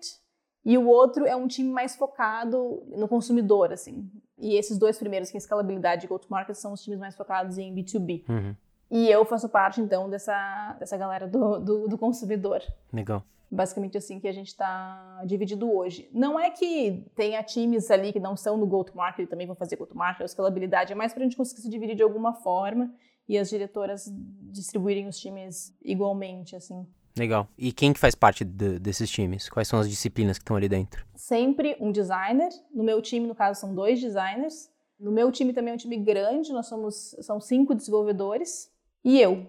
e 0.66 0.76
o 0.76 0.88
outro 0.88 1.24
é 1.24 1.36
um 1.36 1.46
time 1.46 1.70
mais 1.70 1.94
focado 1.94 2.82
no 2.88 3.06
consumidor, 3.06 3.72
assim. 3.72 4.10
E 4.36 4.56
esses 4.56 4.76
dois 4.76 4.98
primeiros, 4.98 5.30
que 5.30 5.36
é 5.36 5.38
escalabilidade 5.38 6.04
e 6.04 6.08
go-to-market, 6.08 6.56
são 6.56 6.72
os 6.72 6.82
times 6.82 6.98
mais 6.98 7.14
focados 7.14 7.56
em 7.56 7.72
B2B. 7.72 8.24
Uhum. 8.28 8.56
E 8.90 9.08
eu 9.08 9.24
faço 9.24 9.48
parte, 9.48 9.80
então, 9.80 10.10
dessa, 10.10 10.76
dessa 10.80 10.96
galera 10.96 11.28
do, 11.28 11.60
do, 11.60 11.88
do 11.88 11.96
consumidor. 11.96 12.60
Legal. 12.92 13.22
Basicamente 13.48 13.96
assim 13.96 14.18
que 14.18 14.26
a 14.26 14.32
gente 14.32 14.48
está 14.48 15.22
dividido 15.24 15.72
hoje. 15.72 16.10
Não 16.12 16.38
é 16.38 16.50
que 16.50 17.06
tenha 17.14 17.40
times 17.44 17.88
ali 17.88 18.12
que 18.12 18.18
não 18.18 18.36
são 18.36 18.56
no 18.56 18.66
go-to-market 18.66 19.24
e 19.24 19.28
também 19.28 19.46
vão 19.46 19.54
fazer 19.54 19.76
go-to-market, 19.76 20.22
ou 20.22 20.26
escalabilidade, 20.26 20.92
é 20.92 20.96
mais 20.96 21.12
para 21.12 21.22
a 21.22 21.24
gente 21.24 21.36
conseguir 21.36 21.62
se 21.62 21.70
dividir 21.70 21.94
de 21.94 22.02
alguma 22.02 22.32
forma 22.32 22.92
e 23.28 23.36
as 23.36 23.48
diretoras 23.48 24.12
distribuírem 24.52 25.08
os 25.08 25.18
times 25.18 25.74
igualmente, 25.82 26.54
assim. 26.54 26.86
Legal. 27.16 27.48
E 27.56 27.72
quem 27.72 27.92
que 27.92 27.98
faz 27.98 28.14
parte 28.14 28.44
de, 28.44 28.78
desses 28.78 29.10
times? 29.10 29.48
Quais 29.48 29.66
são 29.66 29.78
as 29.78 29.88
disciplinas 29.88 30.38
que 30.38 30.42
estão 30.42 30.56
ali 30.56 30.68
dentro? 30.68 31.04
Sempre 31.14 31.76
um 31.80 31.90
designer. 31.90 32.50
No 32.72 32.84
meu 32.84 33.00
time, 33.00 33.26
no 33.26 33.34
caso, 33.34 33.58
são 33.58 33.74
dois 33.74 34.00
designers. 34.00 34.70
No 35.00 35.10
meu 35.10 35.32
time 35.32 35.52
também 35.52 35.72
é 35.72 35.74
um 35.74 35.78
time 35.78 35.96
grande, 35.96 36.52
nós 36.52 36.66
somos 36.66 37.14
são 37.20 37.38
cinco 37.40 37.74
desenvolvedores 37.74 38.70
e 39.04 39.20
eu. 39.20 39.46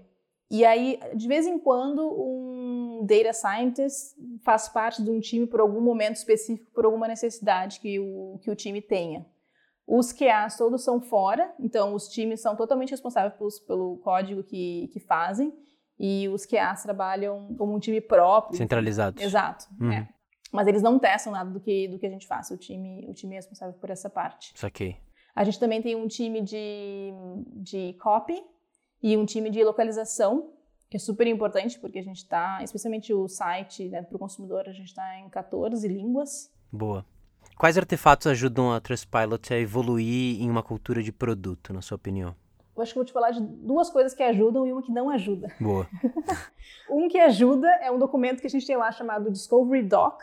E 0.49 0.63
aí, 0.65 0.99
de 1.13 1.27
vez 1.27 1.45
em 1.45 1.57
quando, 1.57 2.01
um 2.01 3.05
data 3.05 3.33
scientist 3.33 4.15
faz 4.43 4.69
parte 4.69 5.03
de 5.03 5.09
um 5.09 5.19
time 5.19 5.45
por 5.45 5.59
algum 5.59 5.81
momento 5.81 6.15
específico, 6.15 6.71
por 6.71 6.85
alguma 6.85 7.07
necessidade 7.07 7.79
que 7.79 7.99
o, 7.99 8.39
que 8.41 8.49
o 8.49 8.55
time 8.55 8.81
tenha. 8.81 9.25
Os 9.88 10.12
QAs 10.12 10.58
todos 10.58 10.84
são 10.84 11.00
fora, 11.00 11.56
então 11.58 11.93
os 11.93 12.09
times 12.09 12.41
são 12.41 12.57
totalmente 12.57 12.91
responsáveis 12.91 13.34
pelo, 13.38 13.49
pelo 13.66 13.97
código 13.99 14.43
que, 14.43 14.89
que 14.91 14.99
fazem. 14.99 15.53
E 15.97 16.28
os 16.28 16.45
QAs 16.45 16.84
trabalham 16.84 17.55
como 17.57 17.74
um 17.74 17.80
time 17.80 18.01
próprio. 18.01 18.57
Centralizados. 18.57 19.24
Exato. 19.24 19.66
Uhum. 19.80 19.91
É. 19.91 20.09
Mas 20.51 20.68
eles 20.68 20.82
não 20.82 20.99
testam 20.99 21.32
nada 21.32 21.49
do 21.49 21.59
que, 21.59 21.88
do 21.88 21.97
que 21.97 22.05
a 22.05 22.09
gente 22.09 22.28
faz. 22.28 22.51
O 22.51 22.57
time, 22.57 23.07
o 23.07 23.14
time 23.14 23.36
é 23.36 23.38
responsável 23.38 23.74
por 23.80 23.89
essa 23.89 24.09
parte. 24.09 24.51
Saquei. 24.55 24.97
A 25.34 25.43
gente 25.43 25.59
também 25.59 25.82
tem 25.82 25.95
um 25.95 26.07
time 26.07 26.41
de, 26.41 27.14
de 27.55 27.93
copy 28.01 28.43
e 29.01 29.16
um 29.16 29.26
time 29.26 29.49
de 29.49 29.64
localização, 29.64 30.51
que 30.89 30.97
é 30.97 30.99
super 30.99 31.28
importante, 31.28 31.80
porque 31.80 31.99
a 31.99 32.03
gente 32.03 32.18
está, 32.18 32.59
especialmente 32.61 33.14
o 33.14 33.28
site 33.28 33.88
né, 33.88 34.01
para 34.01 34.16
o 34.16 34.20
consumidor, 34.20 34.68
a 34.68 34.74
gente 34.74 34.88
está 34.88 35.20
em 35.20 35.30
14 35.30 35.88
línguas. 35.88 36.51
Boa. 36.72 37.05
Quais 37.58 37.76
artefatos 37.76 38.28
ajudam 38.28 38.72
a 38.72 38.80
Trustpilot 38.80 39.51
a 39.51 39.58
evoluir 39.58 40.39
em 40.39 40.47
uma 40.47 40.62
cultura 40.62 41.01
de 41.01 41.12
produto, 41.12 41.74
na 41.74 41.82
sua 41.82 41.95
opinião? 41.95 42.36
Eu 42.76 42.84
acho 42.84 42.91
que 42.91 42.99
vou 42.99 43.05
te 43.05 43.12
falar 43.12 43.32
de 43.32 43.41
duas 43.41 43.89
coisas 43.89 44.14
que 44.14 44.22
ajudam 44.22 44.68
e 44.68 44.72
uma 44.72 44.84
que 44.84 44.91
não 44.91 45.10
ajuda. 45.10 45.51
Boa. 45.60 45.88
um 46.88 47.08
que 47.08 47.18
ajuda 47.18 47.68
é 47.82 47.89
um 47.89 47.97
documento 47.97 48.41
que 48.41 48.45
a 48.45 48.49
gente 48.49 48.68
tem 48.68 48.78
lá 48.78 48.91
chamado 48.91 49.32
Discovery 49.32 49.82
Doc, 49.82 50.22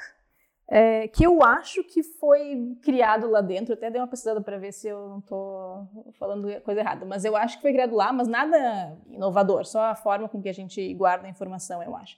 é, 0.69 1.09
que 1.09 1.27
eu 1.27 1.43
acho 1.43 1.83
que 1.83 2.05
foi 2.05 2.77
criado 2.83 3.29
lá 3.29 3.41
dentro. 3.41 3.75
até 3.75 3.91
dei 3.91 4.01
uma 4.01 4.07
pesquisada 4.07 4.41
para 4.41 4.57
ver 4.57 4.71
se 4.71 4.87
eu 4.87 5.09
não 5.09 5.19
estou 5.19 5.89
falando 6.21 6.49
coisa 6.63 6.81
errada, 6.83 7.05
mas 7.05 7.25
eu 7.25 7.35
acho 7.35 7.57
que 7.57 7.63
foi 7.63 7.73
criado 7.73 7.97
lá, 7.97 8.13
mas 8.13 8.29
nada 8.29 8.97
inovador, 9.09 9.65
só 9.65 9.87
a 9.87 9.97
forma 9.97 10.29
com 10.29 10.41
que 10.41 10.49
a 10.49 10.55
gente 10.55 10.95
guarda 10.95 11.27
a 11.27 11.31
informação, 11.31 11.83
eu 11.83 11.97
acho. 11.97 12.17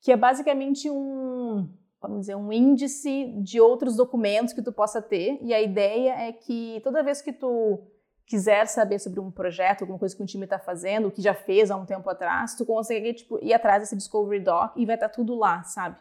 Que 0.00 0.10
é 0.10 0.16
basicamente 0.16 0.88
um, 0.90 1.68
vamos 2.08 2.22
dizer, 2.22 2.34
um 2.34 2.52
índice 2.52 3.32
de 3.42 3.60
outros 3.60 3.96
documentos 3.96 4.52
que 4.52 4.62
tu 4.62 4.72
possa 4.72 5.00
ter, 5.00 5.38
e 5.42 5.52
a 5.52 5.60
ideia 5.60 6.12
é 6.28 6.32
que 6.32 6.80
toda 6.82 7.02
vez 7.02 7.22
que 7.22 7.32
tu 7.32 7.80
quiser 8.26 8.66
saber 8.66 8.98
sobre 8.98 9.20
um 9.20 9.30
projeto, 9.30 9.82
alguma 9.82 9.98
coisa 9.98 10.16
que 10.16 10.22
um 10.22 10.26
time 10.26 10.44
está 10.44 10.58
fazendo, 10.58 11.10
que 11.10 11.20
já 11.20 11.34
fez 11.34 11.70
há 11.70 11.76
um 11.76 11.84
tempo 11.84 12.08
atrás, 12.08 12.54
tu 12.54 12.64
consegue 12.64 13.12
tipo, 13.12 13.38
ir 13.42 13.52
atrás 13.52 13.82
desse 13.82 13.96
Discovery 13.96 14.40
Doc 14.40 14.76
e 14.76 14.86
vai 14.86 14.96
estar 14.96 15.08
tá 15.08 15.14
tudo 15.14 15.34
lá, 15.34 15.62
sabe? 15.62 15.96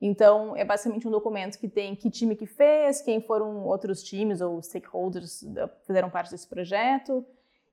Então, 0.00 0.56
é 0.56 0.64
basicamente 0.64 1.08
um 1.08 1.10
documento 1.10 1.58
que 1.58 1.68
tem 1.68 1.94
que 1.96 2.10
time 2.10 2.36
que 2.36 2.46
fez, 2.46 3.00
quem 3.00 3.20
foram 3.20 3.64
outros 3.64 4.02
times 4.02 4.40
ou 4.40 4.62
stakeholders 4.62 5.40
que 5.40 5.86
fizeram 5.86 6.08
parte 6.08 6.30
desse 6.30 6.46
projeto. 6.48 7.24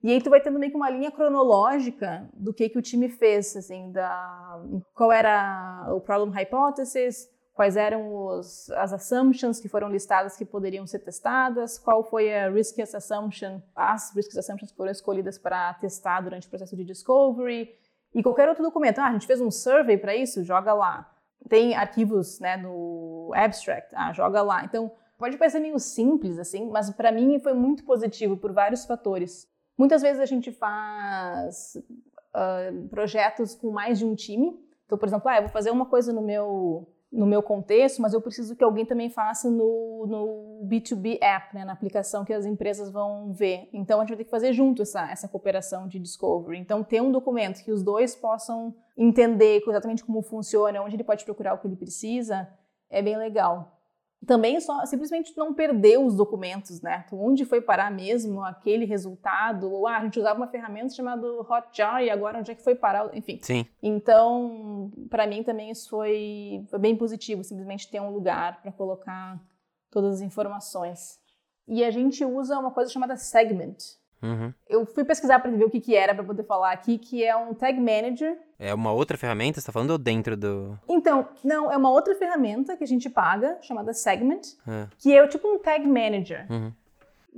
E 0.02 0.10
aí 0.10 0.20
tu 0.20 0.30
vai 0.30 0.40
tendo 0.40 0.58
meio 0.58 0.70
que 0.70 0.76
uma 0.76 0.90
linha 0.90 1.10
cronológica 1.10 2.28
do 2.34 2.52
que, 2.52 2.68
que 2.68 2.78
o 2.78 2.82
time 2.82 3.08
fez, 3.08 3.56
assim, 3.56 3.90
da, 3.92 4.60
qual 4.94 5.10
era 5.10 5.88
o 5.90 6.00
problem 6.00 6.32
hypothesis, 6.36 7.28
quais 7.56 7.74
eram 7.74 8.14
os, 8.14 8.70
as 8.72 8.92
assumptions 8.92 9.58
que 9.58 9.66
foram 9.66 9.88
listadas 9.88 10.36
que 10.36 10.44
poderiam 10.44 10.86
ser 10.86 10.98
testadas, 10.98 11.78
qual 11.78 12.04
foi 12.04 12.32
a 12.32 12.50
risk 12.50 12.78
assumption, 12.80 13.62
as 13.74 14.14
risk 14.14 14.36
assumptions 14.36 14.70
que 14.70 14.76
foram 14.76 14.92
escolhidas 14.92 15.38
para 15.38 15.72
testar 15.74 16.20
durante 16.20 16.46
o 16.46 16.50
processo 16.50 16.76
de 16.76 16.84
discovery, 16.84 17.74
e 18.14 18.22
qualquer 18.22 18.46
outro 18.46 18.62
documento. 18.62 18.98
Ah, 18.98 19.06
a 19.06 19.12
gente 19.12 19.26
fez 19.26 19.40
um 19.40 19.50
survey 19.50 19.96
para 19.96 20.14
isso, 20.14 20.44
joga 20.44 20.74
lá. 20.74 21.10
Tem 21.48 21.74
arquivos 21.74 22.38
né, 22.40 22.58
no 22.58 23.32
abstract, 23.34 23.90
ah, 23.94 24.12
joga 24.12 24.42
lá. 24.42 24.62
Então, 24.62 24.92
pode 25.16 25.38
parecer 25.38 25.58
meio 25.58 25.78
simples 25.78 26.38
assim, 26.38 26.68
mas 26.68 26.90
para 26.90 27.10
mim 27.10 27.38
foi 27.38 27.54
muito 27.54 27.84
positivo 27.84 28.36
por 28.36 28.52
vários 28.52 28.84
fatores. 28.84 29.48
Muitas 29.78 30.02
vezes 30.02 30.20
a 30.20 30.26
gente 30.26 30.52
faz 30.52 31.74
uh, 31.76 32.88
projetos 32.88 33.54
com 33.54 33.70
mais 33.70 33.98
de 33.98 34.04
um 34.04 34.14
time. 34.14 34.62
Então, 34.84 34.98
por 34.98 35.08
exemplo, 35.08 35.26
ah, 35.30 35.36
eu 35.36 35.42
vou 35.42 35.50
fazer 35.50 35.70
uma 35.70 35.86
coisa 35.86 36.12
no 36.12 36.20
meu 36.20 36.86
no 37.10 37.26
meu 37.26 37.42
contexto, 37.42 38.02
mas 38.02 38.12
eu 38.12 38.20
preciso 38.20 38.56
que 38.56 38.64
alguém 38.64 38.84
também 38.84 39.08
faça 39.08 39.50
no, 39.50 40.06
no 40.06 40.68
B2B 40.68 41.18
app, 41.20 41.54
né, 41.54 41.64
na 41.64 41.72
aplicação 41.72 42.24
que 42.24 42.32
as 42.32 42.44
empresas 42.44 42.90
vão 42.90 43.32
ver. 43.32 43.68
Então 43.72 43.98
a 43.98 44.02
gente 44.02 44.10
vai 44.10 44.18
ter 44.18 44.24
que 44.24 44.30
fazer 44.30 44.52
junto 44.52 44.82
essa, 44.82 45.10
essa 45.10 45.28
cooperação 45.28 45.86
de 45.86 45.98
discovery. 45.98 46.58
Então 46.58 46.82
ter 46.82 47.00
um 47.00 47.12
documento 47.12 47.62
que 47.62 47.70
os 47.70 47.82
dois 47.82 48.14
possam 48.14 48.74
entender 48.96 49.62
exatamente 49.66 50.04
como 50.04 50.20
funciona, 50.22 50.82
onde 50.82 50.96
ele 50.96 51.04
pode 51.04 51.24
procurar 51.24 51.54
o 51.54 51.58
que 51.58 51.66
ele 51.66 51.76
precisa, 51.76 52.48
é 52.90 53.00
bem 53.00 53.16
legal. 53.16 53.75
Também 54.24 54.58
só 54.60 54.84
simplesmente 54.86 55.36
não 55.36 55.52
perder 55.52 55.98
os 55.98 56.16
documentos, 56.16 56.80
né? 56.80 57.04
Então, 57.06 57.20
onde 57.20 57.44
foi 57.44 57.60
parar 57.60 57.90
mesmo 57.90 58.42
aquele 58.42 58.84
resultado? 58.84 59.70
Ou 59.70 59.86
ah, 59.86 59.98
a 59.98 60.04
gente 60.04 60.18
usava 60.18 60.40
uma 60.40 60.48
ferramenta 60.48 60.94
chamada 60.94 61.26
Hotjar 61.42 62.02
e 62.02 62.10
agora 62.10 62.38
onde 62.38 62.50
é 62.50 62.54
que 62.54 62.64
foi 62.64 62.74
parar? 62.74 63.14
Enfim. 63.14 63.38
Sim. 63.42 63.66
Então, 63.82 64.90
para 65.10 65.26
mim 65.26 65.42
também 65.42 65.70
isso 65.70 65.90
foi, 65.90 66.64
foi 66.68 66.78
bem 66.78 66.96
positivo, 66.96 67.44
simplesmente 67.44 67.90
ter 67.90 68.00
um 68.00 68.10
lugar 68.10 68.62
para 68.62 68.72
colocar 68.72 69.40
todas 69.90 70.16
as 70.16 70.20
informações. 70.20 71.20
E 71.68 71.84
a 71.84 71.90
gente 71.90 72.24
usa 72.24 72.58
uma 72.58 72.70
coisa 72.70 72.90
chamada 72.90 73.16
Segment, 73.16 73.76
Uhum. 74.22 74.52
Eu 74.68 74.86
fui 74.86 75.04
pesquisar 75.04 75.38
para 75.38 75.50
ver 75.50 75.64
o 75.64 75.70
que, 75.70 75.80
que 75.80 75.94
era 75.94 76.14
para 76.14 76.24
poder 76.24 76.44
falar 76.44 76.72
aqui, 76.72 76.98
que 76.98 77.22
é 77.22 77.36
um 77.36 77.54
Tag 77.54 77.78
Manager. 77.78 78.38
É 78.58 78.72
uma 78.72 78.92
outra 78.92 79.16
ferramenta? 79.16 79.54
Você 79.54 79.60
está 79.60 79.72
falando 79.72 79.90
ou 79.90 79.98
dentro 79.98 80.36
do. 80.36 80.78
Então, 80.88 81.28
não, 81.44 81.70
é 81.70 81.76
uma 81.76 81.90
outra 81.90 82.14
ferramenta 82.14 82.76
que 82.76 82.84
a 82.84 82.86
gente 82.86 83.10
paga, 83.10 83.58
chamada 83.60 83.92
Segment, 83.92 84.40
é. 84.66 84.88
que 84.98 85.16
é 85.16 85.26
tipo 85.26 85.48
um 85.48 85.58
Tag 85.58 85.86
Manager. 85.86 86.46
Uhum. 86.50 86.72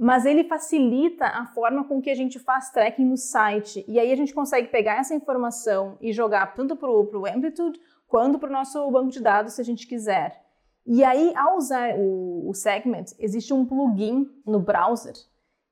Mas 0.00 0.24
ele 0.24 0.44
facilita 0.44 1.26
a 1.26 1.46
forma 1.46 1.82
com 1.84 2.00
que 2.00 2.08
a 2.08 2.14
gente 2.14 2.38
faz 2.38 2.70
tracking 2.70 3.04
no 3.04 3.16
site. 3.16 3.84
E 3.88 3.98
aí 3.98 4.12
a 4.12 4.16
gente 4.16 4.32
consegue 4.32 4.68
pegar 4.68 4.98
essa 4.98 5.12
informação 5.12 5.98
e 6.00 6.12
jogar 6.12 6.54
tanto 6.54 6.76
para 6.76 6.88
o 6.88 7.26
Amplitude 7.26 7.80
quanto 8.06 8.38
para 8.38 8.48
o 8.48 8.52
nosso 8.52 8.88
banco 8.92 9.10
de 9.10 9.20
dados, 9.20 9.54
se 9.54 9.60
a 9.60 9.64
gente 9.64 9.88
quiser. 9.88 10.40
E 10.86 11.02
aí, 11.04 11.34
ao 11.36 11.56
usar 11.56 11.96
o, 11.98 12.48
o 12.48 12.54
Segment, 12.54 13.06
existe 13.18 13.52
um 13.52 13.66
plugin 13.66 14.30
no 14.46 14.60
browser 14.60 15.14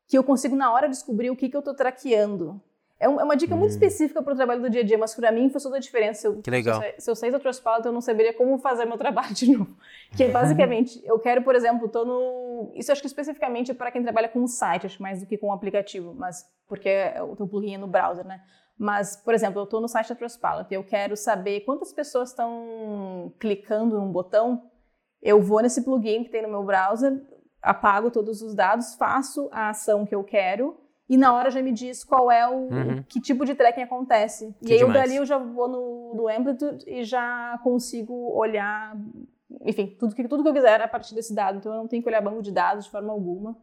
que 0.07 0.17
eu 0.17 0.25
consigo 0.25 0.55
na 0.55 0.73
hora 0.73 0.89
descobrir 0.89 1.31
o 1.31 1.37
que, 1.37 1.49
que 1.49 1.57
eu 1.57 1.61
estou 1.61 1.75
traqueando. 1.75 2.61
É, 2.99 3.09
um, 3.09 3.21
é, 3.21 3.25
uma 3.25 3.37
dica 3.37 3.55
hum. 3.55 3.59
muito 3.59 3.73
específica 3.73 4.23
para 4.23 4.33
o 4.33 4.37
trabalho 4.37 4.63
do 4.63 4.71
dia 4.71 4.81
a 4.81 4.85
dia, 4.85 4.97
mas 4.97 5.15
para 5.15 5.31
mim 5.31 5.51
faz 5.51 5.63
toda 5.63 5.77
a 5.77 5.81
diferença. 5.81 6.27
Eu, 6.27 6.41
que 6.41 6.51
legal. 6.51 6.81
Se 6.81 6.87
eu, 6.87 6.95
se 6.99 7.11
eu 7.11 7.17
saísse 7.17 7.33
da 7.33 7.41
Trustpilot, 7.41 7.85
eu 7.85 7.93
não 7.93 8.01
saberia 8.01 8.33
como 8.33 8.59
fazer 8.59 8.87
meu 8.87 8.97
trabalho 8.99 9.35
de 9.35 9.53
novo. 9.53 9.77
Que 10.17 10.25
é 10.25 10.29
basicamente, 10.29 11.03
eu 11.05 11.19
quero, 11.19 11.43
por 11.43 11.55
exemplo, 11.55 11.87
estou 11.87 12.07
no... 12.07 12.73
Isso 12.75 12.91
acho 12.91 13.01
que 13.01 13.07
especificamente 13.07 13.75
para 13.75 13.91
quem 13.91 14.03
trabalha 14.03 14.29
com 14.29 14.41
um 14.41 14.47
site, 14.47 14.87
acho 14.87 15.03
mais 15.03 15.21
do 15.21 15.27
que 15.27 15.37
com 15.37 15.49
um 15.49 15.53
aplicativo, 15.53 16.15
mas 16.15 16.47
porque 16.67 17.13
o 17.31 17.37
teu 17.37 17.47
plugin 17.47 17.75
é 17.75 17.79
no 17.79 17.87
browser, 17.87 18.27
né? 18.27 18.41
Mas, 18.79 19.17
por 19.17 19.35
exemplo, 19.35 19.61
eu 19.61 19.65
estou 19.65 19.81
no 19.81 19.89
site 19.89 20.09
da 20.09 20.15
Trustpilot 20.15 20.67
e 20.71 20.75
eu 20.75 20.85
quero 20.85 21.17
saber 21.17 21.61
quantas 21.61 21.93
pessoas 21.93 22.31
estão 22.31 23.33
clicando 23.39 23.99
num 23.99 24.11
botão. 24.11 24.71
Eu 25.23 25.41
vou 25.41 25.63
nesse 25.63 25.83
plugin 25.83 26.25
que 26.25 26.31
tem 26.31 26.43
no 26.43 26.49
meu 26.49 26.63
browser, 26.63 27.23
apago 27.63 28.11
todos 28.11 28.43
os 28.43 28.55
dados, 28.55 28.95
faço 28.95 29.49
a 29.53 29.71
ação 29.71 30.05
que 30.07 30.15
eu 30.15 30.23
quero 30.23 30.77
e 31.09 31.17
na 31.17 31.33
hora 31.33 31.51
já 31.51 31.63
me 31.63 31.73
diz 31.73 32.03
qual 32.03 32.31
é 32.31 32.49
o 32.49 32.69
uhum. 32.69 33.03
que 33.09 33.21
tipo 33.21 33.45
de 33.45 33.55
tracking 33.55 33.83
acontece. 33.83 34.55
Que 34.61 34.71
e 34.71 34.73
aí 34.73 34.79
demais. 34.79 35.01
dali 35.01 35.17
eu 35.17 35.25
já 35.25 35.39
vou 35.39 35.69
no, 35.69 36.15
no 36.17 36.29
Amplitude 36.29 36.85
e 36.89 37.05
já 37.05 37.59
consigo 37.63 38.13
olhar, 38.37 38.97
enfim, 39.63 39.95
tudo 39.99 40.15
que, 40.15 40.27
tudo 40.27 40.43
que 40.43 40.49
eu 40.49 40.55
quiser 40.55 40.81
a 40.81 40.89
partir 40.89 41.15
desse 41.15 41.33
dado. 41.33 41.59
Então 41.59 41.73
eu 41.73 41.79
não 41.79 41.89
tenho 41.89 42.03
que 42.03 42.09
olhar 42.09 42.21
banco 42.21 42.43
de 42.43 42.51
dados 42.51 42.87
de 42.87 42.91
forma 42.91 43.13
alguma 43.13 43.57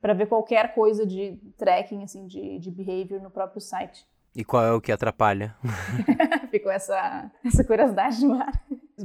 para 0.00 0.12
ver 0.12 0.26
qualquer 0.26 0.74
coisa 0.74 1.06
de 1.06 1.38
tracking, 1.56 2.02
assim, 2.02 2.26
de, 2.26 2.58
de 2.58 2.70
behavior 2.70 3.20
no 3.20 3.30
próprio 3.30 3.60
site. 3.60 4.06
E 4.34 4.44
qual 4.44 4.64
é 4.64 4.72
o 4.72 4.80
que 4.80 4.92
atrapalha? 4.92 5.56
Ficou 6.50 6.70
essa, 6.70 7.30
essa 7.44 7.64
curiosidade 7.64 8.24
no 8.24 8.34
ar. 8.34 8.52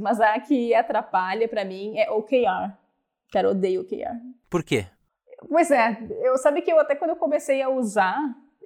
Mas 0.00 0.20
a 0.20 0.38
que 0.38 0.74
atrapalha 0.74 1.48
para 1.48 1.64
mim 1.64 1.98
é 1.98 2.10
OKR. 2.10 2.72
Cara, 3.32 3.50
odeio 3.50 3.82
OKR. 3.82 4.20
Por 4.48 4.62
quê? 4.62 4.86
Pois 5.48 5.70
é, 5.70 5.98
eu 6.22 6.36
sabe 6.38 6.62
que 6.62 6.72
eu 6.72 6.78
até 6.78 6.94
quando 6.94 7.10
eu 7.10 7.16
comecei 7.16 7.60
a 7.60 7.68
usar, 7.68 8.18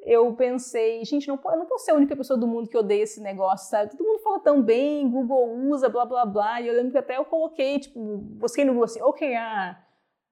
eu 0.03 0.33
pensei, 0.35 1.05
gente, 1.05 1.29
não, 1.29 1.39
eu 1.45 1.59
não 1.59 1.67
posso 1.67 1.85
ser 1.85 1.91
a 1.91 1.95
única 1.95 2.17
pessoa 2.17 2.39
do 2.39 2.47
mundo 2.47 2.69
que 2.69 2.77
odeia 2.77 3.03
esse 3.03 3.21
negócio, 3.21 3.69
sabe? 3.69 3.91
Todo 3.91 4.07
mundo 4.07 4.23
fala 4.23 4.41
tão 4.41 4.63
bem, 4.63 5.09
Google 5.09 5.57
usa, 5.69 5.89
blá 5.89 6.05
blá 6.05 6.25
blá. 6.25 6.61
E 6.61 6.69
eu 6.69 6.75
lembro 6.75 6.93
que 6.93 6.99
até 6.99 7.17
eu 7.19 7.25
coloquei, 7.25 7.79
tipo, 7.79 8.01
busquei 8.19 8.65
no 8.65 8.73
Google 8.73 8.85
assim, 8.85 9.03
OKR, 9.03 9.77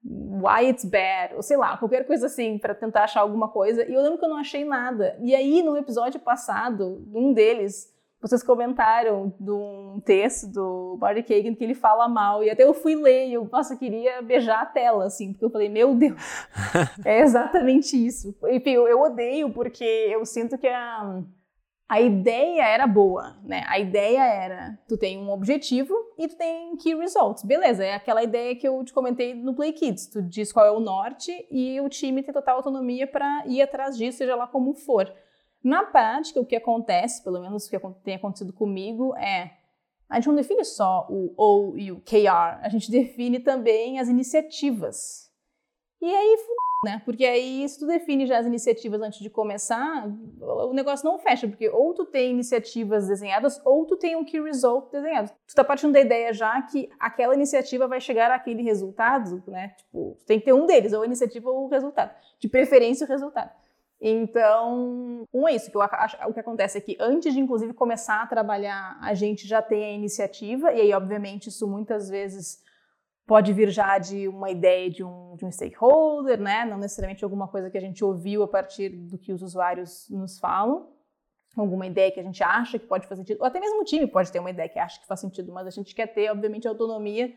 why 0.03 0.69
it's 0.69 0.85
bad, 0.85 1.35
ou 1.35 1.41
sei 1.41 1.57
lá, 1.57 1.77
qualquer 1.77 2.05
coisa 2.07 2.25
assim, 2.25 2.57
para 2.57 2.73
tentar 2.73 3.03
achar 3.03 3.21
alguma 3.21 3.49
coisa. 3.49 3.85
E 3.87 3.93
eu 3.93 4.01
lembro 4.01 4.17
que 4.17 4.25
eu 4.25 4.29
não 4.29 4.37
achei 4.37 4.65
nada. 4.65 5.17
E 5.21 5.35
aí, 5.35 5.61
no 5.61 5.77
episódio 5.77 6.19
passado, 6.19 7.05
um 7.13 7.33
deles, 7.33 7.93
vocês 8.21 8.43
comentaram 8.43 9.33
de 9.39 9.51
um 9.51 10.01
texto 10.03 10.47
do 10.47 10.97
Barry 10.97 11.23
Kagan 11.23 11.55
que 11.55 11.63
ele 11.63 11.73
fala 11.73 12.07
mal, 12.07 12.43
e 12.43 12.49
até 12.49 12.63
eu 12.63 12.73
fui 12.73 12.95
ler 12.95 13.27
e 13.27 13.33
eu, 13.33 13.47
nossa, 13.49 13.77
queria 13.77 14.21
beijar 14.21 14.61
a 14.61 14.65
tela, 14.65 15.05
assim, 15.05 15.31
porque 15.31 15.45
eu 15.45 15.49
falei, 15.49 15.69
meu 15.69 15.95
Deus, 15.95 16.19
é 17.05 17.21
exatamente 17.21 17.95
isso. 17.95 18.35
Enfim, 18.49 18.71
eu, 18.71 18.87
eu 18.87 18.99
odeio 19.01 19.51
porque 19.51 19.83
eu 19.83 20.25
sinto 20.25 20.57
que 20.57 20.67
a, 20.67 21.23
a 21.87 22.01
ideia 22.01 22.63
era 22.63 22.85
boa, 22.85 23.37
né? 23.43 23.63
A 23.67 23.79
ideia 23.79 24.21
era, 24.21 24.77
tu 24.87 24.97
tem 24.97 25.17
um 25.17 25.31
objetivo 25.31 25.93
e 26.17 26.27
tu 26.27 26.35
tem 26.35 26.75
key 26.75 26.93
results. 26.95 27.43
Beleza, 27.43 27.85
é 27.85 27.95
aquela 27.95 28.21
ideia 28.21 28.55
que 28.55 28.67
eu 28.67 28.83
te 28.83 28.93
comentei 28.93 29.33
no 29.33 29.55
Play 29.55 29.71
Kids. 29.71 30.07
Tu 30.07 30.21
diz 30.21 30.51
qual 30.51 30.65
é 30.65 30.71
o 30.71 30.79
norte 30.79 31.31
e 31.49 31.79
o 31.81 31.87
time 31.87 32.21
tem 32.21 32.33
total 32.33 32.57
autonomia 32.57 33.07
para 33.07 33.43
ir 33.47 33.61
atrás 33.61 33.97
disso, 33.97 34.19
seja 34.19 34.35
lá 34.35 34.45
como 34.45 34.75
for. 34.75 35.11
Na 35.63 35.83
prática, 35.83 36.39
o 36.39 36.45
que 36.45 36.55
acontece, 36.55 37.23
pelo 37.23 37.41
menos 37.41 37.65
o 37.65 37.69
que 37.69 37.79
tem 38.03 38.15
acontecido 38.15 38.53
comigo, 38.53 39.15
é 39.17 39.51
a 40.09 40.15
gente 40.15 40.27
não 40.27 40.35
define 40.35 40.65
só 40.65 41.05
o 41.09 41.33
O 41.37 41.77
e 41.77 41.91
o 41.91 42.01
KR, 42.01 42.59
a 42.61 42.69
gente 42.69 42.89
define 42.89 43.39
também 43.39 43.99
as 43.99 44.07
iniciativas. 44.07 45.29
E 46.01 46.05
aí, 46.05 46.37
né? 46.85 47.01
Porque 47.03 47.25
aí, 47.25 47.67
se 47.67 47.77
tu 47.77 47.85
define 47.85 48.25
já 48.25 48.39
as 48.39 48.45
iniciativas 48.45 49.01
antes 49.01 49.19
de 49.19 49.29
começar, 49.29 50.07
o 50.39 50.73
negócio 50.73 51.05
não 51.05 51.19
fecha, 51.19 51.47
porque 51.47 51.69
ou 51.69 51.93
tu 51.93 52.05
tem 52.05 52.31
iniciativas 52.31 53.07
desenhadas, 53.07 53.61
ou 53.65 53.85
tu 53.85 53.97
tem 53.97 54.15
um 54.15 54.23
key 54.23 54.41
result 54.41 54.89
desenhado. 54.91 55.29
Tu 55.45 55.53
tá 55.53 55.63
partindo 55.63 55.91
da 55.91 55.99
ideia 55.99 56.31
já 56.33 56.59
que 56.61 56.89
aquela 56.97 57.35
iniciativa 57.35 57.87
vai 57.87 57.99
chegar 57.99 58.31
àquele 58.31 58.63
resultado, 58.63 59.43
né? 59.45 59.75
Tipo, 59.77 60.17
tem 60.25 60.39
que 60.39 60.45
ter 60.45 60.53
um 60.53 60.65
deles, 60.65 60.93
ou 60.93 61.01
a 61.01 61.05
iniciativa 61.05 61.49
ou 61.49 61.65
o 61.65 61.69
resultado. 61.69 62.15
De 62.39 62.47
preferência, 62.47 63.05
o 63.05 63.09
resultado. 63.09 63.51
Então, 64.01 65.27
um 65.33 65.47
é 65.47 65.55
isso, 65.55 65.69
que 65.69 65.75
eu 65.75 65.81
acho, 65.81 66.17
o 66.25 66.33
que 66.33 66.39
acontece 66.39 66.77
é 66.77 66.81
que 66.81 66.95
antes 66.99 67.33
de 67.33 67.39
inclusive 67.39 67.73
começar 67.73 68.21
a 68.21 68.27
trabalhar, 68.27 68.97
a 69.01 69.13
gente 69.13 69.45
já 69.45 69.61
tem 69.61 69.83
a 69.83 69.91
iniciativa, 69.91 70.71
e 70.71 70.79
aí, 70.79 70.93
obviamente, 70.93 71.49
isso 71.49 71.67
muitas 71.67 72.09
vezes 72.09 72.63
pode 73.27 73.51
vir 73.51 73.69
já 73.69 73.97
de 73.97 74.27
uma 74.27 74.49
ideia 74.49 74.89
de 74.89 75.03
um, 75.03 75.35
de 75.35 75.45
um 75.45 75.51
stakeholder, 75.51 76.39
né? 76.39 76.65
Não 76.65 76.77
necessariamente 76.77 77.23
alguma 77.23 77.47
coisa 77.47 77.69
que 77.69 77.77
a 77.77 77.81
gente 77.81 78.03
ouviu 78.03 78.41
a 78.41 78.47
partir 78.47 78.89
do 78.89 79.17
que 79.17 79.33
os 79.33 79.43
usuários 79.43 80.09
nos 80.09 80.39
falam, 80.39 80.89
alguma 81.57 81.85
ideia 81.85 82.11
que 82.11 82.19
a 82.19 82.23
gente 82.23 82.41
acha 82.41 82.79
que 82.79 82.87
pode 82.87 83.05
fazer 83.05 83.21
sentido, 83.21 83.41
ou 83.41 83.45
até 83.45 83.59
mesmo 83.59 83.81
o 83.81 83.83
time 83.83 84.07
pode 84.07 84.31
ter 84.31 84.39
uma 84.39 84.49
ideia 84.49 84.69
que 84.69 84.79
acha 84.79 84.99
que 84.99 85.05
faz 85.05 85.19
sentido, 85.19 85.51
mas 85.51 85.67
a 85.67 85.71
gente 85.71 85.93
quer 85.93 86.07
ter, 86.07 86.31
obviamente, 86.31 86.67
autonomia 86.67 87.31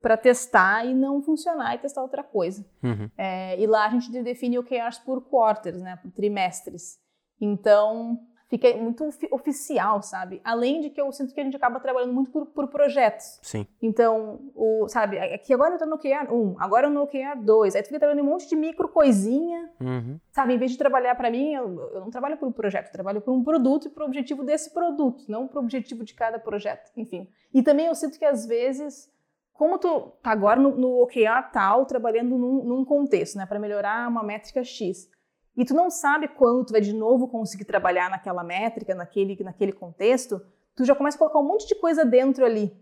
para 0.00 0.16
testar 0.16 0.86
e 0.86 0.94
não 0.94 1.22
funcionar 1.22 1.74
e 1.74 1.78
testar 1.78 2.02
outra 2.02 2.22
coisa. 2.22 2.64
Uhum. 2.82 3.10
É, 3.16 3.60
e 3.60 3.66
lá 3.66 3.86
a 3.86 3.90
gente 3.90 4.10
define 4.22 4.58
OKRs 4.58 4.98
por 5.04 5.22
quarters, 5.22 5.80
né, 5.80 5.96
por 5.96 6.10
trimestres. 6.12 6.98
Então, 7.40 8.18
fica 8.48 8.74
muito 8.76 9.08
oficial, 9.30 10.02
sabe? 10.02 10.40
Além 10.42 10.80
de 10.80 10.90
que 10.90 11.00
eu 11.00 11.12
sinto 11.12 11.34
que 11.34 11.40
a 11.40 11.44
gente 11.44 11.56
acaba 11.56 11.78
trabalhando 11.78 12.12
muito 12.12 12.30
por, 12.30 12.46
por 12.46 12.68
projetos. 12.68 13.38
Sim. 13.42 13.66
Então, 13.80 14.50
o, 14.54 14.88
sabe, 14.88 15.18
aqui 15.18 15.52
agora 15.52 15.74
eu 15.74 15.78
tô 15.78 15.86
no 15.86 15.96
OKR 15.96 16.32
1, 16.32 16.56
agora 16.58 16.86
eu 16.86 16.90
no 16.90 17.02
OKR 17.02 17.42
2, 17.42 17.76
aí 17.76 17.82
tu 17.82 17.86
fica 17.86 17.98
trabalhando 17.98 18.24
um 18.24 18.30
monte 18.30 18.48
de 18.48 18.56
micro 18.56 18.88
coisinha, 18.88 19.70
uhum. 19.80 20.18
sabe? 20.32 20.54
Em 20.54 20.58
vez 20.58 20.72
de 20.72 20.78
trabalhar 20.78 21.14
para 21.14 21.30
mim, 21.30 21.52
eu, 21.52 21.80
eu, 21.92 22.00
não 22.00 22.10
trabalho 22.10 22.36
por 22.36 22.48
um 22.48 22.52
projeto, 22.52 22.86
eu 22.86 22.92
trabalho 22.92 23.20
por 23.20 23.32
um 23.32 23.44
produto 23.44 23.88
e 23.88 23.90
por 23.90 24.02
objetivo 24.02 24.42
desse 24.42 24.72
produto, 24.72 25.24
não 25.28 25.46
por 25.46 25.58
objetivo 25.58 26.04
de 26.04 26.14
cada 26.14 26.38
projeto, 26.38 26.90
enfim. 26.96 27.28
E 27.52 27.62
também 27.62 27.86
eu 27.86 27.94
sinto 27.94 28.18
que 28.18 28.24
às 28.24 28.46
vezes 28.46 29.10
como 29.58 29.76
tu 29.76 30.12
tá 30.22 30.30
agora 30.30 30.60
no, 30.60 30.76
no 30.76 31.02
OKR 31.02 31.50
tal, 31.52 31.84
trabalhando 31.84 32.38
num, 32.38 32.62
num 32.62 32.84
contexto, 32.84 33.36
né, 33.36 33.44
para 33.44 33.58
melhorar 33.58 34.08
uma 34.08 34.22
métrica 34.22 34.62
X, 34.62 35.10
e 35.56 35.64
tu 35.64 35.74
não 35.74 35.90
sabe 35.90 36.28
quando 36.28 36.66
tu 36.66 36.70
vai 36.72 36.80
de 36.80 36.92
novo 36.92 37.26
conseguir 37.26 37.64
trabalhar 37.64 38.08
naquela 38.08 38.44
métrica, 38.44 38.94
naquele, 38.94 39.36
naquele 39.42 39.72
contexto, 39.72 40.40
tu 40.76 40.84
já 40.84 40.94
começa 40.94 41.16
a 41.16 41.18
colocar 41.18 41.40
um 41.40 41.44
monte 41.44 41.66
de 41.66 41.74
coisa 41.74 42.04
dentro 42.04 42.44
ali. 42.44 42.72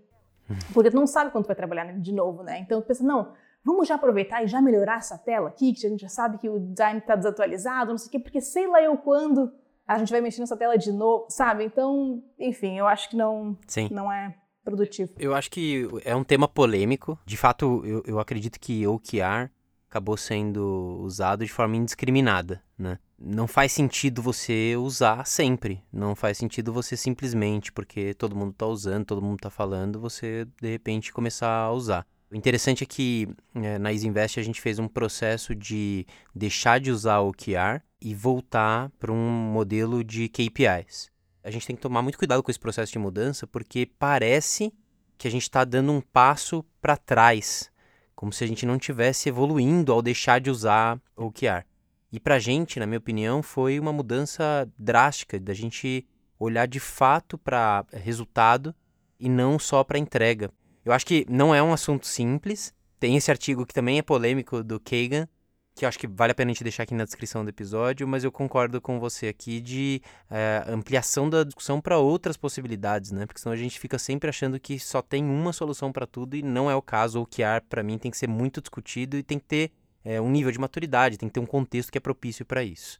Uhum. 0.50 0.56
Porque 0.74 0.90
tu 0.90 0.96
não 0.96 1.06
sabe 1.06 1.30
quando 1.30 1.44
tu 1.44 1.46
vai 1.46 1.56
trabalhar 1.56 1.90
de 1.98 2.12
novo, 2.12 2.42
né? 2.42 2.58
Então 2.58 2.82
tu 2.82 2.86
pensa, 2.86 3.02
não, 3.02 3.32
vamos 3.64 3.88
já 3.88 3.94
aproveitar 3.94 4.44
e 4.44 4.46
já 4.46 4.60
melhorar 4.60 4.98
essa 4.98 5.16
tela 5.16 5.48
aqui, 5.48 5.72
que 5.72 5.86
a 5.86 5.88
gente 5.88 6.02
já 6.02 6.10
sabe 6.10 6.36
que 6.36 6.50
o 6.50 6.60
design 6.60 6.98
está 6.98 7.16
desatualizado, 7.16 7.92
não 7.92 7.98
sei 7.98 8.08
o 8.08 8.10
quê, 8.10 8.18
porque 8.18 8.42
sei 8.42 8.66
lá 8.66 8.82
eu 8.82 8.98
quando 8.98 9.50
a 9.88 9.96
gente 9.96 10.12
vai 10.12 10.20
mexer 10.20 10.40
nessa 10.42 10.58
tela 10.58 10.76
de 10.76 10.92
novo, 10.92 11.24
sabe? 11.30 11.64
Então, 11.64 12.22
enfim, 12.38 12.78
eu 12.78 12.86
acho 12.86 13.08
que 13.08 13.16
não, 13.16 13.56
Sim. 13.66 13.88
não 13.90 14.12
é 14.12 14.36
produtivo. 14.66 15.12
Eu 15.16 15.32
acho 15.32 15.48
que 15.48 15.88
é 16.04 16.14
um 16.14 16.24
tema 16.24 16.48
polêmico. 16.48 17.16
De 17.24 17.36
fato, 17.36 17.82
eu, 17.86 18.02
eu 18.04 18.18
acredito 18.18 18.58
que 18.58 18.84
OKR 18.84 19.48
acabou 19.88 20.16
sendo 20.16 20.98
usado 21.00 21.46
de 21.46 21.52
forma 21.52 21.76
indiscriminada, 21.76 22.60
né? 22.76 22.98
Não 23.18 23.46
faz 23.46 23.72
sentido 23.72 24.20
você 24.20 24.74
usar 24.76 25.24
sempre. 25.24 25.82
Não 25.90 26.14
faz 26.14 26.36
sentido 26.36 26.72
você 26.72 26.96
simplesmente, 26.96 27.72
porque 27.72 28.12
todo 28.12 28.36
mundo 28.36 28.50
está 28.50 28.66
usando, 28.66 29.06
todo 29.06 29.22
mundo 29.22 29.36
está 29.36 29.48
falando, 29.48 30.00
você 30.00 30.46
de 30.60 30.68
repente 30.68 31.12
começar 31.12 31.48
a 31.48 31.72
usar. 31.72 32.06
O 32.30 32.34
interessante 32.34 32.82
é 32.82 32.86
que 32.86 33.28
é, 33.54 33.78
na 33.78 33.92
Isinvest 33.92 34.40
a 34.40 34.42
gente 34.42 34.60
fez 34.60 34.78
um 34.80 34.88
processo 34.88 35.54
de 35.54 36.04
deixar 36.34 36.80
de 36.80 36.90
usar 36.90 37.20
o 37.20 37.28
OKR 37.28 37.80
e 38.00 38.14
voltar 38.14 38.90
para 38.98 39.12
um 39.12 39.30
modelo 39.30 40.02
de 40.02 40.28
KPIs. 40.28 41.10
A 41.46 41.50
gente 41.50 41.66
tem 41.66 41.76
que 41.76 41.82
tomar 41.82 42.02
muito 42.02 42.18
cuidado 42.18 42.42
com 42.42 42.50
esse 42.50 42.58
processo 42.58 42.92
de 42.92 42.98
mudança, 42.98 43.46
porque 43.46 43.88
parece 43.98 44.72
que 45.16 45.28
a 45.28 45.30
gente 45.30 45.42
está 45.42 45.64
dando 45.64 45.92
um 45.92 46.00
passo 46.00 46.64
para 46.80 46.96
trás 46.96 47.70
como 48.16 48.32
se 48.32 48.42
a 48.42 48.46
gente 48.46 48.64
não 48.64 48.78
tivesse 48.78 49.28
evoluindo 49.28 49.92
ao 49.92 50.00
deixar 50.00 50.40
de 50.40 50.50
usar 50.50 50.98
o 51.14 51.26
OKR. 51.26 51.64
E 52.10 52.18
para 52.18 52.36
a 52.36 52.38
gente, 52.38 52.80
na 52.80 52.86
minha 52.86 52.98
opinião, 52.98 53.42
foi 53.42 53.78
uma 53.78 53.92
mudança 53.92 54.66
drástica 54.78 55.38
da 55.38 55.52
gente 55.52 56.06
olhar 56.38 56.66
de 56.66 56.80
fato 56.80 57.36
para 57.36 57.84
resultado 57.92 58.74
e 59.20 59.28
não 59.28 59.58
só 59.58 59.84
para 59.84 59.98
entrega. 59.98 60.50
Eu 60.82 60.92
acho 60.92 61.04
que 61.04 61.26
não 61.28 61.54
é 61.54 61.62
um 61.62 61.74
assunto 61.74 62.06
simples. 62.06 62.74
Tem 62.98 63.16
esse 63.16 63.30
artigo 63.30 63.66
que 63.66 63.74
também 63.74 63.98
é 63.98 64.02
polêmico 64.02 64.64
do 64.64 64.80
Kagan, 64.80 65.28
que 65.76 65.84
acho 65.84 65.98
que 65.98 66.06
vale 66.06 66.32
a 66.32 66.34
pena 66.34 66.50
a 66.50 66.54
gente 66.54 66.64
deixar 66.64 66.84
aqui 66.84 66.94
na 66.94 67.04
descrição 67.04 67.44
do 67.44 67.50
episódio, 67.50 68.08
mas 68.08 68.24
eu 68.24 68.32
concordo 68.32 68.80
com 68.80 68.98
você 68.98 69.28
aqui 69.28 69.60
de 69.60 70.00
é, 70.30 70.64
ampliação 70.68 71.28
da 71.28 71.44
discussão 71.44 71.82
para 71.82 71.98
outras 71.98 72.34
possibilidades, 72.34 73.12
né? 73.12 73.26
Porque 73.26 73.38
senão 73.38 73.52
a 73.52 73.56
gente 73.56 73.78
fica 73.78 73.98
sempre 73.98 74.30
achando 74.30 74.58
que 74.58 74.80
só 74.80 75.02
tem 75.02 75.22
uma 75.22 75.52
solução 75.52 75.92
para 75.92 76.06
tudo 76.06 76.34
e 76.34 76.42
não 76.42 76.70
é 76.70 76.74
o 76.74 76.80
caso. 76.80 77.20
O 77.20 77.26
que 77.26 77.42
há, 77.42 77.60
para 77.60 77.82
mim, 77.82 77.98
tem 77.98 78.10
que 78.10 78.16
ser 78.16 78.26
muito 78.26 78.62
discutido 78.62 79.18
e 79.18 79.22
tem 79.22 79.38
que 79.38 79.44
ter 79.44 79.70
é, 80.02 80.18
um 80.18 80.30
nível 80.30 80.50
de 80.50 80.58
maturidade, 80.58 81.18
tem 81.18 81.28
que 81.28 81.34
ter 81.34 81.40
um 81.40 81.46
contexto 81.46 81.92
que 81.92 81.98
é 81.98 82.00
propício 82.00 82.46
para 82.46 82.64
isso. 82.64 82.98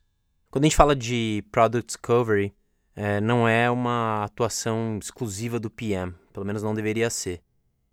Quando 0.51 0.64
a 0.64 0.66
gente 0.66 0.77
fala 0.77 0.95
de 0.95 1.43
Product 1.51 1.87
Discovery, 1.87 2.55
é, 2.95 3.22
não 3.22 3.49
é 3.49 3.70
uma 3.70 4.24
atuação 4.24 4.99
exclusiva 5.01 5.59
do 5.59 5.70
PM, 5.70 6.14
pelo 6.31 6.45
menos 6.45 6.62
não 6.62 6.74
deveria 6.74 7.09
ser. 7.09 7.41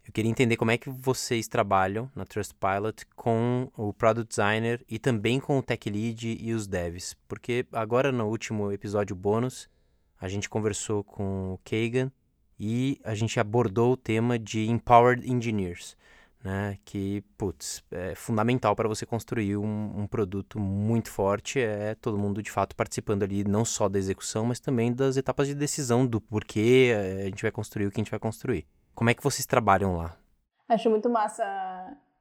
Eu 0.05 0.11
queria 0.11 0.29
entender 0.29 0.57
como 0.57 0.71
é 0.71 0.77
que 0.77 0.89
vocês 0.89 1.47
trabalham 1.47 2.11
na 2.13 2.25
Trustpilot 2.25 3.05
com 3.15 3.71
o 3.75 3.93
Product 3.93 4.27
Designer 4.29 4.83
e 4.89 4.99
também 4.99 5.39
com 5.39 5.57
o 5.57 5.63
Tech 5.63 5.89
Lead 5.89 6.37
e 6.39 6.53
os 6.53 6.67
devs. 6.67 7.15
Porque 7.27 7.65
agora 7.71 8.11
no 8.11 8.27
último 8.27 8.71
episódio 8.71 9.15
bônus, 9.15 9.69
a 10.19 10.27
gente 10.27 10.49
conversou 10.49 11.03
com 11.05 11.53
o 11.53 11.59
Kagan 11.63 12.11
e 12.59 12.99
a 13.03 13.15
gente 13.15 13.39
abordou 13.39 13.93
o 13.93 13.97
tema 13.97 14.37
de 14.37 14.69
Empowered 14.69 15.29
Engineers, 15.29 15.95
né? 16.43 16.77
Que, 16.83 17.23
putz, 17.37 17.81
é 17.89 18.13
fundamental 18.13 18.75
para 18.75 18.89
você 18.89 19.05
construir 19.05 19.55
um, 19.55 20.01
um, 20.01 20.05
produto 20.05 20.59
muito 20.59 21.09
forte. 21.09 21.59
É 21.59 21.95
todo 21.95 22.17
mundo, 22.17 22.43
de 22.43 22.51
fato, 22.51 22.75
participando 22.75 23.23
ali 23.23 23.45
não 23.45 23.63
só 23.63 23.87
da 23.87 23.97
execução, 23.97 24.45
mas 24.45 24.59
também 24.59 24.93
das 24.93 25.15
etapas 25.15 25.47
de 25.47 25.55
decisão 25.55 26.05
do 26.05 26.19
porquê 26.19 26.91
é, 26.93 27.21
a 27.21 27.25
gente 27.25 27.41
vai 27.41 27.51
construir 27.51 27.87
o 27.87 27.91
que 27.91 28.01
a 28.01 28.03
gente 28.03 28.11
vai 28.11 28.19
construir. 28.19 28.67
Como 28.95 29.09
é 29.09 29.13
que 29.13 29.23
vocês 29.23 29.45
trabalham 29.45 29.97
lá? 29.97 30.15
Acho 30.67 30.89
muito 30.89 31.09
massa. 31.09 31.43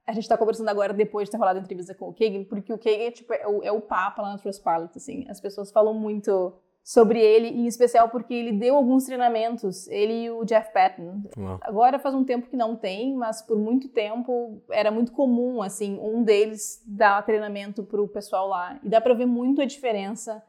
A 0.07 0.13
gente 0.13 0.25
está 0.25 0.37
conversando 0.37 0.69
agora 0.69 0.93
depois 0.93 1.27
de 1.27 1.33
ter 1.33 1.39
rolado 1.39 1.59
a 1.59 1.63
entrevista 1.63 1.95
com 1.95 2.09
o 2.09 2.13
Kagan, 2.13 2.45
porque 2.45 2.73
o 2.73 2.79
Kagan 2.79 3.11
tipo, 3.11 3.33
é, 3.33 3.47
o, 3.47 3.63
é 3.63 3.73
o 3.73 3.81
papa 3.81 4.23
lá 4.23 4.33
no 4.33 4.39
Trustpilot, 4.39 4.91
assim. 4.97 5.25
As 5.29 5.41
pessoas 5.41 5.71
falam 5.71 5.95
muito 5.95 6.53
sobre 6.83 7.21
ele, 7.21 7.49
em 7.49 7.67
especial 7.67 8.09
porque 8.09 8.35
ele 8.35 8.53
deu 8.53 8.75
alguns 8.75 9.05
treinamentos, 9.05 9.87
ele 9.87 10.25
e 10.25 10.31
o 10.31 10.45
Jeff 10.45 10.73
Patton. 10.73 11.23
Agora 11.61 11.99
faz 11.99 12.15
um 12.15 12.25
tempo 12.25 12.49
que 12.49 12.57
não 12.57 12.75
tem, 12.75 13.15
mas 13.15 13.41
por 13.41 13.57
muito 13.57 13.89
tempo 13.89 14.61
era 14.69 14.91
muito 14.91 15.13
comum, 15.13 15.63
assim, 15.63 15.99
um 16.01 16.25
deles 16.25 16.83
dar 16.85 17.25
treinamento 17.25 17.85
para 17.85 18.03
o 18.03 18.09
pessoal 18.09 18.49
lá. 18.49 18.81
E 18.83 18.89
dá 18.89 19.01
para 19.01 19.15
ver 19.15 19.27
muito 19.27 19.63
a 19.63 19.65
diferença 19.65 20.43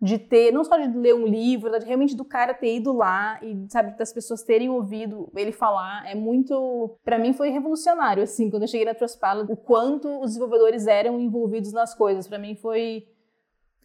de 0.00 0.18
ter, 0.18 0.52
não 0.52 0.64
só 0.64 0.76
de 0.76 0.96
ler 0.96 1.14
um 1.14 1.26
livro, 1.26 1.70
de 1.78 1.86
realmente 1.86 2.16
do 2.16 2.24
cara 2.24 2.52
ter 2.52 2.76
ido 2.76 2.92
lá 2.92 3.38
e, 3.42 3.66
sabe, 3.70 3.96
das 3.96 4.12
pessoas 4.12 4.42
terem 4.42 4.68
ouvido 4.68 5.30
ele 5.34 5.52
falar, 5.52 6.04
é 6.06 6.14
muito, 6.14 6.98
para 7.04 7.18
mim 7.18 7.32
foi 7.32 7.50
revolucionário, 7.50 8.22
assim, 8.22 8.50
quando 8.50 8.62
eu 8.62 8.68
cheguei 8.68 8.84
na 8.84 8.94
Trustpilot, 8.94 9.50
o 9.50 9.56
quanto 9.56 10.20
os 10.20 10.32
desenvolvedores 10.32 10.86
eram 10.86 11.18
envolvidos 11.18 11.72
nas 11.72 11.94
coisas, 11.94 12.28
para 12.28 12.38
mim 12.38 12.54
foi 12.54 13.06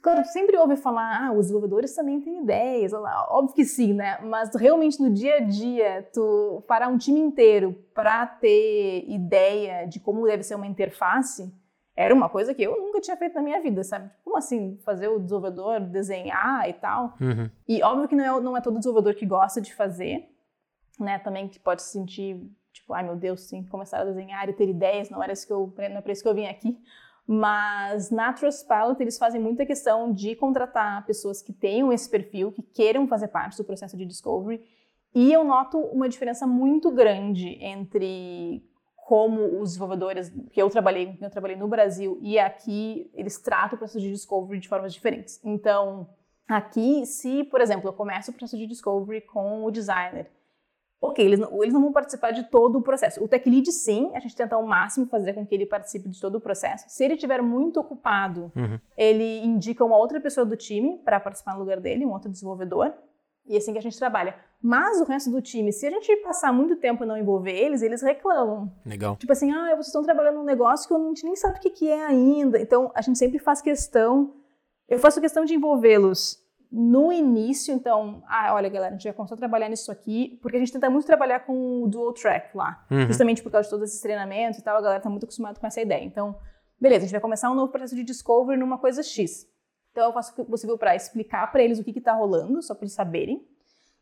Claro, 0.01 0.23
sempre 0.23 0.57
ouve 0.57 0.77
falar, 0.77 1.27
ah, 1.27 1.33
os 1.33 1.47
desenvolvedores 1.47 1.93
também 1.93 2.21
têm 2.21 2.41
ideias, 2.41 2.93
óbvio 2.93 3.53
que 3.53 3.65
sim, 3.65 3.93
né? 3.93 4.17
Mas 4.21 4.55
realmente 4.55 5.01
no 5.01 5.09
dia 5.09 5.35
a 5.35 5.39
dia, 5.41 6.07
tu 6.13 6.63
parar 6.65 6.87
um 6.87 6.97
time 6.97 7.19
inteiro 7.19 7.75
para 7.93 8.25
ter 8.25 9.03
ideia 9.09 9.85
de 9.85 9.99
como 9.99 10.25
deve 10.25 10.43
ser 10.43 10.55
uma 10.55 10.67
interface, 10.67 11.53
era 11.99 12.15
uma 12.15 12.29
coisa 12.29 12.53
que 12.53 12.63
eu 12.63 12.79
nunca 12.79 13.01
tinha 13.01 13.17
feito 13.17 13.35
na 13.35 13.41
minha 13.41 13.61
vida, 13.61 13.83
sabe? 13.83 14.09
Como 14.23 14.37
assim, 14.37 14.77
fazer 14.85 15.09
o 15.09 15.19
desenvolvedor 15.19 15.81
desenhar 15.81 16.69
e 16.69 16.71
tal? 16.71 17.17
Uhum. 17.19 17.49
E 17.67 17.83
óbvio 17.83 18.07
que 18.07 18.15
não 18.15 18.23
é, 18.23 18.41
não 18.41 18.57
é 18.57 18.61
todo 18.61 18.77
desenvolvedor 18.77 19.15
que 19.15 19.25
gosta 19.25 19.59
de 19.59 19.75
fazer, 19.75 20.29
né? 20.97 21.19
Também 21.19 21.49
que 21.49 21.59
pode 21.59 21.81
se 21.81 21.91
sentir, 21.91 22.41
tipo, 22.71 22.93
ai 22.93 23.03
meu 23.03 23.17
Deus, 23.17 23.41
sim, 23.41 23.65
começar 23.65 23.99
a 23.99 24.05
desenhar 24.05 24.47
e 24.47 24.53
ter 24.53 24.69
ideias, 24.69 25.09
não 25.09 25.21
era 25.21 25.33
isso 25.33 25.45
que 25.45 25.51
eu, 25.51 25.73
não 25.77 25.97
é 25.97 26.01
para 26.01 26.13
isso 26.13 26.23
que 26.23 26.29
eu 26.29 26.33
vim 26.33 26.45
aqui. 26.45 26.81
Mas 27.27 28.09
na 28.09 28.31
Trustpilot 28.31 29.01
eles 29.01 29.17
fazem 29.17 29.41
muita 29.41 29.65
questão 29.65 30.13
de 30.13 30.37
contratar 30.37 31.05
pessoas 31.05 31.41
que 31.41 31.51
tenham 31.51 31.91
esse 31.91 32.09
perfil, 32.09 32.53
que 32.53 32.61
queiram 32.61 33.09
fazer 33.09 33.27
parte 33.27 33.57
do 33.57 33.65
processo 33.65 33.97
de 33.97 34.05
discovery. 34.05 34.63
E 35.13 35.33
eu 35.33 35.43
noto 35.43 35.77
uma 35.77 36.07
diferença 36.07 36.47
muito 36.47 36.91
grande 36.91 37.57
entre 37.59 38.63
como 39.09 39.59
os 39.59 39.69
desenvolvedores 39.69 40.31
que 40.51 40.61
eu 40.61 40.69
trabalhei, 40.69 41.17
eu 41.19 41.31
trabalhei 41.31 41.57
no 41.57 41.67
Brasil 41.67 42.19
e 42.21 42.37
aqui, 42.37 43.09
eles 43.15 43.39
tratam 43.41 43.75
o 43.75 43.79
processo 43.79 43.99
de 43.99 44.11
discovery 44.11 44.59
de 44.59 44.69
formas 44.69 44.93
diferentes. 44.93 45.41
Então, 45.43 46.07
aqui, 46.47 47.03
se, 47.07 47.43
por 47.45 47.59
exemplo, 47.59 47.89
eu 47.89 47.93
começo 47.93 48.29
o 48.29 48.33
processo 48.35 48.55
de 48.55 48.67
discovery 48.67 49.21
com 49.21 49.63
o 49.63 49.71
designer, 49.71 50.29
ok, 51.01 51.25
eles 51.25 51.39
não, 51.39 51.63
eles 51.63 51.73
não 51.73 51.81
vão 51.81 51.91
participar 51.91 52.29
de 52.29 52.43
todo 52.51 52.77
o 52.77 52.83
processo. 52.83 53.23
O 53.23 53.27
tech 53.27 53.49
lead, 53.49 53.71
sim, 53.71 54.11
a 54.13 54.19
gente 54.19 54.35
tenta 54.35 54.55
ao 54.55 54.63
máximo 54.63 55.07
fazer 55.07 55.33
com 55.33 55.43
que 55.43 55.55
ele 55.55 55.65
participe 55.65 56.07
de 56.07 56.21
todo 56.21 56.35
o 56.35 56.39
processo. 56.39 56.85
Se 56.87 57.03
ele 57.03 57.15
estiver 57.15 57.41
muito 57.41 57.79
ocupado, 57.79 58.51
uhum. 58.55 58.79
ele 58.95 59.39
indica 59.43 59.83
uma 59.83 59.97
outra 59.97 60.21
pessoa 60.21 60.45
do 60.45 60.55
time 60.55 60.99
para 60.99 61.19
participar 61.19 61.53
no 61.53 61.61
lugar 61.61 61.79
dele, 61.79 62.05
um 62.05 62.11
outro 62.11 62.29
desenvolvedor. 62.29 62.93
E 63.49 63.55
é 63.55 63.57
assim 63.57 63.73
que 63.73 63.79
a 63.79 63.81
gente 63.81 63.97
trabalha. 63.97 64.35
Mas 64.61 65.01
o 65.01 65.05
resto 65.05 65.31
do 65.31 65.41
time, 65.41 65.73
se 65.73 65.87
a 65.87 65.89
gente 65.89 66.15
passar 66.17 66.53
muito 66.53 66.75
tempo 66.75 67.03
e 67.03 67.07
não 67.07 67.17
envolver 67.17 67.51
eles, 67.51 67.81
eles 67.81 68.03
reclamam. 68.03 68.71
Legal. 68.85 69.15
Tipo 69.15 69.33
assim, 69.33 69.51
ah, 69.51 69.69
vocês 69.71 69.87
estão 69.87 70.03
trabalhando 70.03 70.35
num 70.35 70.43
negócio 70.43 70.87
que 70.87 70.93
a 70.93 71.07
gente 71.07 71.25
nem 71.25 71.35
sabe 71.35 71.57
o 71.57 71.61
que, 71.61 71.71
que 71.71 71.89
é 71.89 72.05
ainda. 72.05 72.61
Então, 72.61 72.91
a 72.93 73.01
gente 73.01 73.17
sempre 73.17 73.39
faz 73.39 73.59
questão, 73.59 74.35
eu 74.87 74.99
faço 74.99 75.19
questão 75.19 75.45
de 75.45 75.55
envolvê-los 75.55 76.37
no 76.71 77.11
início, 77.11 77.73
então, 77.73 78.21
ah, 78.27 78.53
olha, 78.53 78.69
galera, 78.69 78.93
a 78.93 78.97
gente 78.97 79.05
vai 79.05 79.13
começar 79.13 79.33
a 79.33 79.37
trabalhar 79.37 79.69
nisso 79.69 79.91
aqui, 79.91 80.37
porque 80.39 80.55
a 80.55 80.59
gente 80.59 80.71
tenta 80.71 80.87
muito 80.87 81.05
trabalhar 81.05 81.39
com 81.39 81.83
o 81.83 81.87
dual 81.87 82.13
track 82.13 82.55
lá, 82.55 82.85
uhum. 82.91 83.07
justamente 83.07 83.41
por 83.41 83.51
causa 83.51 83.65
de 83.65 83.71
todos 83.71 83.89
esses 83.89 84.01
treinamentos 84.01 84.59
e 84.59 84.63
tal, 84.63 84.77
a 84.77 84.81
galera 84.81 85.01
tá 85.01 85.09
muito 85.09 85.23
acostumada 85.23 85.59
com 85.59 85.65
essa 85.65 85.81
ideia. 85.81 86.03
Então, 86.03 86.37
beleza, 86.79 86.99
a 86.99 87.05
gente 87.07 87.11
vai 87.11 87.21
começar 87.21 87.49
um 87.49 87.55
novo 87.55 87.71
processo 87.71 87.95
de 87.95 88.03
discovery 88.03 88.59
numa 88.59 88.77
coisa 88.77 89.01
X. 89.01 89.47
Então, 89.91 90.07
eu 90.07 90.13
faço 90.13 90.33
o 90.41 90.45
possível 90.45 90.77
para 90.77 90.95
explicar 90.95 91.51
para 91.51 91.63
eles 91.63 91.79
o 91.79 91.83
que 91.83 91.97
está 91.97 92.13
rolando, 92.13 92.61
só 92.61 92.73
para 92.73 92.85
eles 92.85 92.93
saberem. 92.93 93.45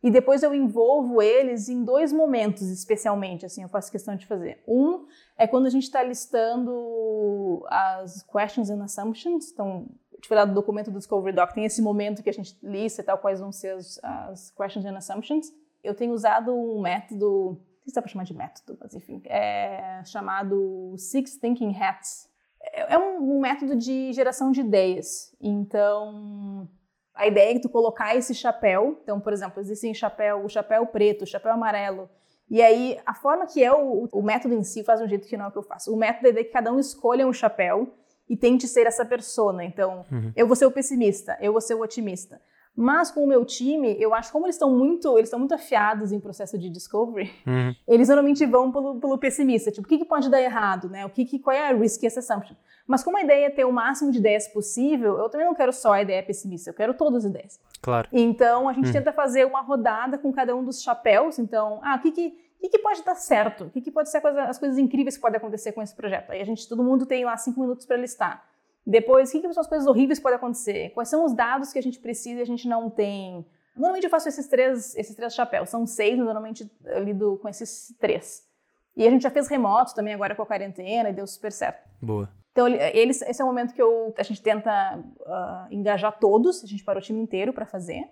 E 0.04 0.12
depois 0.12 0.44
eu 0.44 0.54
envolvo 0.54 1.22
eles 1.22 1.70
em 1.70 1.84
dois 1.84 2.14
momentos, 2.14 2.70
especialmente, 2.70 3.46
assim, 3.46 3.64
eu 3.64 3.70
faço 3.70 3.92
questão 3.92 4.16
de 4.16 4.28
fazer. 4.28 4.64
Um 4.68 5.08
é 5.38 5.48
quando 5.48 5.66
a 5.66 5.70
gente 5.70 5.84
está 5.84 6.04
listando 6.04 7.66
as 7.68 8.22
questions 8.22 8.70
and 8.70 8.84
assumptions. 8.84 9.52
Então, 9.52 9.88
falar 10.28 10.46
do 10.46 10.54
documento 10.54 10.92
do 10.92 11.00
Discovery 11.00 11.36
Doc, 11.36 11.52
tem 11.54 11.66
esse 11.66 11.82
momento 11.82 12.22
que 12.22 12.30
a 12.30 12.34
gente 12.34 12.58
lista 12.62 13.02
e 13.02 13.06
tal, 13.06 13.18
quais 13.18 13.40
vão 13.40 13.52
ser 13.52 13.76
as, 13.76 14.00
as 14.04 14.52
questions 14.52 14.86
and 14.86 14.96
assumptions. 14.96 15.52
Eu 15.84 15.96
tenho 15.96 16.14
usado 16.14 16.54
um 16.54 16.82
método, 16.82 17.60
não 17.60 17.84
sei 17.84 17.90
se 17.90 17.96
dá 17.96 18.02
para 18.02 18.12
chamar 18.12 18.24
de 18.26 18.34
método, 18.34 18.78
mas 18.80 18.94
enfim, 18.94 19.22
é 19.26 20.02
chamado 20.06 20.96
Six 20.98 21.38
Thinking 21.38 21.76
Hats. 21.76 22.30
É, 22.74 22.94
é 22.94 22.98
um, 22.98 23.38
um 23.38 23.42
método 23.42 23.76
de 23.76 24.12
geração 24.14 24.52
de 24.52 24.62
ideias. 24.62 25.36
Então, 25.42 26.68
a 27.14 27.28
ideia 27.28 27.52
é 27.52 27.54
que 27.54 27.62
tu 27.62 27.70
colocar 27.70 28.16
esse 28.16 28.34
chapéu, 28.34 29.00
então, 29.04 29.20
por 29.20 29.34
exemplo, 29.34 29.60
existem 29.60 29.94
chapéu, 29.94 30.44
o 30.44 30.50
chapéu 30.50 30.86
preto, 30.86 31.24
o 31.24 31.28
chapéu 31.28 31.52
amarelo, 31.52 32.10
e 32.50 32.62
aí 32.62 32.98
a 33.06 33.14
forma 33.14 33.46
que 33.46 33.64
é 33.64 33.74
o, 33.74 34.08
o 34.12 34.22
método 34.22 34.54
em 34.54 34.64
si 34.64 34.84
faz 34.84 35.02
um 35.02 35.08
jeito 35.08 35.28
que 35.28 35.36
não 35.36 35.46
é 35.46 35.48
o 35.50 35.52
que 35.52 35.58
eu 35.58 35.64
faço. 35.64 35.94
O 35.94 35.98
método 35.98 36.28
é 36.40 36.44
que 36.44 36.52
cada 36.52 36.72
um 36.72 36.80
escolha 36.80 37.28
um 37.28 37.34
chapéu 37.34 37.94
e 38.30 38.38
tente 38.38 38.68
ser 38.68 38.88
essa 38.88 39.06
persona. 39.06 39.64
Então, 39.64 40.06
uhum. 40.12 40.32
eu 40.36 40.48
vou 40.48 40.56
ser 40.56 40.66
o 40.66 40.72
pessimista, 40.72 41.38
eu 41.42 41.52
vou 41.52 41.62
ser 41.62 41.74
o 41.74 41.82
otimista. 41.82 42.42
Mas 42.80 43.10
com 43.10 43.24
o 43.24 43.28
meu 43.28 43.44
time, 43.44 43.98
eu 44.00 44.14
acho 44.14 44.32
como 44.32 44.46
eles 44.46 44.56
estão 44.56 44.70
muito, 44.70 45.18
eles 45.18 45.30
estão 45.30 45.40
muito 45.40 45.56
afiados 45.56 46.12
em 46.12 46.20
processo 46.20 46.60
de 46.60 46.70
discovery, 46.70 47.32
uhum. 47.48 47.76
eles 47.88 48.08
normalmente 48.08 48.46
vão 48.46 48.72
pelo, 48.72 49.00
pelo 49.00 49.18
pessimista, 49.18 49.72
tipo, 49.72 49.88
o 49.88 49.90
que, 49.90 49.98
que 49.98 50.06
pode 50.06 50.30
dar 50.30 50.40
errado, 50.40 50.88
né? 50.88 51.04
O 51.04 51.10
que, 51.10 51.26
que 51.26 51.40
qual 51.40 51.56
é 51.56 51.72
a 51.72 51.74
riskiest 51.74 52.20
assumption? 52.20 52.56
Mas 52.86 53.04
como 53.04 53.18
a 53.18 53.24
ideia 53.24 53.48
é 53.48 53.50
ter 53.50 53.66
o 53.66 53.72
máximo 53.72 54.12
de 54.12 54.20
ideias 54.20 54.48
possível, 54.48 55.18
eu 55.18 55.28
também 55.28 55.48
não 55.48 55.56
quero 55.56 55.74
só 55.74 55.94
a 55.94 56.04
ideia 56.04 56.22
pessimista, 56.22 56.70
eu 56.70 56.74
quero 56.76 56.94
todas 56.94 57.26
as 57.26 57.32
ideias. 57.32 57.60
Claro. 57.82 58.08
Então 58.14 58.70
a 58.70 58.74
gente 58.74 58.86
uhum. 58.86 58.94
tenta 58.94 59.12
fazer 59.12 59.44
uma 59.46 59.62
rodada 59.62 60.20
com 60.20 60.32
cada 60.32 60.56
um 60.56 60.64
dos 60.64 60.84
chapéus. 60.84 61.40
Então, 61.40 61.80
ah, 61.84 61.96
o 61.96 62.00
que 62.00 62.12
que 62.12 62.48
o 62.58 62.60
que, 62.60 62.70
que, 62.70 62.80
pode 62.80 63.04
dar 63.04 63.14
certo? 63.16 63.66
O 63.66 63.70
que, 63.70 63.82
que 63.82 63.92
pode 63.92 64.10
ser 64.10 64.20
coisa, 64.20 64.44
as 64.46 64.58
coisas 64.58 64.80
incríveis 64.80 65.16
que 65.16 65.22
podem 65.22 65.38
acontecer 65.38 65.74
com 65.74 65.82
esse 65.82 65.96
projeto? 65.96 66.32
Aí 66.32 66.42
a 66.42 66.46
gente, 66.46 66.68
todo 66.68 66.84
mundo 66.84 67.06
tem 67.06 67.24
lá 67.24 67.38
cinco 67.38 67.62
minutos 67.62 67.86
para 67.86 67.98
listar. 67.98 68.44
Depois, 68.90 69.28
o 69.28 69.32
que, 69.34 69.42
que 69.42 69.54
são 69.54 69.60
as 69.60 69.68
coisas 69.68 69.86
horríveis 69.86 70.18
que 70.18 70.24
podem 70.24 70.38
acontecer? 70.38 70.92
Quais 70.92 71.10
são 71.10 71.26
os 71.26 71.34
dados 71.34 71.74
que 71.74 71.78
a 71.78 71.84
gente 71.84 72.00
precisa 72.00 72.40
e 72.40 72.42
a 72.42 72.46
gente 72.46 72.70
não 72.70 72.90
tem? 72.90 73.46
Normalmente 73.76 74.06
eu 74.06 74.10
faço 74.10 74.30
esses 74.30 74.48
três, 74.48 74.96
esses 74.96 75.14
três 75.14 75.36
chapéus. 75.36 75.70
São 75.70 75.86
seis, 75.86 76.18
normalmente 76.18 76.72
eu 76.86 77.04
lido 77.04 77.38
com 77.42 77.50
esses 77.50 77.94
três. 78.00 78.48
E 78.96 79.06
a 79.06 79.12
gente 79.12 79.24
já 79.24 79.30
fez 79.30 79.50
remoto 79.50 79.94
também 79.94 80.14
agora 80.14 80.34
com 80.34 80.42
a 80.42 80.46
quarentena 80.46 81.10
e 81.10 81.14
deu 81.14 81.28
super 81.28 81.52
certo. 81.52 81.86
Boa. 82.02 82.30
Então, 82.54 82.66
eles, 82.68 83.22
esse 83.22 83.42
é 83.42 83.44
o 83.44 83.48
momento 83.48 83.74
que 83.74 83.82
eu, 83.82 84.16
a 84.18 84.24
gente 84.24 84.42
tenta 84.42 84.98
uh, 84.98 85.68
engajar 85.70 86.18
todos, 86.18 86.64
a 86.64 86.66
gente 86.66 86.84
para 86.84 86.98
o 86.98 87.02
time 87.02 87.22
inteiro 87.22 87.52
para 87.52 87.66
fazer. 87.66 88.10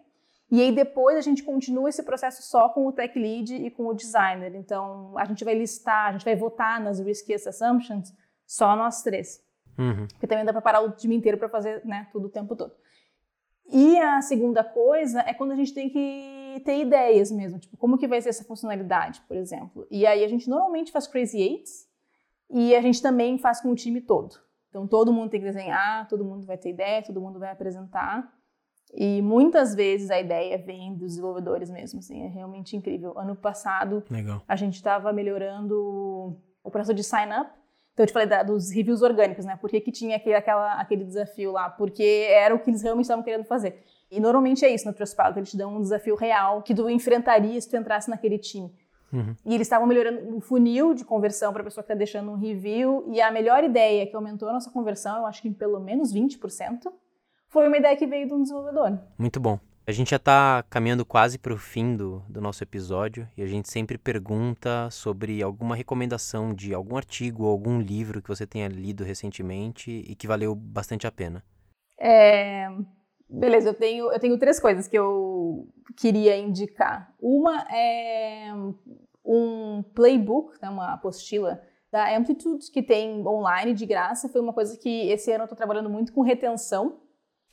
E 0.51 0.61
aí 0.61 0.73
depois 0.73 1.17
a 1.17 1.21
gente 1.21 1.41
continua 1.41 1.87
esse 1.87 2.03
processo 2.03 2.43
só 2.43 2.67
com 2.67 2.85
o 2.85 2.91
tech 2.91 3.17
lead 3.17 3.55
e 3.55 3.71
com 3.71 3.87
o 3.87 3.93
designer. 3.93 4.53
Então, 4.55 5.17
a 5.17 5.23
gente 5.23 5.45
vai 5.45 5.55
listar, 5.55 6.09
a 6.09 6.11
gente 6.11 6.25
vai 6.25 6.35
votar 6.35 6.81
nas 6.81 6.99
riskiest 6.99 7.47
assumptions 7.47 8.13
só 8.45 8.75
nós 8.75 9.01
três. 9.01 9.44
Uhum. 9.77 10.07
Porque 10.07 10.27
também 10.27 10.45
dá 10.45 10.51
para 10.51 10.61
parar 10.61 10.81
o 10.81 10.91
time 10.91 11.15
inteiro 11.15 11.37
para 11.37 11.49
fazer 11.49 11.83
né, 11.85 12.07
tudo 12.11 12.27
o 12.27 12.29
tempo 12.29 12.55
todo. 12.55 12.73
E 13.71 13.97
a 13.97 14.21
segunda 14.21 14.63
coisa 14.63 15.21
é 15.21 15.33
quando 15.33 15.51
a 15.51 15.55
gente 15.55 15.73
tem 15.73 15.89
que 15.89 16.61
ter 16.63 16.79
ideias 16.79 17.31
mesmo, 17.31 17.59
tipo, 17.59 17.75
como 17.77 17.97
que 17.97 18.07
vai 18.07 18.21
ser 18.21 18.29
essa 18.29 18.43
funcionalidade, 18.43 19.21
por 19.27 19.35
exemplo. 19.35 19.87
E 19.89 20.05
aí 20.05 20.23
a 20.23 20.27
gente 20.27 20.49
normalmente 20.49 20.91
faz 20.91 21.07
crazy 21.07 21.41
eights 21.41 21.87
e 22.49 22.75
a 22.75 22.81
gente 22.81 23.01
também 23.01 23.37
faz 23.37 23.59
com 23.61 23.71
o 23.71 23.75
time 23.75 24.01
todo. 24.01 24.35
Então 24.69 24.87
todo 24.87 25.11
mundo 25.11 25.29
tem 25.29 25.39
que 25.39 25.45
desenhar, 25.45 26.07
todo 26.07 26.23
mundo 26.23 26.45
vai 26.45 26.57
ter 26.57 26.69
ideia, 26.69 27.01
todo 27.01 27.19
mundo 27.19 27.39
vai 27.39 27.51
apresentar. 27.51 28.31
E 28.93 29.21
muitas 29.21 29.73
vezes 29.73 30.11
a 30.11 30.19
ideia 30.19 30.57
vem 30.57 30.93
dos 30.93 31.09
desenvolvedores 31.09 31.69
mesmo, 31.69 31.99
assim, 31.99 32.23
é 32.23 32.27
realmente 32.27 32.77
incrível. 32.77 33.17
Ano 33.17 33.35
passado 33.35 34.03
Legal. 34.09 34.41
a 34.47 34.55
gente 34.55 34.75
estava 34.75 35.11
melhorando 35.11 36.37
o 36.63 36.71
processo 36.71 36.93
de 36.93 37.03
sign 37.03 37.31
up 37.33 37.49
então, 37.95 38.03
eu 38.03 38.07
te 38.07 38.11
falei 38.11 38.27
da, 38.27 38.43
dos 38.43 38.71
reviews 38.71 39.01
orgânicos, 39.01 39.45
né? 39.45 39.55
Por 39.55 39.69
que, 39.69 39.79
que 39.79 39.89
tinha 39.89 40.17
aquele, 40.17 40.35
aquela, 40.35 40.73
aquele 40.73 41.05
desafio 41.05 41.53
lá? 41.53 41.69
Porque 41.69 42.27
era 42.29 42.53
o 42.53 42.59
que 42.59 42.69
eles 42.69 42.81
realmente 42.81 43.05
estavam 43.05 43.23
querendo 43.23 43.45
fazer. 43.45 43.81
E 44.11 44.19
normalmente 44.19 44.65
é 44.65 44.69
isso 44.69 44.85
no 44.85 44.93
Trustpilot, 44.93 45.39
eles 45.39 45.51
te 45.51 45.57
dão 45.57 45.77
um 45.77 45.81
desafio 45.81 46.13
real 46.13 46.61
que 46.61 46.75
tu 46.75 46.89
enfrentaria 46.89 47.59
se 47.59 47.69
tu 47.69 47.77
entrasse 47.77 48.09
naquele 48.09 48.37
time. 48.37 48.69
Uhum. 49.13 49.33
E 49.45 49.55
eles 49.55 49.65
estavam 49.65 49.87
melhorando 49.87 50.35
o 50.35 50.41
funil 50.41 50.93
de 50.93 51.05
conversão 51.05 51.53
para 51.53 51.61
a 51.61 51.63
pessoa 51.63 51.81
que 51.83 51.85
está 51.85 51.97
deixando 51.97 52.31
um 52.31 52.35
review. 52.35 53.05
E 53.07 53.21
a 53.21 53.31
melhor 53.31 53.63
ideia 53.63 54.05
que 54.05 54.13
aumentou 54.13 54.49
a 54.49 54.53
nossa 54.53 54.69
conversão, 54.69 55.19
eu 55.19 55.25
acho 55.25 55.41
que 55.41 55.47
em 55.47 55.53
pelo 55.53 55.79
menos 55.79 56.13
20%, 56.13 56.91
foi 57.47 57.65
uma 57.65 57.77
ideia 57.77 57.95
que 57.95 58.05
veio 58.05 58.27
de 58.27 58.33
um 58.33 58.41
desenvolvedor. 58.41 58.99
Muito 59.17 59.39
bom. 59.39 59.57
A 59.87 59.91
gente 59.91 60.09
já 60.09 60.15
está 60.15 60.63
caminhando 60.67 61.05
quase 61.05 61.37
para 61.37 61.53
o 61.53 61.57
fim 61.57 61.95
do, 61.95 62.23
do 62.27 62.41
nosso 62.41 62.63
episódio 62.63 63.29
e 63.37 63.43
a 63.43 63.45
gente 63.45 63.69
sempre 63.69 63.99
pergunta 63.99 64.89
sobre 64.89 65.43
alguma 65.43 65.75
recomendação 65.75 66.55
de 66.55 66.73
algum 66.73 66.97
artigo 66.97 67.43
ou 67.43 67.51
algum 67.51 67.79
livro 67.79 68.19
que 68.19 68.27
você 68.27 68.47
tenha 68.47 68.67
lido 68.67 69.03
recentemente 69.03 69.91
e 69.91 70.15
que 70.15 70.25
valeu 70.25 70.55
bastante 70.55 71.05
a 71.05 71.11
pena. 71.11 71.43
É... 71.99 72.67
Beleza, 73.29 73.69
eu 73.69 73.73
tenho, 73.75 74.11
eu 74.11 74.19
tenho 74.19 74.39
três 74.39 74.59
coisas 74.59 74.87
que 74.87 74.97
eu 74.97 75.67
queria 75.95 76.35
indicar. 76.35 77.13
Uma 77.19 77.61
é 77.71 78.51
um 79.23 79.83
playbook, 79.93 80.59
né, 80.63 80.69
uma 80.69 80.93
apostila 80.93 81.61
da 81.91 82.15
Amplitude 82.17 82.71
que 82.71 82.81
tem 82.81 83.25
online 83.25 83.73
de 83.75 83.85
graça. 83.85 84.29
Foi 84.29 84.41
uma 84.41 84.53
coisa 84.53 84.79
que 84.79 85.09
esse 85.11 85.31
ano 85.31 85.43
eu 85.43 85.45
estou 85.45 85.57
trabalhando 85.57 85.91
muito 85.91 86.11
com 86.11 86.21
retenção 86.21 87.04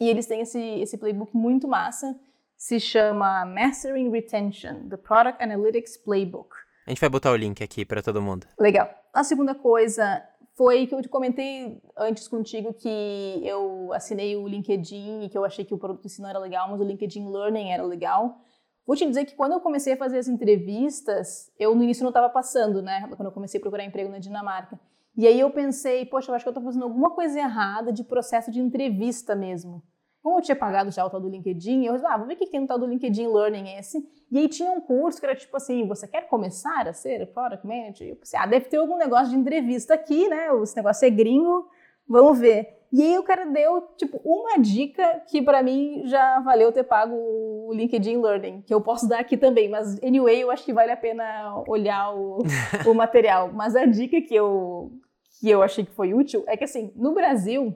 e 0.03 0.09
eles 0.09 0.26
têm 0.26 0.40
esse, 0.40 0.59
esse 0.80 0.98
playbook 0.98 1.36
muito 1.36 1.68
massa, 1.68 2.18
se 2.57 2.80
chama 2.80 3.46
Mastering 3.46 4.11
Retention, 4.11 4.88
The 4.88 4.96
Product 4.96 5.40
Analytics 5.40 5.96
Playbook. 5.96 6.57
A 6.84 6.90
gente 6.90 7.00
vai 7.00 7.09
botar 7.09 7.30
o 7.30 7.36
link 7.36 7.62
aqui 7.62 7.84
para 7.84 8.03
todo 8.03 8.20
mundo. 8.20 8.44
Legal. 8.59 8.90
A 9.14 9.22
segunda 9.22 9.55
coisa 9.55 10.20
foi 10.57 10.88
que 10.88 10.94
eu 10.96 11.00
te 11.00 11.09
comentei 11.09 11.80
antes 11.96 12.26
contigo 12.26 12.74
que 12.74 13.40
eu 13.44 13.92
assinei 13.92 14.34
o 14.34 14.48
LinkedIn 14.48 15.22
e 15.22 15.28
que 15.28 15.38
eu 15.38 15.44
achei 15.44 15.64
que 15.64 15.72
o 15.72 15.78
produto 15.78 16.05
ensino 16.05 16.26
era 16.26 16.40
legal, 16.40 16.68
mas 16.68 16.80
o 16.80 16.84
LinkedIn 16.84 17.30
Learning 17.30 17.70
era 17.70 17.84
legal. 17.84 18.40
Vou 18.84 18.96
te 18.96 19.07
dizer 19.07 19.24
que 19.24 19.36
quando 19.36 19.53
eu 19.53 19.61
comecei 19.61 19.92
a 19.92 19.96
fazer 19.96 20.18
as 20.18 20.26
entrevistas, 20.26 21.48
eu 21.57 21.76
no 21.76 21.84
início 21.84 22.03
não 22.03 22.11
estava 22.11 22.28
passando, 22.28 22.82
né? 22.82 23.09
Quando 23.16 23.26
eu 23.26 23.32
comecei 23.32 23.59
a 23.59 23.61
procurar 23.61 23.84
emprego 23.84 24.11
na 24.11 24.18
Dinamarca. 24.18 24.80
E 25.16 25.28
aí 25.28 25.38
eu 25.38 25.50
pensei, 25.50 26.07
poxa, 26.07 26.30
eu 26.30 26.34
acho 26.34 26.44
que 26.44 26.48
eu 26.48 26.53
estou 26.53 26.64
fazendo 26.64 26.84
alguma 26.84 27.11
coisa 27.11 27.38
errada 27.38 27.92
de 27.92 28.03
processo 28.03 28.50
de 28.50 28.61
entrevista 28.61 29.36
mesmo. 29.36 29.82
Como 30.22 30.38
eu 30.38 30.42
tinha 30.42 30.54
pagado 30.54 30.90
já 30.90 31.04
o 31.04 31.10
tal 31.10 31.20
do 31.20 31.28
LinkedIn, 31.28 31.84
eu 31.84 31.94
ah, 32.06 32.16
vou 32.16 32.28
ver 32.28 32.34
o 32.34 32.36
que 32.36 32.46
tem 32.46 32.60
no 32.60 32.66
tal 32.66 32.78
do 32.78 32.86
LinkedIn 32.86 33.26
Learning 33.26 33.76
esse. 33.76 33.98
E 34.30 34.38
aí 34.38 34.48
tinha 34.48 34.70
um 34.70 34.80
curso 34.80 35.18
que 35.18 35.26
era 35.26 35.34
tipo 35.34 35.56
assim, 35.56 35.86
você 35.86 36.06
quer 36.06 36.28
começar 36.28 36.86
a 36.86 36.92
ser 36.92 37.26
Product 37.32 37.66
Manager? 37.66 38.08
Eu 38.08 38.16
pensei, 38.16 38.38
ah, 38.38 38.46
deve 38.46 38.66
ter 38.66 38.76
algum 38.76 38.96
negócio 38.96 39.30
de 39.30 39.36
entrevista 39.36 39.94
aqui, 39.94 40.28
né? 40.28 40.46
Esse 40.62 40.76
negócio 40.76 41.04
é 41.04 41.10
gringo, 41.10 41.68
vamos 42.08 42.38
ver. 42.38 42.82
E 42.92 43.02
aí 43.02 43.18
o 43.18 43.22
cara 43.22 43.46
deu, 43.46 43.80
tipo, 43.96 44.20
uma 44.22 44.58
dica 44.58 45.22
que 45.26 45.40
para 45.40 45.62
mim 45.62 46.02
já 46.04 46.38
valeu 46.40 46.70
ter 46.70 46.84
pago 46.84 47.14
o 47.14 47.72
LinkedIn 47.72 48.18
Learning, 48.18 48.60
que 48.62 48.72
eu 48.72 48.82
posso 48.82 49.08
dar 49.08 49.18
aqui 49.18 49.36
também, 49.36 49.68
mas 49.68 50.00
anyway, 50.02 50.42
eu 50.42 50.50
acho 50.50 50.62
que 50.62 50.74
vale 50.74 50.92
a 50.92 50.96
pena 50.96 51.64
olhar 51.66 52.14
o, 52.14 52.42
o 52.86 52.92
material. 52.94 53.50
Mas 53.52 53.74
a 53.74 53.86
dica 53.86 54.20
que 54.20 54.34
eu, 54.34 54.92
que 55.40 55.48
eu 55.50 55.62
achei 55.62 55.84
que 55.84 55.92
foi 55.92 56.14
útil 56.14 56.44
é 56.46 56.56
que, 56.56 56.64
assim, 56.64 56.92
no 56.94 57.12
Brasil, 57.12 57.74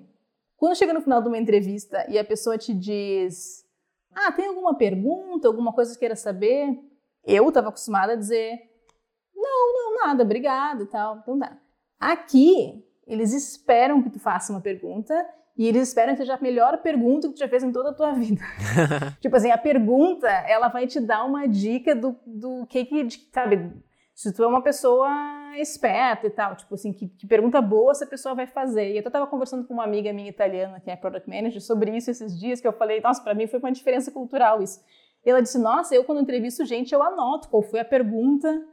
quando 0.57 0.77
chega 0.77 0.93
no 0.93 1.01
final 1.01 1.21
de 1.21 1.29
uma 1.29 1.39
entrevista 1.39 2.07
e 2.09 2.19
a 2.19 2.25
pessoa 2.25 2.57
te 2.57 2.73
diz: 2.73 3.65
Ah, 4.15 4.33
tem 4.33 4.47
alguma 4.47 4.75
pergunta, 4.77 5.49
alguma 5.49 5.73
coisa 5.73 5.93
que 5.93 6.01
queira 6.01 6.17
saber? 6.17 6.79
Eu 7.25 7.49
estava 7.49 7.69
acostumada 7.69 8.13
a 8.13 8.17
dizer: 8.17 8.59
Não, 9.35 9.75
não, 9.75 10.07
nada, 10.07 10.23
obrigada 10.23 10.83
e 10.83 10.87
tal. 10.87 11.19
Então 11.19 11.39
tá. 11.39 11.59
Aqui, 11.99 12.85
eles 13.07 13.33
esperam 13.33 14.03
que 14.03 14.11
tu 14.11 14.19
faça 14.19 14.53
uma 14.53 14.61
pergunta 14.61 15.15
e 15.57 15.67
eles 15.67 15.89
esperam 15.89 16.13
que 16.13 16.19
seja 16.21 16.35
a 16.35 16.41
melhor 16.41 16.83
pergunta 16.83 17.29
que 17.29 17.35
tu 17.35 17.39
já 17.39 17.49
fez 17.49 17.63
em 17.63 17.73
toda 17.73 17.91
a 17.91 17.95
tua 17.95 18.13
vida. 18.13 18.43
tipo 19.21 19.35
assim, 19.35 19.51
a 19.51 19.57
pergunta, 19.57 20.29
ela 20.29 20.69
vai 20.69 20.87
te 20.87 21.01
dar 21.01 21.25
uma 21.25 21.47
dica 21.47 21.95
do, 21.95 22.15
do 22.27 22.67
que 22.67 22.85
que, 22.85 23.09
sabe, 23.33 23.73
se 24.17 24.33
tu 24.33 24.43
é 24.43 24.47
uma 24.47 24.63
pessoa 24.63 25.11
esperta 25.59 26.27
e 26.27 26.31
tal, 26.31 26.57
tipo 26.57 26.75
assim, 26.75 26.91
que, 26.91 27.07
que, 27.07 27.27
pergunta 27.27 27.61
boa 27.61 27.93
essa 27.93 28.07
pessoa 28.07 28.35
vai 28.35 28.47
fazer. 28.47 28.93
E 28.93 28.97
eu 28.97 29.01
estava 29.01 29.27
conversando 29.27 29.67
com 29.67 29.75
uma 29.75 29.85
amiga 29.85 30.11
minha 30.11 30.31
italiana, 30.31 30.81
que 30.81 30.91
é 30.91 30.97
product 30.97 31.29
manager, 31.29 31.61
sobre 31.61 31.95
isso 31.95 32.11
esses 32.11 32.41
dias, 32.41 32.59
que 32.59 32.67
eu 32.67 32.73
falei, 32.73 32.99
nossa, 33.03 33.23
para 33.23 33.35
mim 33.35 33.47
foi 33.47 33.59
uma 33.59 33.71
diferença 33.71 34.11
cultural 34.11 34.63
isso. 34.63 34.81
E 35.23 35.29
ela 35.29 35.43
disse, 35.43 35.59
nossa, 35.59 35.95
eu 35.95 36.03
quando 36.03 36.23
entrevisto 36.23 36.65
gente, 36.65 36.95
eu 36.95 37.03
anoto 37.03 37.51
qual 37.51 37.63
foi 37.63 37.81
a 37.81 37.85
pergunta 37.85 38.67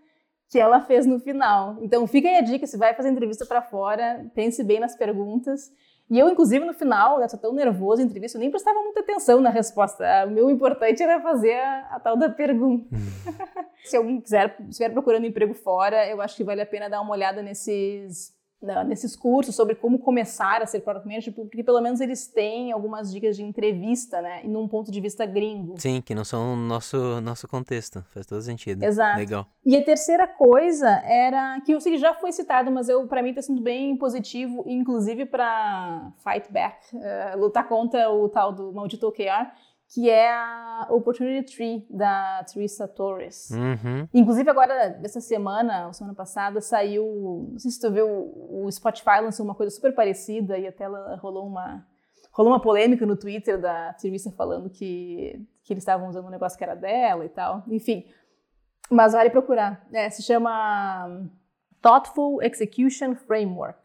que 0.49 0.57
ela 0.57 0.79
fez 0.79 1.05
no 1.05 1.19
final. 1.19 1.77
Então 1.81 2.07
fica 2.07 2.29
aí 2.29 2.37
a 2.37 2.41
dica, 2.41 2.65
se 2.65 2.77
vai 2.77 2.93
fazer 2.93 3.09
entrevista 3.09 3.45
para 3.45 3.61
fora, 3.61 4.25
pense 4.33 4.63
bem 4.63 4.79
nas 4.79 4.95
perguntas. 4.95 5.69
E 6.13 6.19
eu, 6.19 6.29
inclusive, 6.29 6.63
no 6.63 6.75
final, 6.75 7.27
tô 7.27 7.37
tão 7.39 7.53
nervoso 7.53 7.99
em 7.99 8.05
entrevista, 8.05 8.37
eu 8.37 8.39
nem 8.39 8.51
prestava 8.51 8.79
muita 8.83 8.99
atenção 8.99 9.41
na 9.41 9.49
resposta. 9.49 10.05
O 10.27 10.29
meu 10.29 10.47
importante 10.47 11.01
era 11.01 11.19
fazer 11.19 11.55
a, 11.55 11.95
a 11.95 11.99
tal 11.99 12.15
da 12.15 12.29
pergunta. 12.29 12.87
Se 13.83 13.97
alguém 13.97 14.21
quiser, 14.21 14.55
estiver 14.69 14.89
procurando 14.91 15.25
emprego 15.25 15.55
fora, 15.55 16.07
eu 16.07 16.21
acho 16.21 16.35
que 16.35 16.43
vale 16.43 16.61
a 16.61 16.67
pena 16.67 16.87
dar 16.87 17.01
uma 17.01 17.13
olhada 17.13 17.41
nesses 17.41 18.31
nesses 18.85 19.15
cursos 19.15 19.55
sobre 19.55 19.75
como 19.75 19.99
começar 19.99 20.61
a 20.61 20.65
ser 20.65 20.79
product 20.81 21.07
manager, 21.07 21.33
porque 21.33 21.63
pelo 21.63 21.81
menos 21.81 21.99
eles 21.99 22.27
têm 22.27 22.71
algumas 22.71 23.11
dicas 23.11 23.35
de 23.35 23.43
entrevista, 23.43 24.21
né? 24.21 24.41
E 24.43 24.47
num 24.47 24.67
ponto 24.67 24.91
de 24.91 25.01
vista 25.01 25.25
gringo. 25.25 25.75
Sim, 25.79 26.01
que 26.01 26.15
não 26.15 26.23
são 26.23 26.55
nosso 26.55 27.21
nosso 27.21 27.47
contexto. 27.47 28.03
Faz 28.13 28.25
todo 28.25 28.41
sentido. 28.41 28.83
Exato. 28.83 29.17
Legal. 29.17 29.45
E 29.65 29.75
a 29.75 29.83
terceira 29.83 30.27
coisa 30.27 30.89
era 31.05 31.61
que 31.61 31.73
eu 31.73 31.81
sei 31.81 31.93
que 31.93 31.97
já 31.97 32.13
foi 32.13 32.31
citado, 32.31 32.71
mas 32.71 32.89
eu 32.89 33.07
para 33.07 33.21
mim 33.21 33.29
está 33.29 33.41
sendo 33.41 33.61
bem 33.61 33.95
positivo, 33.97 34.63
inclusive 34.67 35.25
para 35.25 36.11
fight 36.23 36.51
back, 36.51 36.77
uh, 36.95 37.39
lutar 37.39 37.67
contra 37.67 38.09
o 38.09 38.29
tal 38.29 38.51
do 38.51 38.71
maldito 38.71 39.07
OKR 39.07 39.51
que 39.89 40.09
é 40.09 40.31
a 40.31 40.87
Opportunity 40.89 41.55
Tree 41.55 41.87
da 41.89 42.43
Teresa 42.51 42.87
Torres. 42.87 43.51
Uhum. 43.51 44.07
Inclusive 44.13 44.49
agora, 44.49 44.99
essa 45.03 45.21
semana, 45.21 45.91
semana 45.93 46.15
passada, 46.15 46.61
saiu, 46.61 47.49
não 47.51 47.59
sei 47.59 47.71
se 47.71 47.79
tu 47.79 47.91
viu, 47.91 48.07
o 48.07 48.67
Spotify 48.71 49.21
lançou 49.21 49.45
uma 49.45 49.55
coisa 49.55 49.73
super 49.73 49.93
parecida 49.93 50.57
e 50.57 50.67
até 50.67 50.85
rolou 51.17 51.47
uma 51.47 51.85
rolou 52.31 52.51
uma 52.51 52.59
polêmica 52.59 53.05
no 53.05 53.15
Twitter 53.15 53.61
da 53.61 53.93
Teresa 53.93 54.31
falando 54.31 54.67
que, 54.67 55.39
que 55.63 55.71
eles 55.71 55.83
estavam 55.83 56.09
usando 56.09 56.25
um 56.25 56.31
negócio 56.31 56.57
que 56.57 56.63
era 56.63 56.75
dela 56.75 57.23
e 57.23 57.29
tal. 57.29 57.63
Enfim, 57.67 58.05
mas 58.89 59.13
vale 59.13 59.29
procurar. 59.29 59.85
É, 59.93 60.09
se 60.09 60.23
chama 60.23 61.29
Thoughtful 61.81 62.41
Execution 62.41 63.15
Framework. 63.15 63.82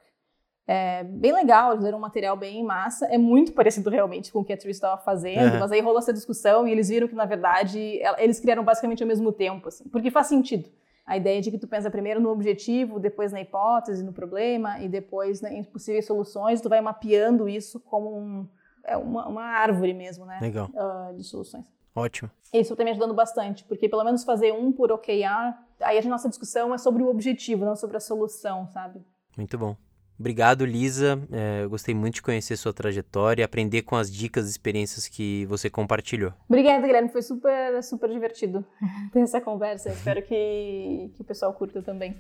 É 0.71 1.03
bem 1.03 1.33
legal, 1.33 1.71
eles 1.71 1.79
fizeram 1.79 1.97
um 1.97 2.01
material 2.03 2.37
bem 2.37 2.62
massa. 2.62 3.07
É 3.07 3.16
muito 3.16 3.53
parecido 3.53 3.89
realmente 3.89 4.31
com 4.31 4.41
o 4.41 4.45
que 4.45 4.53
a 4.53 4.57
Tris 4.57 4.77
estava 4.77 5.01
fazendo, 5.01 5.59
mas 5.59 5.73
aí 5.73 5.81
rolou 5.81 5.99
essa 5.99 6.12
discussão 6.12 6.69
e 6.69 6.71
eles 6.71 6.91
viram 6.91 7.09
que, 7.09 7.14
na 7.14 7.25
verdade, 7.25 7.99
eles 8.19 8.39
criaram 8.39 8.62
basicamente 8.62 9.03
ao 9.03 9.09
mesmo 9.09 9.33
tempo, 9.33 9.69
assim, 9.69 9.89
porque 9.89 10.11
faz 10.11 10.27
sentido. 10.27 10.69
A 11.07 11.16
ideia 11.16 11.41
de 11.41 11.51
que 11.51 11.57
tu 11.57 11.66
pensa 11.66 11.91
primeiro 11.91 12.21
no 12.21 12.29
objetivo, 12.29 13.01
depois 13.01 13.33
na 13.33 13.41
hipótese, 13.41 14.05
no 14.05 14.12
problema 14.12 14.79
e 14.79 14.91
depois 14.91 15.41
né, 15.41 15.55
em 15.55 15.64
possíveis 15.64 16.07
soluções, 16.07 16.61
tu 16.61 16.69
vai 16.69 16.83
mapeando 16.83 17.49
isso 17.49 17.81
como 17.81 18.14
um, 18.14 18.47
é 18.85 18.95
uma, 18.95 19.27
uma 19.27 19.43
árvore 19.43 19.95
mesmo, 19.95 20.27
né? 20.27 20.39
Legal. 20.39 20.69
Uh, 20.69 21.16
de 21.16 21.25
soluções. 21.25 21.64
Ótimo. 21.97 22.31
Isso 22.53 22.75
está 22.75 22.85
me 22.85 22.91
ajudando 22.91 23.14
bastante, 23.14 23.64
porque 23.64 23.89
pelo 23.89 24.05
menos 24.05 24.23
fazer 24.23 24.53
um 24.53 24.71
por 24.71 24.93
OKR, 24.93 25.55
aí 25.81 25.99
a 25.99 26.03
nossa 26.03 26.29
discussão 26.29 26.75
é 26.75 26.79
sobre 26.79 27.03
o 27.03 27.09
objetivo, 27.09 27.64
não 27.64 27.75
sobre 27.75 27.97
a 27.97 28.01
solução, 28.01 28.69
sabe? 28.69 29.01
Muito 29.35 29.57
bom. 29.57 29.75
Obrigado, 30.19 30.64
Lisa. 30.64 31.21
É, 31.31 31.62
eu 31.62 31.71
gostei 31.71 31.95
muito 31.95 32.14
de 32.14 32.23
conhecer 32.23 32.57
sua 32.57 32.73
trajetória 32.73 33.43
e 33.43 33.45
aprender 33.45 33.83
com 33.83 33.95
as 33.95 34.11
dicas 34.11 34.47
e 34.47 34.51
experiências 34.51 35.07
que 35.07 35.47
você 35.47 35.71
compartilhou. 35.71 36.33
Obrigada, 36.49 36.85
Guilherme. 36.85 37.09
Foi 37.09 37.23
super, 37.23 37.83
super 37.85 38.11
divertido 38.11 38.64
ter 39.12 39.21
essa 39.21 39.41
conversa. 39.41 39.91
Espero 39.91 40.21
que, 40.23 41.11
que 41.14 41.23
o 41.23 41.25
pessoal 41.25 41.53
curta 41.53 41.81
também. 41.83 42.16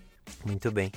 Muito 0.46 0.70
bem. 0.70 0.92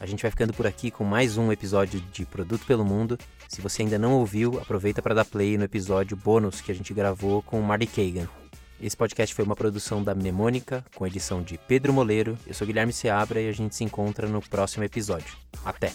A 0.00 0.06
gente 0.06 0.22
vai 0.22 0.30
ficando 0.30 0.54
por 0.54 0.66
aqui 0.66 0.90
com 0.90 1.04
mais 1.04 1.36
um 1.36 1.52
episódio 1.52 2.00
de 2.00 2.24
Produto 2.24 2.64
pelo 2.66 2.84
Mundo. 2.84 3.18
Se 3.48 3.60
você 3.60 3.82
ainda 3.82 3.98
não 3.98 4.14
ouviu, 4.14 4.58
aproveita 4.58 5.02
para 5.02 5.14
dar 5.14 5.24
play 5.24 5.58
no 5.58 5.64
episódio 5.64 6.16
bônus 6.16 6.60
que 6.60 6.72
a 6.72 6.74
gente 6.74 6.94
gravou 6.94 7.42
com 7.42 7.60
o 7.60 7.62
Marty 7.62 7.86
Kagan. 7.86 8.43
Esse 8.84 8.94
podcast 8.98 9.34
foi 9.34 9.46
uma 9.46 9.56
produção 9.56 10.04
da 10.04 10.14
Memônica, 10.14 10.84
com 10.94 11.06
edição 11.06 11.42
de 11.42 11.56
Pedro 11.56 11.90
Moleiro. 11.90 12.36
Eu 12.46 12.52
sou 12.52 12.66
Guilherme 12.66 12.92
Seabra 12.92 13.40
e 13.40 13.48
a 13.48 13.52
gente 13.52 13.74
se 13.74 13.82
encontra 13.82 14.28
no 14.28 14.42
próximo 14.42 14.84
episódio. 14.84 15.34
Até! 15.64 15.94